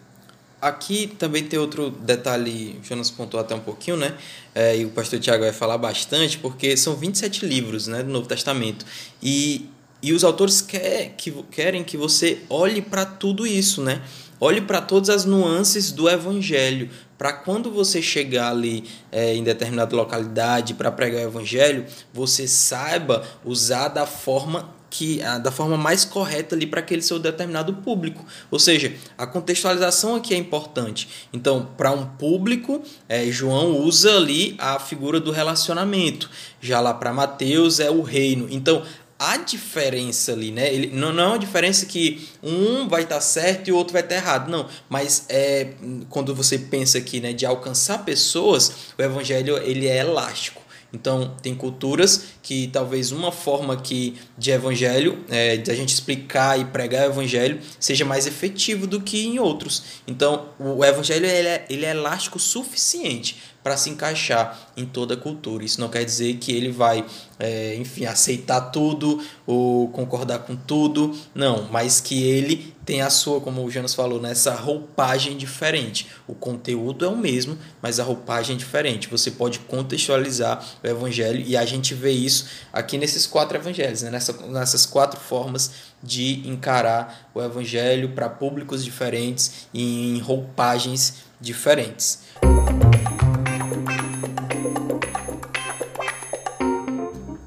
Aqui 0.61 1.07
também 1.07 1.43
tem 1.43 1.57
outro 1.57 1.89
detalhe, 1.89 2.79
o 2.79 2.85
Jonas 2.85 3.09
pontuou 3.09 3.41
até 3.41 3.55
um 3.55 3.59
pouquinho, 3.59 3.97
né? 3.97 4.15
É, 4.53 4.77
e 4.77 4.85
o 4.85 4.89
pastor 4.89 5.19
Tiago 5.19 5.43
vai 5.43 5.51
falar 5.51 5.77
bastante, 5.79 6.37
porque 6.37 6.77
são 6.77 6.95
27 6.95 7.47
livros 7.47 7.87
né, 7.87 8.03
do 8.03 8.11
Novo 8.11 8.27
Testamento. 8.27 8.85
E, 9.23 9.67
e 10.03 10.13
os 10.13 10.23
autores 10.23 10.61
quer, 10.61 11.15
que, 11.17 11.31
querem 11.49 11.83
que 11.83 11.97
você 11.97 12.41
olhe 12.47 12.79
para 12.79 13.05
tudo 13.05 13.47
isso, 13.47 13.81
né? 13.81 14.03
Olhe 14.39 14.61
para 14.61 14.81
todas 14.81 15.09
as 15.09 15.25
nuances 15.25 15.91
do 15.91 16.07
Evangelho, 16.07 16.89
para 17.17 17.33
quando 17.33 17.71
você 17.71 17.99
chegar 17.99 18.51
ali 18.51 18.83
é, 19.11 19.33
em 19.33 19.43
determinada 19.43 19.95
localidade 19.95 20.75
para 20.75 20.91
pregar 20.91 21.21
o 21.21 21.27
Evangelho, 21.27 21.85
você 22.13 22.47
saiba 22.47 23.23
usar 23.43 23.87
da 23.87 24.05
forma 24.05 24.73
que 24.91 25.21
da 25.41 25.49
forma 25.49 25.77
mais 25.77 26.03
correta 26.03 26.53
ali 26.53 26.67
para 26.67 26.81
aquele 26.81 27.01
seu 27.01 27.17
determinado 27.17 27.73
público. 27.75 28.25
Ou 28.51 28.59
seja, 28.59 28.93
a 29.17 29.25
contextualização 29.25 30.15
aqui 30.15 30.33
é 30.33 30.37
importante. 30.37 31.07
Então, 31.31 31.69
para 31.77 31.91
um 31.91 32.05
público, 32.05 32.83
é, 33.07 33.25
João 33.31 33.77
usa 33.77 34.17
ali 34.17 34.53
a 34.59 34.77
figura 34.79 35.19
do 35.19 35.31
relacionamento. 35.31 36.29
Já 36.59 36.81
lá 36.81 36.93
para 36.93 37.13
Mateus 37.13 37.79
é 37.79 37.89
o 37.89 38.01
reino. 38.01 38.47
Então, 38.51 38.83
a 39.17 39.37
diferença 39.37 40.33
ali, 40.33 40.51
né? 40.51 40.73
Ele, 40.73 40.87
não, 40.87 41.13
não 41.13 41.23
é 41.23 41.27
uma 41.27 41.39
diferença 41.39 41.85
que 41.85 42.27
um 42.43 42.87
vai 42.89 43.03
estar 43.03 43.15
tá 43.15 43.21
certo 43.21 43.69
e 43.69 43.71
o 43.71 43.77
outro 43.77 43.93
vai 43.93 44.01
estar 44.01 44.15
tá 44.15 44.21
errado, 44.21 44.49
não. 44.49 44.67
Mas 44.89 45.25
é 45.29 45.69
quando 46.09 46.35
você 46.35 46.57
pensa 46.57 46.97
aqui, 46.97 47.21
né, 47.21 47.31
de 47.31 47.45
alcançar 47.45 48.03
pessoas, 48.03 48.73
o 48.97 49.01
evangelho 49.01 49.57
ele 49.59 49.87
é 49.87 49.99
elástico. 49.99 50.61
Então, 50.93 51.35
tem 51.41 51.55
culturas 51.55 52.25
que 52.41 52.67
talvez 52.67 53.11
uma 53.11 53.31
forma 53.31 53.77
que 53.77 54.15
de 54.37 54.51
evangelho, 54.51 55.23
é, 55.29 55.57
de 55.57 55.71
a 55.71 55.75
gente 55.75 55.93
explicar 55.93 56.59
e 56.59 56.65
pregar 56.65 57.07
o 57.07 57.11
evangelho, 57.11 57.59
seja 57.79 58.03
mais 58.03 58.27
efetivo 58.27 58.85
do 58.85 58.99
que 58.99 59.25
em 59.25 59.39
outros. 59.39 59.83
Então, 60.05 60.49
o 60.59 60.83
evangelho 60.83 61.25
ele 61.25 61.47
é, 61.47 61.65
ele 61.69 61.85
é 61.85 61.91
elástico 61.91 62.37
suficiente 62.39 63.37
para 63.63 63.77
se 63.77 63.89
encaixar 63.89 64.59
em 64.75 64.85
toda 64.85 65.13
a 65.13 65.17
cultura. 65.17 65.63
Isso 65.63 65.79
não 65.79 65.89
quer 65.89 66.03
dizer 66.03 66.35
que 66.37 66.51
ele 66.51 66.71
vai, 66.71 67.05
é, 67.39 67.75
enfim, 67.75 68.05
aceitar 68.05 68.61
tudo 68.71 69.21
ou 69.45 69.89
concordar 69.89 70.39
com 70.39 70.55
tudo, 70.55 71.15
não, 71.33 71.67
mas 71.71 71.99
que 71.99 72.23
ele 72.23 72.73
tem 72.85 73.01
a 73.01 73.09
sua, 73.09 73.39
como 73.39 73.63
o 73.63 73.69
Janos 73.69 73.93
falou, 73.93 74.19
nessa 74.19 74.55
roupagem 74.55 75.37
diferente. 75.37 76.07
O 76.27 76.33
conteúdo 76.33 77.05
é 77.05 77.07
o 77.07 77.15
mesmo, 77.15 77.57
mas 77.81 77.99
a 77.99 78.03
roupagem 78.03 78.55
é 78.55 78.59
diferente. 78.59 79.07
Você 79.07 79.31
pode 79.31 79.59
contextualizar 79.59 80.63
o 80.83 80.87
evangelho 80.87 81.43
e 81.45 81.55
a 81.55 81.65
gente 81.65 81.93
vê 81.93 82.11
isso 82.11 82.47
aqui 82.73 82.97
nesses 82.97 83.27
quatro 83.27 83.57
evangelhos, 83.57 84.01
né? 84.01 84.09
Nessa, 84.09 84.33
nessas 84.47 84.85
quatro 84.85 85.19
formas 85.19 85.71
de 86.01 86.47
encarar 86.47 87.29
o 87.33 87.41
evangelho 87.41 88.09
para 88.09 88.27
públicos 88.27 88.83
diferentes 88.83 89.67
e 89.73 90.17
em 90.17 90.19
roupagens 90.19 91.15
diferentes. 91.39 92.19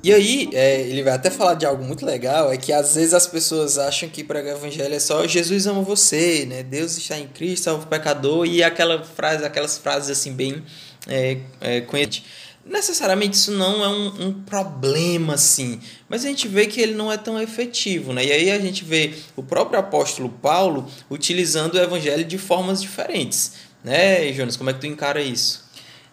E 0.05 0.13
aí, 0.13 0.51
é, 0.53 0.83
ele 0.83 1.03
vai 1.03 1.15
até 1.15 1.31
falar 1.31 1.55
de 1.55 1.65
algo 1.65 1.83
muito 1.83 2.05
legal, 2.05 2.53
é 2.53 2.59
que 2.59 2.71
às 2.71 2.95
vezes 2.95 3.15
as 3.15 3.27
pessoas 3.27 3.79
acham 3.79 4.07
que 4.07 4.23
pregar 4.23 4.55
o 4.55 4.59
evangelho 4.59 4.95
é 4.95 4.99
só 4.99 5.27
Jesus 5.27 5.67
ama 5.67 5.81
você, 5.81 6.45
né? 6.45 6.63
Deus 6.63 6.99
está 6.99 7.19
em 7.19 7.27
Cristo, 7.27 7.65
salva 7.65 7.85
o 7.85 7.87
pecador, 7.87 8.45
e 8.45 8.63
aquela 8.63 9.03
frase, 9.03 9.47
aquelas 9.47 9.79
frases 9.79 10.11
assim 10.11 10.35
bem 10.35 10.63
é, 11.09 11.39
é, 11.59 11.81
conhecidas. 11.81 12.29
Necessariamente 12.67 13.39
isso 13.39 13.51
não 13.53 13.83
é 13.83 13.89
um, 13.89 14.27
um, 14.27 14.43
problema, 14.43 15.35
assim, 15.35 15.81
mas 16.07 16.23
a 16.23 16.29
gente 16.29 16.49
vê 16.49 16.67
que 16.67 16.83
ele 16.83 16.93
não 16.93 17.11
é 17.11 17.17
tão 17.17 17.41
efetivo, 17.41 18.13
né? 18.13 18.27
E 18.27 18.31
aí 18.31 18.51
a 18.51 18.59
gente 18.59 18.85
vê 18.85 19.15
o 19.35 19.43
próprio 19.43 19.81
apóstolo 19.81 20.29
Paulo 20.29 20.87
utilizando 21.09 21.77
o 21.77 21.81
evangelho 21.81 22.27
de 22.27 22.37
formas 22.37 22.83
diferentes, 22.83 23.53
né, 23.83 24.31
Jonas? 24.35 24.55
Como 24.55 24.69
é 24.69 24.75
que 24.75 24.81
tu 24.81 24.87
encara 24.87 25.23
isso? 25.23 25.64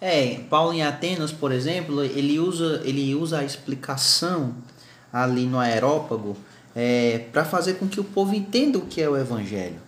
É, 0.01 0.39
Paulo 0.49 0.73
em 0.73 0.81
Atenas, 0.81 1.31
por 1.31 1.51
exemplo, 1.51 2.03
ele 2.03 2.39
usa, 2.39 2.81
ele 2.83 3.13
usa 3.13 3.39
a 3.39 3.45
explicação 3.45 4.55
ali 5.13 5.45
no 5.45 5.59
aerópago 5.59 6.35
é, 6.75 7.19
para 7.31 7.45
fazer 7.45 7.75
com 7.75 7.87
que 7.87 7.99
o 7.99 8.03
povo 8.03 8.33
entenda 8.33 8.79
o 8.79 8.87
que 8.87 8.99
é 8.99 9.07
o 9.07 9.15
evangelho, 9.15 9.79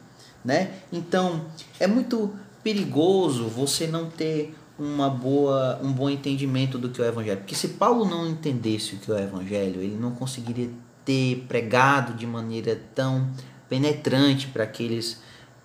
né? 0.46 0.72
Então, 0.92 1.46
é 1.80 1.88
muito 1.88 2.32
perigoso 2.64 3.48
você 3.48 3.88
não 3.88 4.08
ter 4.08 4.54
uma 4.78 5.10
boa, 5.10 5.80
um 5.82 5.92
bom 5.92 6.10
entendimento 6.10 6.78
do 6.78 6.90
que 6.90 7.02
é 7.02 7.06
o 7.06 7.08
evangelho, 7.08 7.40
porque 7.40 7.56
se 7.56 7.70
Paulo 7.70 8.06
não 8.06 8.28
entendesse 8.28 8.96
o 8.96 8.98
que 9.00 9.12
é 9.12 9.16
o 9.16 9.20
evangelho, 9.20 9.82
ele 9.82 9.98
não 9.98 10.12
conseguiria 10.12 10.70
ter 11.04 11.46
pregado 11.48 12.14
de 12.14 12.28
maneira 12.28 12.80
tão 12.94 13.30
penetrante 13.68 14.48
para 14.48 14.64
aqueles 14.64 15.22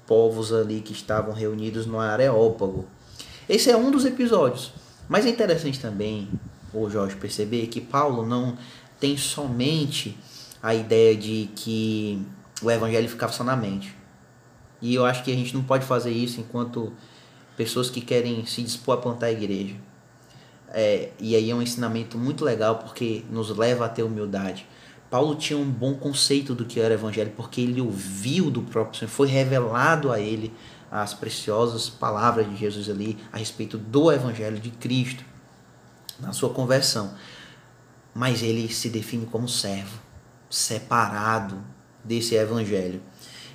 povos 0.06 0.52
ali 0.52 0.80
que 0.80 0.92
estavam 0.92 1.34
reunidos 1.34 1.84
no 1.84 2.00
Areópago. 2.00 2.86
Esse 3.48 3.70
é 3.70 3.76
um 3.76 3.90
dos 3.90 4.04
episódios. 4.04 4.72
Mas 5.08 5.24
é 5.24 5.30
interessante 5.30 5.80
também, 5.80 6.28
o 6.72 6.88
Jorge, 6.90 7.16
perceber 7.16 7.66
que 7.68 7.80
Paulo 7.80 8.26
não 8.26 8.58
tem 9.00 9.16
somente 9.16 10.16
a 10.62 10.74
ideia 10.74 11.16
de 11.16 11.48
que 11.56 12.20
o 12.62 12.70
evangelho 12.70 13.08
ficava 13.08 13.32
só 13.32 13.42
na 13.42 13.56
mente. 13.56 13.96
E 14.82 14.94
eu 14.94 15.06
acho 15.06 15.24
que 15.24 15.32
a 15.32 15.34
gente 15.34 15.54
não 15.54 15.62
pode 15.62 15.86
fazer 15.86 16.10
isso 16.10 16.40
enquanto 16.40 16.92
pessoas 17.56 17.88
que 17.88 18.00
querem 18.00 18.44
se 18.44 18.62
dispor 18.62 18.94
a 18.94 19.00
plantar 19.00 19.26
a 19.26 19.32
igreja. 19.32 19.74
É, 20.70 21.10
e 21.18 21.34
aí 21.34 21.50
é 21.50 21.54
um 21.54 21.62
ensinamento 21.62 22.18
muito 22.18 22.44
legal 22.44 22.76
porque 22.76 23.24
nos 23.30 23.56
leva 23.56 23.86
a 23.86 23.88
ter 23.88 24.02
humildade. 24.02 24.66
Paulo 25.10 25.34
tinha 25.34 25.58
um 25.58 25.64
bom 25.64 25.94
conceito 25.94 26.54
do 26.54 26.66
que 26.66 26.78
era 26.78 26.92
evangelho 26.92 27.32
porque 27.34 27.62
ele 27.62 27.80
ouviu 27.80 28.50
do 28.50 28.62
próprio 28.62 28.98
Senhor, 28.98 29.10
foi 29.10 29.26
revelado 29.26 30.12
a 30.12 30.20
ele 30.20 30.52
as 30.90 31.14
preciosas 31.14 31.88
palavras 31.88 32.48
de 32.48 32.56
Jesus 32.56 32.88
ali 32.88 33.18
a 33.32 33.38
respeito 33.38 33.76
do 33.76 34.10
evangelho 34.10 34.58
de 34.58 34.70
Cristo 34.70 35.24
na 36.18 36.32
sua 36.32 36.50
conversão. 36.50 37.14
Mas 38.14 38.42
ele 38.42 38.68
se 38.72 38.88
define 38.88 39.26
como 39.26 39.48
servo, 39.48 39.98
separado 40.50 41.62
desse 42.02 42.34
evangelho. 42.34 43.00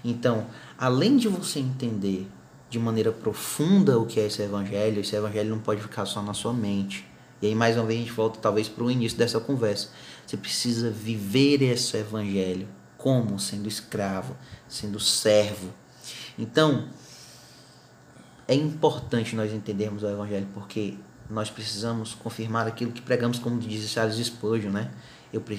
Então, 0.04 0.46
além 0.78 1.18
de 1.18 1.28
você 1.28 1.60
entender 1.60 2.28
de 2.70 2.80
maneira 2.80 3.12
profunda 3.12 4.00
o 4.00 4.06
que 4.06 4.20
é 4.20 4.26
esse 4.26 4.42
evangelho, 4.42 5.02
esse 5.02 5.16
evangelho 5.16 5.50
não 5.50 5.60
pode 5.60 5.82
ficar 5.82 6.06
só 6.06 6.22
na 6.22 6.34
sua 6.34 6.54
mente. 6.54 7.06
E 7.42 7.48
aí, 7.48 7.56
mais 7.56 7.76
uma 7.76 7.86
vez, 7.86 8.00
a 8.00 8.04
gente 8.04 8.16
volta 8.16 8.40
talvez 8.40 8.70
para 8.70 8.84
o 8.84 8.90
início 8.90 9.18
dessa 9.18 9.40
conversa. 9.40 9.90
Você 10.26 10.38
precisa 10.38 10.90
viver 10.90 11.62
esse 11.62 11.98
evangelho 11.98 12.68
como? 13.04 13.38
Sendo 13.38 13.68
escravo, 13.68 14.34
sendo 14.66 14.98
servo. 14.98 15.74
Então, 16.40 16.88
é 18.48 18.56
importante 18.56 19.36
nós 19.36 19.52
entendermos 19.54 20.04
o 20.04 20.08
evangelho 20.08 20.48
porque 20.54 20.96
nós 21.30 21.50
precisamos 21.50 22.14
confirmar 22.14 22.68
aquilo 22.68 22.92
que 22.92 23.02
pregamos, 23.02 23.40
como 23.40 23.60
diz 23.60 23.90
Charles 23.90 24.18
Spurgeon, 24.26 24.72
né? 24.72 24.92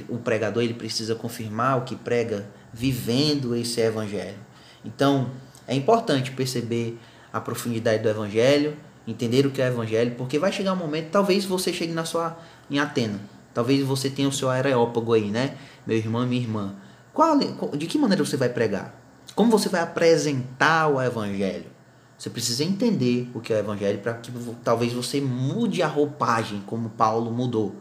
o 0.08 0.18
pregador 0.18 0.62
ele 0.62 0.74
precisa 0.74 1.14
confirmar 1.14 1.78
o 1.78 1.82
que 1.82 1.96
prega 1.96 2.46
vivendo 2.72 3.56
esse 3.56 3.80
evangelho. 3.80 4.38
Então, 4.84 5.30
é 5.66 5.74
importante 5.74 6.30
perceber 6.30 6.98
a 7.32 7.40
profundidade 7.40 8.02
do 8.02 8.08
evangelho, 8.08 8.76
entender 9.06 9.44
o 9.46 9.50
que 9.50 9.60
é 9.60 9.64
o 9.64 9.72
evangelho, 9.72 10.14
porque 10.16 10.38
vai 10.38 10.52
chegar 10.52 10.72
um 10.72 10.76
momento, 10.76 11.10
talvez 11.10 11.44
você 11.44 11.72
chegue 11.72 11.92
na 11.92 12.04
sua 12.04 12.38
em 12.70 12.78
Atena, 12.78 13.20
talvez 13.52 13.84
você 13.84 14.08
tenha 14.08 14.28
o 14.28 14.32
seu 14.32 14.48
areópago 14.48 15.12
aí, 15.12 15.30
né? 15.30 15.56
Meu 15.86 15.96
irmão 15.96 16.24
minha 16.26 16.40
irmã. 16.40 16.74
Qual, 17.12 17.36
de 17.38 17.86
que 17.86 17.98
maneira 17.98 18.24
você 18.24 18.36
vai 18.36 18.48
pregar? 18.48 18.94
Como 19.34 19.50
você 19.50 19.68
vai 19.68 19.80
apresentar 19.80 20.88
o 20.88 21.02
evangelho? 21.02 21.73
Você 22.18 22.30
precisa 22.30 22.64
entender 22.64 23.28
o 23.34 23.40
que 23.40 23.52
é 23.52 23.56
o 23.56 23.58
evangelho 23.58 23.98
para 23.98 24.14
que 24.14 24.30
talvez 24.62 24.92
você 24.92 25.20
mude 25.20 25.82
a 25.82 25.86
roupagem 25.86 26.62
como 26.66 26.90
Paulo 26.90 27.30
mudou, 27.30 27.74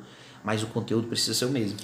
mas 0.44 0.64
o 0.64 0.68
conteúdo 0.68 1.08
precisa 1.08 1.34
ser 1.34 1.46
o 1.46 1.50
mesmo. 1.50 1.78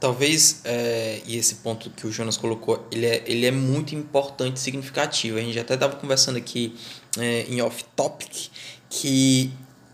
Talvez, 0.00 0.60
é, 0.64 1.22
e 1.24 1.36
esse 1.36 1.56
ponto 1.56 1.88
que 1.88 2.06
o 2.06 2.12
Jonas 2.12 2.36
colocou, 2.36 2.86
ele 2.92 3.06
é, 3.06 3.22
ele 3.26 3.46
é 3.46 3.50
muito 3.50 3.94
importante 3.94 4.60
significativo. 4.60 5.38
A 5.38 5.40
gente 5.40 5.58
até 5.58 5.74
estava 5.74 5.96
conversando 5.96 6.36
aqui 6.36 6.74
é, 7.18 7.42
em 7.48 7.62
off-topic 7.62 8.50
que 8.90 9.50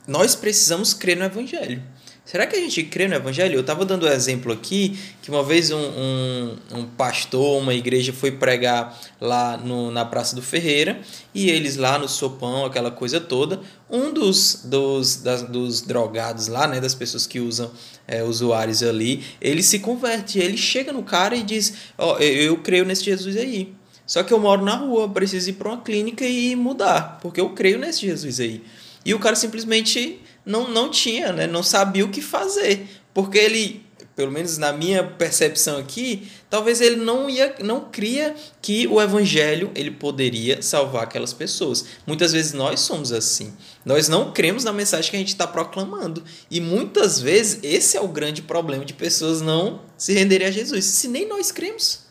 nós 0.08 0.34
precisamos 0.34 0.92
crer 0.92 1.16
no 1.16 1.24
Evangelho. 1.24 1.82
Será 2.30 2.46
que 2.46 2.54
a 2.54 2.60
gente 2.60 2.84
crê 2.84 3.08
no 3.08 3.16
Evangelho? 3.16 3.56
Eu 3.56 3.60
estava 3.60 3.84
dando 3.84 4.06
um 4.06 4.08
exemplo 4.08 4.52
aqui 4.52 4.96
que 5.20 5.32
uma 5.32 5.42
vez 5.42 5.72
um, 5.72 5.80
um, 5.80 6.56
um, 6.74 6.86
pastor, 6.86 7.60
uma 7.60 7.74
igreja 7.74 8.12
foi 8.12 8.30
pregar 8.30 8.96
lá 9.20 9.56
no, 9.56 9.90
na 9.90 10.04
Praça 10.04 10.36
do 10.36 10.40
Ferreira 10.40 11.00
e 11.34 11.50
eles 11.50 11.76
lá 11.76 11.98
no 11.98 12.08
sopão, 12.08 12.64
aquela 12.64 12.92
coisa 12.92 13.20
toda, 13.20 13.60
um 13.90 14.12
dos, 14.12 14.60
dos, 14.64 15.16
das, 15.16 15.42
dos 15.42 15.80
drogados 15.80 16.46
lá, 16.46 16.68
né, 16.68 16.80
das 16.80 16.94
pessoas 16.94 17.26
que 17.26 17.40
usam 17.40 17.68
é, 18.06 18.22
usuários 18.22 18.80
ali, 18.84 19.24
ele 19.40 19.60
se 19.60 19.80
converte, 19.80 20.38
ele 20.38 20.56
chega 20.56 20.92
no 20.92 21.02
cara 21.02 21.34
e 21.34 21.42
diz, 21.42 21.74
ó, 21.98 22.14
oh, 22.14 22.18
eu, 22.18 22.42
eu 22.42 22.56
creio 22.58 22.84
nesse 22.84 23.02
Jesus 23.02 23.36
aí. 23.36 23.74
Só 24.06 24.22
que 24.22 24.32
eu 24.32 24.38
moro 24.38 24.64
na 24.64 24.76
rua, 24.76 25.08
preciso 25.08 25.50
ir 25.50 25.54
para 25.54 25.70
uma 25.70 25.80
clínica 25.80 26.24
e 26.24 26.54
mudar, 26.54 27.18
porque 27.20 27.40
eu 27.40 27.50
creio 27.50 27.80
nesse 27.80 28.02
Jesus 28.02 28.38
aí. 28.38 28.62
E 29.04 29.14
o 29.14 29.18
cara 29.18 29.34
simplesmente 29.34 30.20
não, 30.44 30.68
não 30.68 30.90
tinha, 30.90 31.32
né? 31.32 31.46
não 31.46 31.62
sabia 31.62 32.04
o 32.04 32.10
que 32.10 32.22
fazer. 32.22 32.88
Porque 33.12 33.38
ele, 33.38 33.84
pelo 34.14 34.30
menos 34.30 34.58
na 34.58 34.72
minha 34.72 35.02
percepção 35.02 35.78
aqui, 35.78 36.28
talvez 36.48 36.80
ele 36.80 36.96
não 36.96 37.28
ia, 37.28 37.54
não 37.62 37.88
cria 37.90 38.34
que 38.62 38.86
o 38.86 39.00
evangelho 39.00 39.70
ele 39.74 39.90
poderia 39.90 40.62
salvar 40.62 41.04
aquelas 41.04 41.32
pessoas. 41.32 41.84
Muitas 42.06 42.32
vezes 42.32 42.52
nós 42.52 42.80
somos 42.80 43.12
assim. 43.12 43.52
Nós 43.84 44.08
não 44.08 44.32
cremos 44.32 44.64
na 44.64 44.72
mensagem 44.72 45.10
que 45.10 45.16
a 45.16 45.20
gente 45.20 45.28
está 45.28 45.46
proclamando. 45.46 46.22
E 46.50 46.60
muitas 46.60 47.20
vezes 47.20 47.60
esse 47.62 47.96
é 47.96 48.00
o 48.00 48.08
grande 48.08 48.42
problema 48.42 48.84
de 48.84 48.94
pessoas 48.94 49.40
não 49.40 49.82
se 49.96 50.12
renderem 50.12 50.46
a 50.46 50.50
Jesus. 50.50 50.84
Se 50.84 51.08
nem 51.08 51.26
nós 51.26 51.50
cremos. 51.50 52.09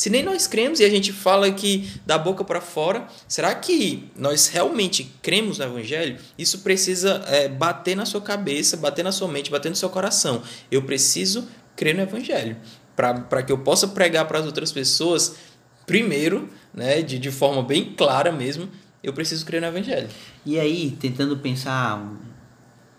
Se 0.00 0.08
nem 0.08 0.22
nós 0.22 0.46
cremos 0.46 0.80
e 0.80 0.84
a 0.86 0.88
gente 0.88 1.12
fala 1.12 1.46
aqui 1.46 1.92
da 2.06 2.16
boca 2.16 2.42
para 2.42 2.58
fora, 2.58 3.06
será 3.28 3.54
que 3.54 4.10
nós 4.16 4.48
realmente 4.48 5.12
cremos 5.20 5.58
no 5.58 5.64
Evangelho? 5.66 6.16
Isso 6.38 6.60
precisa 6.60 7.22
é, 7.26 7.48
bater 7.48 7.94
na 7.94 8.06
sua 8.06 8.22
cabeça, 8.22 8.78
bater 8.78 9.02
na 9.02 9.12
sua 9.12 9.28
mente, 9.28 9.50
bater 9.50 9.68
no 9.68 9.76
seu 9.76 9.90
coração. 9.90 10.42
Eu 10.70 10.84
preciso 10.84 11.46
crer 11.76 11.94
no 11.94 12.00
Evangelho 12.00 12.56
para 12.96 13.42
que 13.42 13.52
eu 13.52 13.58
possa 13.58 13.88
pregar 13.88 14.26
para 14.26 14.38
as 14.38 14.46
outras 14.46 14.72
pessoas. 14.72 15.36
Primeiro, 15.84 16.48
né, 16.72 17.02
de, 17.02 17.18
de 17.18 17.30
forma 17.30 17.62
bem 17.62 17.92
clara 17.92 18.32
mesmo, 18.32 18.70
eu 19.02 19.12
preciso 19.12 19.44
crer 19.44 19.60
no 19.60 19.66
Evangelho. 19.66 20.08
E 20.46 20.58
aí, 20.58 20.96
tentando 20.98 21.36
pensar 21.36 21.98
um, 21.98 22.16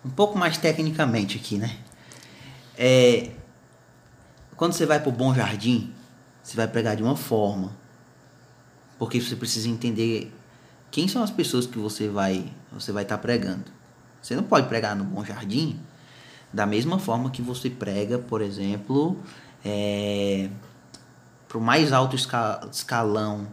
um 0.06 0.12
pouco 0.12 0.38
mais 0.38 0.56
tecnicamente 0.56 1.36
aqui, 1.36 1.58
né? 1.58 1.78
É, 2.78 3.32
quando 4.56 4.74
você 4.74 4.86
vai 4.86 5.00
para 5.00 5.10
o 5.10 5.12
Bom 5.12 5.34
Jardim, 5.34 5.92
você 6.42 6.56
vai 6.56 6.68
pregar 6.68 6.96
de 6.96 7.04
uma 7.04 7.16
forma. 7.16 7.72
Porque 8.98 9.20
você 9.20 9.36
precisa 9.36 9.70
entender 9.70 10.34
quem 10.90 11.08
são 11.08 11.24
as 11.24 11.32
pessoas 11.32 11.66
que 11.66 11.78
você 11.78 12.08
vai 12.08 12.52
você 12.72 12.92
vai 12.92 13.04
estar 13.04 13.18
tá 13.18 13.22
pregando. 13.22 13.66
Você 14.22 14.36
não 14.36 14.44
pode 14.44 14.68
pregar 14.68 14.96
no 14.96 15.04
Bom 15.04 15.26
Jardim 15.26 15.80
da 16.54 16.66
mesma 16.66 17.00
forma 17.00 17.30
que 17.30 17.42
você 17.42 17.70
prega, 17.70 18.18
por 18.18 18.42
exemplo, 18.42 19.18
é, 19.64 20.50
para 21.48 21.58
o 21.58 21.62
mais 21.62 21.94
alto 21.94 22.16
escalão 22.16 23.48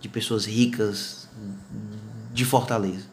de 0.00 0.08
pessoas 0.08 0.44
ricas 0.44 1.28
de 2.32 2.44
Fortaleza. 2.44 3.06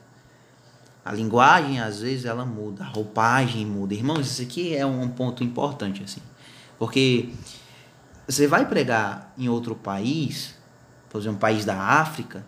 A 1.06 1.12
linguagem, 1.12 1.80
às 1.80 2.02
vezes, 2.02 2.26
ela 2.26 2.46
muda, 2.46 2.84
a 2.84 2.88
roupagem 2.88 3.66
muda. 3.66 3.94
Irmãos, 3.94 4.32
isso 4.32 4.42
aqui 4.42 4.76
é 4.76 4.86
um 4.86 5.10
ponto 5.10 5.44
importante, 5.44 6.04
assim. 6.04 6.22
Porque 6.80 7.30
você 8.28 8.48
vai 8.48 8.68
pregar 8.68 9.34
em 9.38 9.50
outro 9.50 9.76
país, 9.76 10.56
por 11.10 11.20
exemplo, 11.20 11.38
um 11.38 11.40
país 11.40 11.66
da 11.66 11.78
África, 11.78 12.46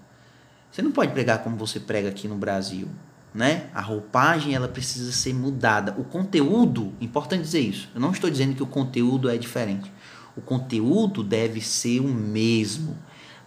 você 0.72 0.82
não 0.82 0.92
pode 0.92 1.14
pregar 1.14 1.44
como 1.44 1.56
você 1.56 1.80
prega 1.80 2.10
aqui 2.10 2.28
no 2.28 2.36
Brasil, 2.36 2.90
né? 3.34 3.70
A 3.74 3.82
roupagem 3.82 4.56
ela 4.56 4.68
precisa 4.68 5.12
ser 5.12 5.34
mudada. 5.34 5.96
O 5.98 6.04
conteúdo, 6.04 6.94
importante 7.00 7.44
dizer 7.44 7.62
isso. 7.62 7.90
Eu 7.94 8.02
não 8.02 8.12
estou 8.12 8.30
dizendo 8.30 8.56
que 8.56 8.64
o 8.64 8.68
conteúdo 8.68 9.30
é 9.30 9.38
diferente. 9.38 9.92
O 10.36 10.42
conteúdo 10.42 11.24
deve 11.24 11.62
ser 11.62 12.02
o 12.02 12.08
mesmo, 12.08 12.98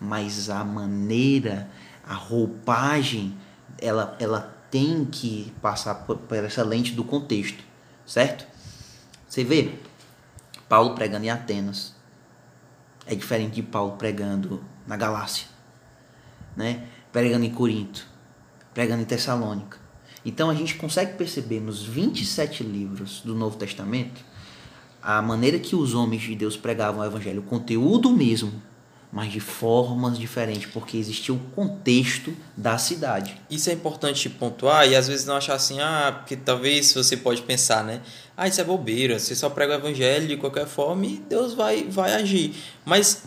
mas 0.01 0.49
a 0.49 0.65
maneira, 0.65 1.69
a 2.07 2.15
roupagem, 2.15 3.37
ela, 3.81 4.17
ela 4.19 4.57
tem 4.71 5.05
que 5.05 5.53
passar 5.61 5.95
por, 5.97 6.17
por 6.19 6.37
essa 6.37 6.63
lente 6.63 6.93
do 6.93 7.05
contexto, 7.05 7.63
certo? 8.07 8.47
Você 9.29 9.45
vê 9.45 9.75
Paulo 10.69 10.95
pregando 10.95 11.27
em 11.27 11.31
Atenas, 11.31 11.95
é 13.09 13.15
diferente 13.15 13.55
de 13.55 13.63
Paulo 13.63 13.97
pregando 13.97 14.63
na 14.87 14.97
Galácia, 14.97 15.47
né? 16.57 16.85
pregando 17.11 17.45
em 17.45 17.51
Corinto, 17.51 18.07
pregando 18.75 19.03
em 19.03 19.07
Tessalônica. 19.07 19.79
Então 20.25 20.51
a 20.51 20.55
gente 20.55 20.75
consegue 20.75 21.15
perceber 21.15 21.59
nos 21.59 21.83
27 21.83 22.63
livros 22.63 23.23
do 23.25 23.35
Novo 23.35 23.57
Testamento 23.57 24.23
a 25.03 25.23
maneira 25.23 25.59
que 25.59 25.75
os 25.75 25.95
homens 25.95 26.23
de 26.23 26.35
Deus 26.35 26.57
pregavam 26.57 27.01
o 27.01 27.05
evangelho, 27.05 27.41
o 27.41 27.45
conteúdo 27.45 28.11
mesmo, 28.11 28.53
mas 29.11 29.33
de 29.33 29.41
formas 29.41 30.19
diferentes, 30.19 30.71
porque 30.71 30.99
existia 30.99 31.35
o 31.35 31.39
contexto 31.55 32.37
da 32.55 32.77
cidade. 32.77 33.41
Isso 33.49 33.71
é 33.71 33.73
importante 33.73 34.29
pontuar 34.29 34.87
e 34.87 34.95
às 34.95 35.09
vezes 35.09 35.25
não 35.25 35.37
achar 35.37 35.55
assim, 35.55 35.81
ah, 35.81 36.15
porque 36.19 36.37
talvez 36.37 36.93
você 36.93 37.17
pode 37.17 37.41
pensar, 37.43 37.83
né? 37.85 38.03
Ah, 38.41 38.47
isso 38.47 38.61
é 38.61 38.65
bobeira, 38.65 39.19
você 39.19 39.35
só 39.35 39.51
prega 39.51 39.73
o 39.73 39.77
evangelho 39.79 40.29
de 40.29 40.37
qualquer 40.37 40.69
forma 40.69 41.05
e 41.07 41.17
Deus 41.29 41.55
vai, 41.55 41.83
vai 41.83 42.15
agir. 42.15 42.55
Mas 42.85 43.25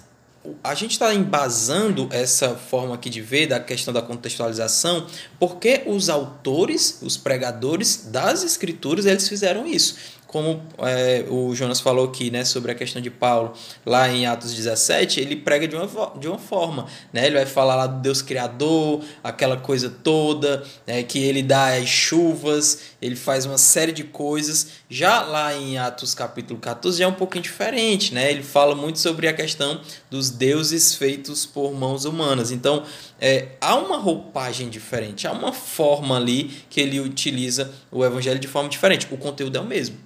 a 0.64 0.74
gente 0.74 0.91
está 0.91 1.14
embasando 1.14 2.07
essa 2.12 2.55
forma 2.55 2.95
aqui 2.95 3.09
de 3.09 3.20
ver 3.20 3.47
da 3.47 3.59
questão 3.59 3.93
da 3.93 4.01
contextualização, 4.01 5.05
porque 5.38 5.84
os 5.86 6.09
autores, 6.09 6.99
os 7.01 7.18
pregadores 7.18 8.05
das 8.09 8.41
escrituras, 8.45 9.05
eles 9.05 9.28
fizeram 9.28 9.68
isso. 9.68 9.97
Como 10.32 10.63
é, 10.77 11.25
o 11.29 11.53
Jonas 11.53 11.82
falou 11.82 12.05
aqui, 12.05 12.32
né, 12.32 12.45
sobre 12.45 12.71
a 12.71 12.75
questão 12.75 13.01
de 13.01 13.11
Paulo, 13.11 13.53
lá 13.86 14.09
em 14.09 14.25
Atos 14.25 14.53
17, 14.53 15.19
ele 15.19 15.36
prega 15.36 15.67
de 15.67 15.75
uma, 15.75 15.88
de 16.17 16.27
uma 16.29 16.38
forma, 16.38 16.88
né, 17.11 17.25
ele 17.25 17.36
vai 17.36 17.45
falar 17.45 17.75
lá 17.75 17.86
do 17.86 18.01
Deus 18.01 18.21
Criador, 18.21 19.03
aquela 19.21 19.57
coisa 19.57 19.89
toda, 19.89 20.63
né, 20.88 21.03
que 21.03 21.19
ele 21.19 21.43
dá 21.43 21.75
as 21.75 21.89
chuvas, 21.89 22.79
ele 23.01 23.17
faz 23.17 23.45
uma 23.45 23.57
série 23.57 23.91
de 23.91 24.05
coisas. 24.05 24.82
Já 24.89 25.21
lá 25.21 25.53
em 25.53 25.77
Atos 25.77 26.13
capítulo 26.13 26.59
14 26.61 26.97
já 26.97 27.03
é 27.03 27.07
um 27.07 27.13
pouquinho 27.13 27.43
diferente, 27.43 28.13
né, 28.13 28.32
ele 28.32 28.43
fala 28.43 28.73
muito 28.73 28.99
sobre 28.99 29.27
a 29.27 29.34
questão 29.34 29.82
dos 30.09 30.29
deuses 30.29 30.95
feitos 30.95 31.45
por 31.45 31.73
mãos 31.73 32.05
humanas. 32.05 32.51
Então, 32.51 32.84
é, 33.19 33.49
há 33.59 33.75
uma 33.75 33.97
roupagem 33.97 34.69
diferente, 34.69 35.27
há 35.27 35.34
uma 35.34 35.51
forma 35.51 36.15
ali 36.15 36.51
que 36.69 36.79
ele 36.79 37.01
utiliza 37.01 37.69
o 37.91 38.05
evangelho 38.05 38.39
de 38.39 38.47
forma 38.47 38.69
diferente. 38.69 39.07
O 39.11 39.17
conteúdo 39.17 39.57
é 39.57 39.59
o 39.59 39.65
mesmo. 39.65 39.97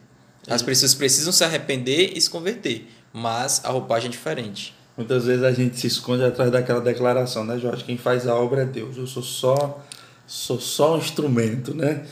As 0.47 0.61
pessoas 0.61 0.93
precisam 0.93 1.33
se 1.33 1.43
arrepender 1.43 2.13
e 2.15 2.21
se 2.21 2.29
converter, 2.29 2.87
mas 3.11 3.61
a 3.63 3.69
roupagem 3.69 4.09
é 4.09 4.11
diferente. 4.11 4.75
Muitas 4.95 5.25
vezes 5.25 5.43
a 5.43 5.51
gente 5.51 5.79
se 5.79 5.87
esconde 5.87 6.23
atrás 6.23 6.51
daquela 6.51 6.79
declaração, 6.79 7.43
né, 7.43 7.57
Jorge? 7.57 7.83
Quem 7.83 7.97
faz 7.97 8.27
a 8.27 8.35
obra 8.35 8.61
é 8.61 8.65
Deus. 8.65 8.95
Eu 8.97 9.07
sou 9.07 9.23
só 9.23 9.83
sou 10.27 10.59
só 10.59 10.95
um 10.95 10.97
instrumento, 10.97 11.73
né? 11.73 12.05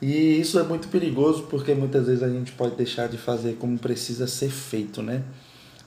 E 0.00 0.40
isso 0.40 0.58
é 0.58 0.62
muito 0.62 0.88
perigoso 0.88 1.44
porque 1.44 1.74
muitas 1.74 2.06
vezes 2.06 2.22
a 2.22 2.28
gente 2.28 2.52
pode 2.52 2.76
deixar 2.76 3.08
de 3.08 3.16
fazer 3.16 3.54
como 3.54 3.78
precisa 3.78 4.26
ser 4.26 4.50
feito, 4.50 5.02
né? 5.02 5.22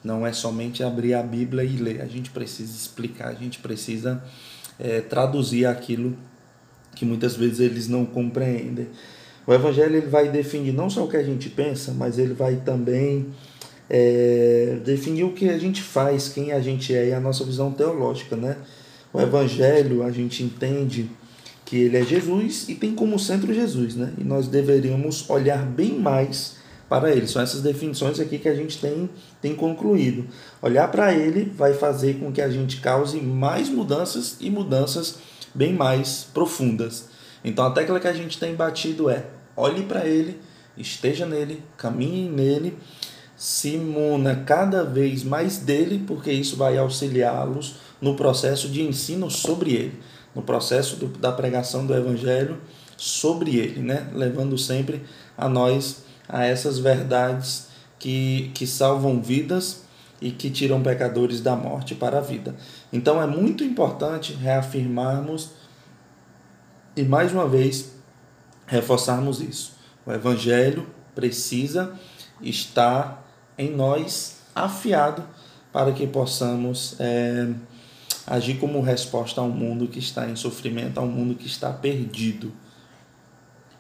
Não 0.04 0.26
é 0.26 0.34
somente 0.34 0.84
abrir 0.84 1.14
a 1.14 1.22
Bíblia 1.22 1.64
e 1.64 1.78
ler. 1.78 2.02
A 2.02 2.08
gente 2.08 2.32
precisa 2.32 2.76
explicar, 2.76 3.28
a 3.28 3.34
gente 3.34 3.60
precisa 3.60 4.24
é, 4.80 5.02
traduzir 5.02 5.66
aquilo 5.66 6.18
que 6.96 7.06
muitas 7.06 7.36
vezes 7.36 7.60
eles 7.60 7.88
não 7.88 8.06
compreendem. 8.06 8.88
O 9.50 9.54
Evangelho 9.54 9.96
ele 9.96 10.06
vai 10.06 10.30
definir 10.30 10.72
não 10.72 10.92
só 10.92 11.06
o 11.06 11.08
que 11.08 11.18
a 11.18 11.24
gente 11.24 11.50
pensa, 11.50 11.92
mas 11.92 12.20
ele 12.20 12.36
vai 12.36 12.58
também 12.58 13.30
é, 13.90 14.78
definir 14.86 15.24
o 15.24 15.34
que 15.34 15.50
a 15.50 15.58
gente 15.58 15.82
faz, 15.82 16.30
quem 16.30 16.52
a 16.52 16.60
gente 16.60 16.94
é 16.94 17.08
e 17.08 17.14
a 17.14 17.20
nossa 17.20 17.44
visão 17.44 17.72
teológica, 17.72 18.36
né? 18.36 18.58
O 19.12 19.20
Evangelho 19.20 20.04
a 20.04 20.12
gente 20.12 20.44
entende 20.44 21.10
que 21.66 21.78
ele 21.78 21.98
é 21.98 22.04
Jesus 22.04 22.70
e 22.70 22.76
tem 22.76 22.94
como 22.94 23.18
centro 23.18 23.52
Jesus, 23.52 23.96
né? 23.96 24.14
E 24.20 24.24
nós 24.24 24.48
deveríamos 24.48 25.28
olhar 25.28 25.66
bem 25.66 25.98
mais 25.98 26.58
para 26.88 27.12
ele. 27.12 27.26
São 27.26 27.42
essas 27.42 27.64
definições 27.64 28.20
aqui 28.20 28.38
que 28.38 28.50
a 28.50 28.54
gente 28.54 28.78
tem, 28.78 29.10
tem 29.42 29.56
concluído. 29.56 30.28
Olhar 30.62 30.92
para 30.92 31.12
ele 31.12 31.52
vai 31.58 31.74
fazer 31.74 32.20
com 32.20 32.32
que 32.32 32.42
a 32.44 32.52
gente 32.52 32.80
cause 32.82 33.20
mais 33.20 33.68
mudanças 33.68 34.38
e 34.40 34.52
mudanças 34.52 35.18
bem 35.56 35.74
mais 35.74 36.28
profundas. 36.32 37.10
Então 37.44 37.66
a 37.66 37.72
tecla 37.72 38.00
que 38.00 38.08
a 38.08 38.14
gente 38.14 38.38
tem 38.38 38.54
batido 38.54 39.10
é 39.10 39.39
olhe 39.60 39.84
para 39.84 40.06
ele, 40.06 40.40
esteja 40.78 41.26
nele, 41.26 41.62
caminhe 41.78 42.30
nele, 42.30 42.78
se 43.36 43.80
cada 44.46 44.84
vez 44.84 45.24
mais 45.24 45.58
dele, 45.58 46.04
porque 46.08 46.32
isso 46.32 46.56
vai 46.56 46.78
auxiliá-los 46.78 47.76
no 48.02 48.16
processo 48.16 48.70
de 48.70 48.82
ensino 48.82 49.30
sobre 49.30 49.74
ele, 49.74 50.00
no 50.34 50.42
processo 50.42 50.96
do, 50.96 51.08
da 51.08 51.32
pregação 51.32 51.86
do 51.86 51.94
evangelho 51.94 52.60
sobre 52.98 53.58
ele, 53.58 53.82
né? 53.82 54.10
levando 54.14 54.58
sempre 54.58 55.04
a 55.38 55.48
nós 55.48 56.04
a 56.28 56.46
essas 56.46 56.80
verdades 56.80 57.68
que, 57.98 58.52
que 58.54 58.68
salvam 58.68 59.22
vidas 59.22 59.84
e 60.22 60.32
que 60.32 60.50
tiram 60.50 60.82
pecadores 60.82 61.42
da 61.42 61.56
morte 61.56 61.96
para 61.96 62.18
a 62.18 62.22
vida. 62.22 62.56
Então 62.92 63.22
é 63.22 63.26
muito 63.26 63.64
importante 63.64 64.34
reafirmarmos 64.34 65.52
e 66.96 67.04
mais 67.04 67.32
uma 67.32 67.48
vez 67.48 67.99
reforçarmos 68.70 69.42
isso. 69.42 69.74
O 70.06 70.12
Evangelho 70.12 70.88
precisa 71.14 71.94
estar 72.42 73.28
em 73.58 73.76
nós 73.76 74.38
afiado 74.56 75.24
para 75.74 75.92
que 75.92 76.08
possamos 76.08 76.96
é, 77.00 77.50
agir 78.26 78.58
como 78.58 78.80
resposta 78.82 79.42
ao 79.42 79.50
mundo 79.50 79.88
que 79.88 80.00
está 80.00 80.30
em 80.30 80.36
sofrimento, 80.36 81.00
ao 81.00 81.08
mundo 81.08 81.36
que 81.36 81.48
está 81.48 81.72
perdido. 81.72 82.52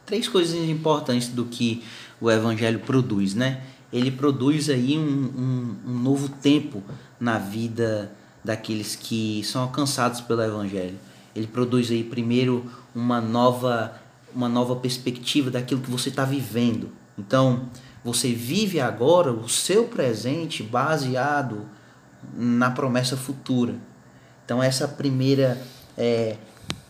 Três 0.06 0.28
coisas 0.28 0.56
importantes 0.68 1.30
do 1.30 1.46
que 1.46 1.84
o 2.20 2.30
Evangelho 2.30 2.80
produz, 2.80 3.36
né? 3.36 3.62
Ele 3.94 4.12
produz 4.12 4.70
aí 4.70 4.98
um, 4.98 5.02
um, 5.02 5.92
um 5.92 6.00
novo 6.00 6.30
tempo 6.30 6.84
na 7.20 7.38
vida 7.38 8.12
daqueles 8.44 8.96
que 8.96 9.44
são 9.44 9.64
alcançados 9.64 10.22
pelo 10.22 10.42
Evangelho. 10.42 10.98
Ele 11.36 11.48
produz 11.48 11.90
aí 11.92 12.04
primeiro 12.04 12.70
uma 12.94 13.22
nova 13.22 13.94
uma 14.34 14.50
nova 14.50 14.76
perspectiva 14.76 15.50
daquilo 15.50 15.82
que 15.82 15.90
você 15.90 16.10
está 16.10 16.26
vivendo. 16.26 16.92
Então, 17.18 17.70
você 18.04 18.32
vive 18.32 18.80
agora 18.80 19.32
o 19.32 19.50
seu 19.50 19.86
presente 19.86 20.64
baseado 20.64 21.66
na 22.36 22.72
promessa 22.72 23.18
futura. 23.18 23.76
Então, 24.46 24.64
essa 24.64 24.88
primeira 24.88 25.62
é, 25.98 26.38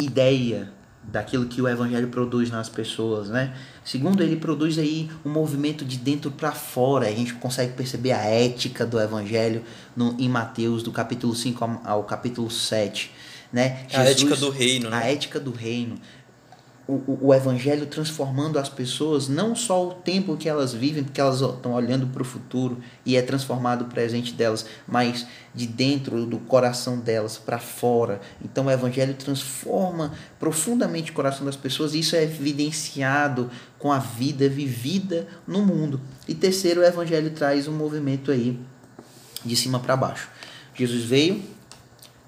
ideia 0.02 0.72
daquilo 1.04 1.48
que 1.48 1.62
o 1.62 1.68
evangelho 1.68 2.08
produz 2.10 2.50
nas 2.52 2.70
pessoas, 2.70 3.30
né? 3.30 3.56
Segundo, 3.84 4.22
ele 4.22 4.36
produz 4.36 4.78
aí 4.78 5.10
um 5.26 5.30
movimento 5.30 5.84
de 5.84 5.98
dentro 5.98 6.30
para 6.30 6.52
fora. 6.52 7.08
A 7.08 7.12
gente 7.12 7.34
consegue 7.34 7.74
perceber 7.74 8.12
a 8.12 8.24
ética 8.24 8.86
do 8.86 9.00
evangelho 9.00 9.64
no, 9.96 10.16
em 10.20 10.30
Mateus, 10.30 10.84
do 10.84 10.92
capítulo 10.92 11.34
5 11.36 11.64
ao, 11.64 11.82
ao 11.84 12.04
capítulo 12.04 12.52
7, 12.52 13.12
né? 13.52 13.86
Jesus, 13.90 14.08
a 14.08 14.12
ética 14.12 14.36
do 14.36 14.50
reino, 14.52 14.90
né? 14.90 14.98
A 14.98 15.12
ética 15.12 15.40
do 15.40 15.52
reino 15.52 15.96
o, 16.90 17.28
o 17.28 17.34
evangelho 17.36 17.86
transformando 17.86 18.58
as 18.58 18.68
pessoas, 18.68 19.30
não 19.30 19.56
só 19.56 19.88
o 19.88 19.94
tempo 19.94 20.36
que 20.36 20.50
elas 20.50 20.74
vivem, 20.74 21.04
porque 21.04 21.22
elas 21.22 21.40
estão 21.40 21.74
olhando 21.74 22.08
para 22.08 22.24
o 22.24 22.26
futuro 22.26 22.80
e 23.06 23.16
é 23.16 23.22
transformado 23.22 23.84
o 23.84 23.86
presente 23.86 24.34
delas, 24.34 24.66
mas 24.88 25.28
de 25.54 25.68
dentro 25.68 26.26
do 26.26 26.40
coração 26.40 26.98
delas 26.98 27.38
para 27.38 27.60
fora. 27.60 28.20
Então 28.44 28.66
o 28.66 28.72
evangelho 28.72 29.14
transforma 29.14 30.14
profundamente 30.40 31.12
o 31.12 31.14
coração 31.14 31.46
das 31.46 31.56
pessoas 31.56 31.94
e 31.94 32.00
isso 32.00 32.16
é 32.16 32.24
evidenciado 32.24 33.52
com 33.78 33.92
a 33.92 34.00
vida 34.00 34.50
vivida 34.50 35.28
no 35.48 35.62
mundo. 35.62 36.02
E 36.28 36.34
terceiro, 36.34 36.82
o 36.82 36.84
evangelho 36.84 37.30
traz 37.30 37.68
um 37.68 37.74
movimento 37.74 38.32
aí 38.32 38.60
de 39.46 39.56
cima 39.56 39.80
para 39.80 39.96
baixo. 39.96 40.28
Jesus 40.74 41.04
veio, 41.04 41.44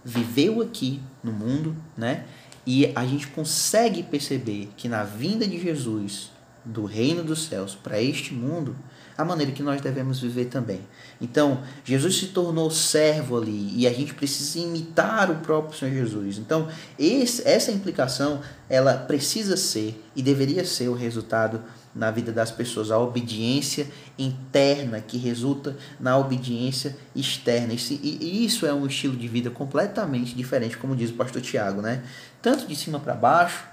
viveu 0.05 0.61
aqui 0.61 1.01
no 1.23 1.31
mundo, 1.31 1.75
né? 1.97 2.25
E 2.65 2.91
a 2.95 3.05
gente 3.05 3.27
consegue 3.27 4.03
perceber 4.03 4.69
que 4.77 4.87
na 4.87 5.03
vinda 5.03 5.47
de 5.47 5.59
Jesus, 5.59 6.31
do 6.63 6.85
reino 6.85 7.23
dos 7.23 7.45
céus 7.45 7.75
para 7.75 8.01
este 8.01 8.33
mundo, 8.33 8.75
a 9.17 9.25
maneira 9.25 9.51
que 9.51 9.63
nós 9.63 9.81
devemos 9.81 10.19
viver 10.19 10.45
também. 10.45 10.81
Então, 11.19 11.61
Jesus 11.83 12.17
se 12.17 12.27
tornou 12.27 12.69
servo 12.71 13.37
ali 13.37 13.71
e 13.75 13.87
a 13.87 13.93
gente 13.93 14.13
precisa 14.13 14.59
imitar 14.59 15.29
o 15.29 15.35
próprio 15.35 15.77
Senhor 15.77 15.93
Jesus. 15.93 16.37
Então, 16.37 16.67
esse, 16.97 17.47
essa 17.47 17.71
implicação, 17.71 18.41
ela 18.69 18.95
precisa 18.95 19.57
ser 19.57 20.03
e 20.15 20.21
deveria 20.21 20.65
ser 20.65 20.87
o 20.89 20.93
resultado 20.93 21.61
na 21.93 22.09
vida 22.09 22.31
das 22.31 22.51
pessoas, 22.51 22.89
a 22.89 22.97
obediência 22.97 23.87
interna 24.17 25.01
que 25.01 25.17
resulta 25.17 25.75
na 25.99 26.17
obediência 26.17 26.97
externa. 27.15 27.73
E 27.73 28.45
isso 28.45 28.65
é 28.65 28.73
um 28.73 28.85
estilo 28.85 29.15
de 29.15 29.27
vida 29.27 29.49
completamente 29.49 30.33
diferente, 30.33 30.77
como 30.77 30.95
diz 30.95 31.09
o 31.09 31.13
pastor 31.13 31.41
Tiago, 31.41 31.81
né? 31.81 32.03
Tanto 32.41 32.65
de 32.65 32.75
cima 32.75 32.99
para 32.99 33.13
baixo, 33.13 33.65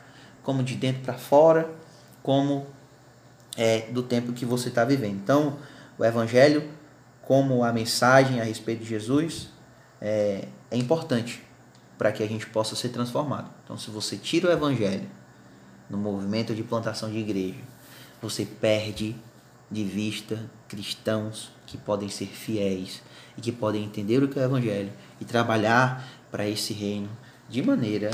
como 0.43 0.63
de 0.63 0.75
dentro 0.75 1.03
para 1.03 1.15
fora, 1.15 1.71
como 2.23 2.67
é, 3.57 3.83
do 3.91 4.03
tempo 4.03 4.33
que 4.33 4.45
você 4.45 4.69
está 4.69 4.85
vivendo. 4.85 5.17
Então, 5.17 5.59
o 5.99 6.05
Evangelho, 6.05 6.69
como 7.23 7.63
a 7.63 7.73
mensagem 7.73 8.41
a 8.41 8.45
respeito 8.45 8.83
de 8.83 8.89
Jesus, 8.89 9.49
é, 10.01 10.47
é 10.71 10.77
importante 10.77 11.43
para 11.97 12.13
que 12.13 12.23
a 12.23 12.27
gente 12.27 12.47
possa 12.47 12.77
ser 12.77 12.91
transformado. 12.91 13.51
Então, 13.65 13.77
se 13.77 13.91
você 13.91 14.17
tira 14.17 14.49
o 14.49 14.53
Evangelho 14.53 15.09
no 15.91 15.99
movimento 15.99 16.55
de 16.55 16.63
plantação 16.63 17.11
de 17.11 17.19
igreja, 17.19 17.59
você 18.21 18.45
perde 18.45 19.15
de 19.71 19.85
vista 19.85 20.51
cristãos 20.67 21.51
que 21.67 21.77
podem 21.77 22.09
ser 22.09 22.27
fiéis 22.27 23.03
e 23.37 23.41
que 23.41 23.53
podem 23.53 23.85
entender 23.85 24.23
o 24.23 24.29
que 24.29 24.39
é 24.39 24.43
o 24.43 24.45
Evangelho 24.45 24.93
e 25.21 25.25
trabalhar 25.25 26.09
para 26.31 26.49
esse 26.49 26.73
reino 26.73 27.09
de 27.49 27.63
maneira 27.63 28.11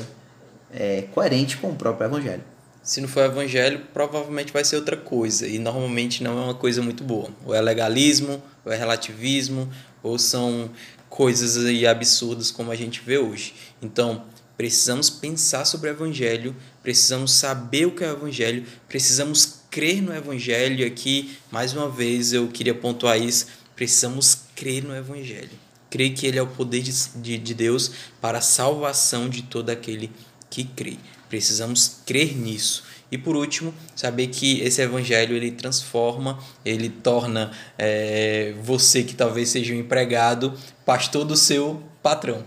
é, 0.72 1.02
coerente 1.02 1.56
com 1.56 1.70
o 1.70 1.76
próprio 1.76 2.06
Evangelho. 2.06 2.44
Se 2.82 3.00
não 3.00 3.08
for 3.08 3.24
Evangelho, 3.24 3.80
provavelmente 3.94 4.52
vai 4.52 4.62
ser 4.64 4.76
outra 4.76 4.96
coisa 4.96 5.46
e 5.46 5.58
normalmente 5.58 6.22
não 6.22 6.38
é 6.38 6.44
uma 6.44 6.54
coisa 6.54 6.82
muito 6.82 7.02
boa. 7.02 7.30
Ou 7.46 7.54
é 7.54 7.60
legalismo, 7.60 8.42
ou 8.64 8.70
é 8.70 8.76
relativismo, 8.76 9.70
ou 10.02 10.18
são 10.18 10.70
coisas 11.08 11.64
aí 11.64 11.86
absurdas 11.86 12.50
como 12.50 12.70
a 12.70 12.76
gente 12.76 13.00
vê 13.00 13.16
hoje. 13.16 13.54
Então, 13.80 14.24
precisamos 14.56 15.08
pensar 15.08 15.64
sobre 15.64 15.88
o 15.88 15.92
Evangelho, 15.92 16.54
precisamos 16.82 17.32
saber 17.32 17.86
o 17.86 17.92
que 17.92 18.04
é 18.04 18.08
o 18.08 18.16
Evangelho, 18.16 18.66
precisamos 18.86 19.63
crer 19.74 20.00
no 20.00 20.14
Evangelho. 20.14 20.86
Aqui, 20.86 21.36
mais 21.50 21.72
uma 21.72 21.88
vez, 21.88 22.32
eu 22.32 22.46
queria 22.46 22.74
pontuar 22.74 23.20
isso: 23.20 23.48
precisamos 23.74 24.38
crer 24.54 24.84
no 24.84 24.94
Evangelho. 24.94 25.50
Crer 25.90 26.14
que 26.14 26.26
ele 26.28 26.38
é 26.38 26.42
o 26.42 26.46
poder 26.46 26.80
de, 26.80 26.92
de, 27.16 27.38
de 27.38 27.54
Deus 27.54 27.90
para 28.20 28.38
a 28.38 28.40
salvação 28.40 29.28
de 29.28 29.42
todo 29.42 29.70
aquele 29.70 30.12
que 30.48 30.62
crê. 30.62 30.96
Precisamos 31.28 32.02
crer 32.06 32.36
nisso. 32.36 32.84
E 33.10 33.18
por 33.18 33.34
último, 33.34 33.74
saber 33.94 34.28
que 34.28 34.60
esse 34.60 34.80
evangelho 34.82 35.36
ele 35.36 35.52
transforma, 35.52 36.38
ele 36.64 36.88
torna 36.88 37.52
é, 37.78 38.54
você 38.62 39.04
que 39.04 39.14
talvez 39.14 39.50
seja 39.50 39.72
um 39.72 39.76
empregado 39.78 40.54
pastor 40.84 41.24
do 41.24 41.36
seu 41.36 41.82
patrão. 42.02 42.44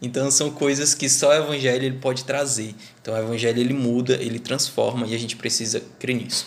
Então 0.00 0.30
são 0.30 0.50
coisas 0.50 0.94
que 0.94 1.08
só 1.08 1.30
o 1.30 1.32
evangelho 1.32 1.84
ele 1.84 1.98
pode 1.98 2.24
trazer. 2.24 2.74
Então 3.00 3.14
o 3.14 3.18
evangelho 3.18 3.58
ele 3.58 3.74
muda, 3.74 4.14
ele 4.14 4.38
transforma 4.38 5.06
e 5.06 5.14
a 5.14 5.18
gente 5.18 5.36
precisa 5.36 5.82
crer 5.98 6.16
nisso. 6.16 6.46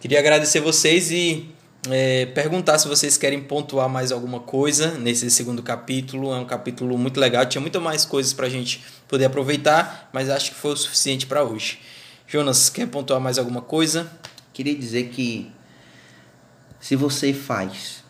Queria 0.00 0.18
agradecer 0.18 0.60
vocês 0.60 1.10
e 1.10 1.48
é, 1.88 2.26
perguntar 2.26 2.78
se 2.78 2.88
vocês 2.88 3.16
querem 3.16 3.40
pontuar 3.42 3.88
mais 3.88 4.10
alguma 4.10 4.40
coisa 4.40 4.92
nesse 4.98 5.30
segundo 5.30 5.62
capítulo. 5.62 6.32
É 6.32 6.38
um 6.38 6.44
capítulo 6.44 6.98
muito 6.98 7.20
legal, 7.20 7.46
tinha 7.46 7.60
muito 7.60 7.80
mais 7.80 8.04
coisas 8.04 8.32
para 8.32 8.46
a 8.46 8.50
gente 8.50 8.82
poder 9.06 9.26
aproveitar, 9.26 10.10
mas 10.12 10.28
acho 10.28 10.50
que 10.50 10.56
foi 10.56 10.72
o 10.72 10.76
suficiente 10.76 11.26
para 11.26 11.44
hoje. 11.44 11.78
Jonas, 12.26 12.68
quer 12.68 12.86
pontuar 12.86 13.20
mais 13.20 13.38
alguma 13.38 13.62
coisa? 13.62 14.10
Queria 14.52 14.74
dizer 14.74 15.08
que 15.08 15.50
se 16.80 16.96
você 16.96 17.32
faz 17.32 18.04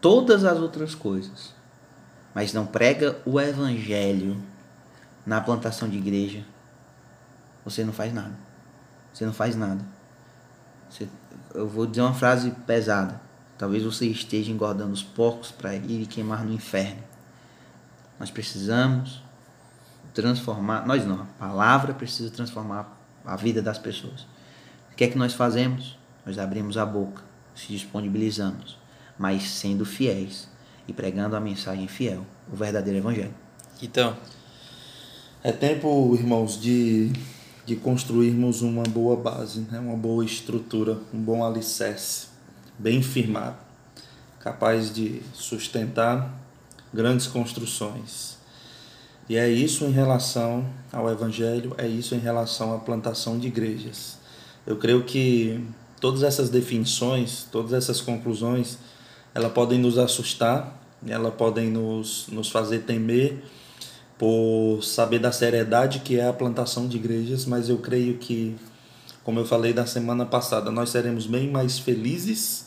todas 0.00 0.44
as 0.44 0.58
outras 0.58 0.94
coisas 0.94 1.53
mas 2.34 2.52
não 2.52 2.66
prega 2.66 3.16
o 3.24 3.40
evangelho 3.40 4.42
na 5.24 5.40
plantação 5.40 5.88
de 5.88 5.96
igreja, 5.96 6.44
você 7.64 7.84
não 7.84 7.92
faz 7.92 8.12
nada. 8.12 8.34
Você 9.12 9.24
não 9.24 9.32
faz 9.32 9.54
nada. 9.54 9.84
Você, 10.90 11.08
eu 11.54 11.68
vou 11.68 11.86
dizer 11.86 12.02
uma 12.02 12.12
frase 12.12 12.50
pesada. 12.66 13.20
Talvez 13.56 13.84
você 13.84 14.06
esteja 14.06 14.50
engordando 14.50 14.92
os 14.92 15.02
porcos 15.02 15.52
para 15.52 15.74
ir 15.74 16.06
queimar 16.06 16.44
no 16.44 16.52
inferno. 16.52 17.02
Nós 18.18 18.30
precisamos 18.30 19.22
transformar, 20.12 20.86
nós 20.86 21.06
não, 21.06 21.22
a 21.22 21.26
palavra 21.38 21.94
precisa 21.94 22.30
transformar 22.30 23.00
a 23.24 23.36
vida 23.36 23.62
das 23.62 23.78
pessoas. 23.78 24.26
O 24.92 24.96
que 24.96 25.04
é 25.04 25.08
que 25.08 25.18
nós 25.18 25.34
fazemos? 25.34 25.98
Nós 26.26 26.38
abrimos 26.38 26.76
a 26.76 26.84
boca, 26.84 27.22
se 27.54 27.68
disponibilizamos, 27.68 28.78
mas 29.18 29.42
sendo 29.42 29.84
fiéis 29.84 30.48
e 30.86 30.92
pregando 30.92 31.36
a 31.36 31.40
mensagem 31.40 31.88
fiel, 31.88 32.24
o 32.52 32.56
verdadeiro 32.56 32.98
evangelho. 32.98 33.34
Então, 33.82 34.16
é 35.42 35.52
tempo, 35.52 36.14
irmãos, 36.14 36.60
de, 36.60 37.12
de 37.66 37.76
construirmos 37.76 38.62
uma 38.62 38.82
boa 38.84 39.16
base, 39.16 39.60
né? 39.70 39.78
uma 39.78 39.96
boa 39.96 40.24
estrutura, 40.24 40.98
um 41.12 41.18
bom 41.18 41.44
alicerce, 41.44 42.28
bem 42.78 43.02
firmado, 43.02 43.56
capaz 44.40 44.92
de 44.92 45.20
sustentar 45.32 46.32
grandes 46.92 47.26
construções. 47.26 48.38
E 49.28 49.36
é 49.36 49.48
isso 49.48 49.84
em 49.84 49.90
relação 49.90 50.66
ao 50.92 51.10
Evangelho, 51.10 51.74
é 51.78 51.86
isso 51.86 52.14
em 52.14 52.18
relação 52.18 52.74
à 52.74 52.78
plantação 52.78 53.38
de 53.38 53.48
igrejas. 53.48 54.18
Eu 54.66 54.76
creio 54.76 55.02
que 55.04 55.62
todas 56.00 56.22
essas 56.22 56.50
definições, 56.50 57.46
todas 57.50 57.72
essas 57.72 58.00
conclusões, 58.00 58.78
elas 59.34 59.52
podem 59.52 59.78
nos 59.78 59.98
assustar, 59.98 60.80
elas 61.06 61.34
podem 61.34 61.70
nos, 61.70 62.26
nos 62.28 62.48
fazer 62.48 62.80
temer 62.80 63.42
por 64.16 64.80
saber 64.82 65.18
da 65.18 65.32
seriedade 65.32 65.98
que 66.00 66.18
é 66.18 66.28
a 66.28 66.32
plantação 66.32 66.86
de 66.86 66.96
igrejas, 66.96 67.44
mas 67.44 67.68
eu 67.68 67.78
creio 67.78 68.16
que, 68.16 68.54
como 69.24 69.40
eu 69.40 69.44
falei 69.44 69.72
da 69.72 69.86
semana 69.86 70.24
passada, 70.24 70.70
nós 70.70 70.90
seremos 70.90 71.26
bem 71.26 71.50
mais 71.50 71.78
felizes, 71.78 72.66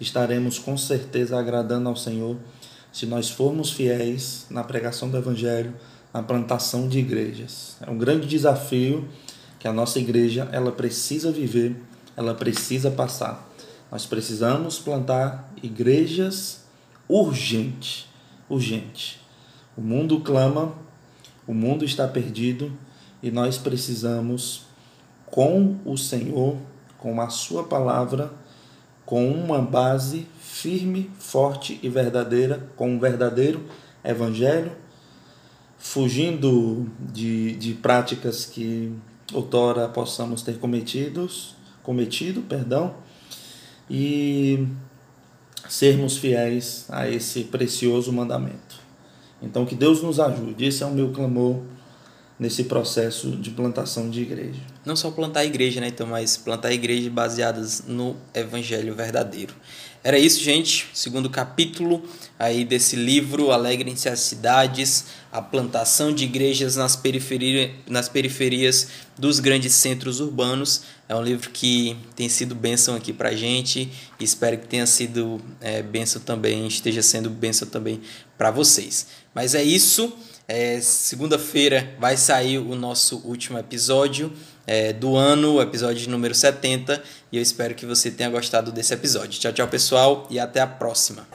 estaremos 0.00 0.58
com 0.58 0.76
certeza 0.76 1.38
agradando 1.38 1.88
ao 1.88 1.96
Senhor 1.96 2.36
se 2.92 3.06
nós 3.06 3.28
formos 3.28 3.70
fiéis 3.70 4.46
na 4.50 4.64
pregação 4.64 5.10
do 5.10 5.16
Evangelho, 5.16 5.74
na 6.12 6.22
plantação 6.22 6.88
de 6.88 6.98
igrejas. 6.98 7.76
É 7.80 7.90
um 7.90 7.98
grande 7.98 8.26
desafio 8.26 9.06
que 9.58 9.68
a 9.68 9.72
nossa 9.72 9.98
igreja 9.98 10.48
ela 10.50 10.72
precisa 10.72 11.30
viver, 11.30 11.76
ela 12.16 12.34
precisa 12.34 12.90
passar. 12.90 13.49
Nós 13.90 14.06
precisamos 14.06 14.78
plantar 14.78 15.52
igrejas 15.62 16.64
urgente, 17.08 18.08
urgente. 18.48 19.20
O 19.76 19.80
mundo 19.80 20.20
clama, 20.20 20.74
o 21.46 21.52
mundo 21.52 21.84
está 21.84 22.06
perdido 22.06 22.72
e 23.22 23.30
nós 23.30 23.58
precisamos 23.58 24.62
com 25.26 25.78
o 25.84 25.96
Senhor, 25.96 26.56
com 26.98 27.20
a 27.20 27.30
sua 27.30 27.64
palavra, 27.64 28.30
com 29.04 29.28
uma 29.28 29.60
base 29.60 30.26
firme, 30.38 31.10
forte 31.18 31.80
e 31.82 31.88
verdadeira, 31.88 32.68
com 32.76 32.90
um 32.90 32.98
verdadeiro 33.00 33.64
evangelho, 34.04 34.72
fugindo 35.78 36.88
de, 37.00 37.56
de 37.56 37.74
práticas 37.74 38.46
que 38.46 38.92
outrora 39.32 39.88
possamos 39.88 40.42
ter 40.42 40.58
cometidos, 40.58 41.56
cometido, 41.82 42.42
perdão, 42.42 42.94
e 43.90 44.68
sermos 45.68 46.16
fiéis 46.16 46.86
a 46.88 47.08
esse 47.08 47.44
precioso 47.44 48.12
mandamento. 48.12 48.80
Então, 49.42 49.66
que 49.66 49.74
Deus 49.74 50.02
nos 50.02 50.20
ajude. 50.20 50.64
Esse 50.64 50.82
é 50.82 50.86
o 50.86 50.90
meu 50.90 51.10
clamor 51.10 51.60
nesse 52.38 52.64
processo 52.64 53.32
de 53.32 53.50
plantação 53.50 54.08
de 54.08 54.22
igreja. 54.22 54.60
Não 54.84 54.96
só 54.96 55.10
plantar 55.10 55.44
igreja, 55.44 55.80
né, 55.80 55.88
então, 55.88 56.06
mas 56.06 56.36
plantar 56.36 56.72
igrejas 56.72 57.12
baseadas 57.12 57.84
no 57.86 58.16
evangelho 58.32 58.94
verdadeiro. 58.94 59.54
Era 60.02 60.18
isso, 60.18 60.40
gente. 60.40 60.88
Segundo 60.94 61.28
capítulo 61.28 62.02
aí 62.38 62.64
desse 62.64 62.96
livro, 62.96 63.50
Alegrem-se 63.50 64.08
as 64.08 64.20
cidades, 64.20 65.06
a 65.30 65.42
plantação 65.42 66.10
de 66.10 66.24
igrejas 66.24 66.74
nas, 66.74 66.96
periferia, 66.96 67.70
nas 67.86 68.08
periferias 68.08 68.88
dos 69.18 69.40
grandes 69.40 69.74
centros 69.74 70.18
urbanos. 70.18 70.84
É 71.06 71.14
um 71.14 71.22
livro 71.22 71.50
que 71.50 71.98
tem 72.16 72.30
sido 72.30 72.54
bênção 72.54 72.96
aqui 72.96 73.12
pra 73.12 73.34
gente. 73.34 73.92
Espero 74.18 74.56
que 74.56 74.66
tenha 74.66 74.86
sido 74.86 75.38
é, 75.60 75.82
bênção 75.82 76.22
também, 76.22 76.66
esteja 76.66 77.02
sendo 77.02 77.28
bênção 77.28 77.68
também 77.68 78.00
para 78.38 78.50
vocês. 78.50 79.06
Mas 79.34 79.54
é 79.54 79.62
isso. 79.62 80.16
É, 80.48 80.80
Segunda-feira 80.80 81.94
vai 82.00 82.16
sair 82.16 82.56
o 82.56 82.74
nosso 82.74 83.18
último 83.18 83.58
episódio 83.58 84.32
é, 84.70 84.92
do 84.92 85.16
ano, 85.16 85.60
episódio 85.60 86.08
número 86.08 86.32
70. 86.32 87.02
E 87.32 87.36
eu 87.36 87.42
espero 87.42 87.74
que 87.74 87.84
você 87.84 88.08
tenha 88.08 88.30
gostado 88.30 88.70
desse 88.70 88.94
episódio. 88.94 89.40
Tchau, 89.40 89.52
tchau, 89.52 89.66
pessoal, 89.66 90.28
e 90.30 90.38
até 90.38 90.60
a 90.60 90.66
próxima. 90.66 91.26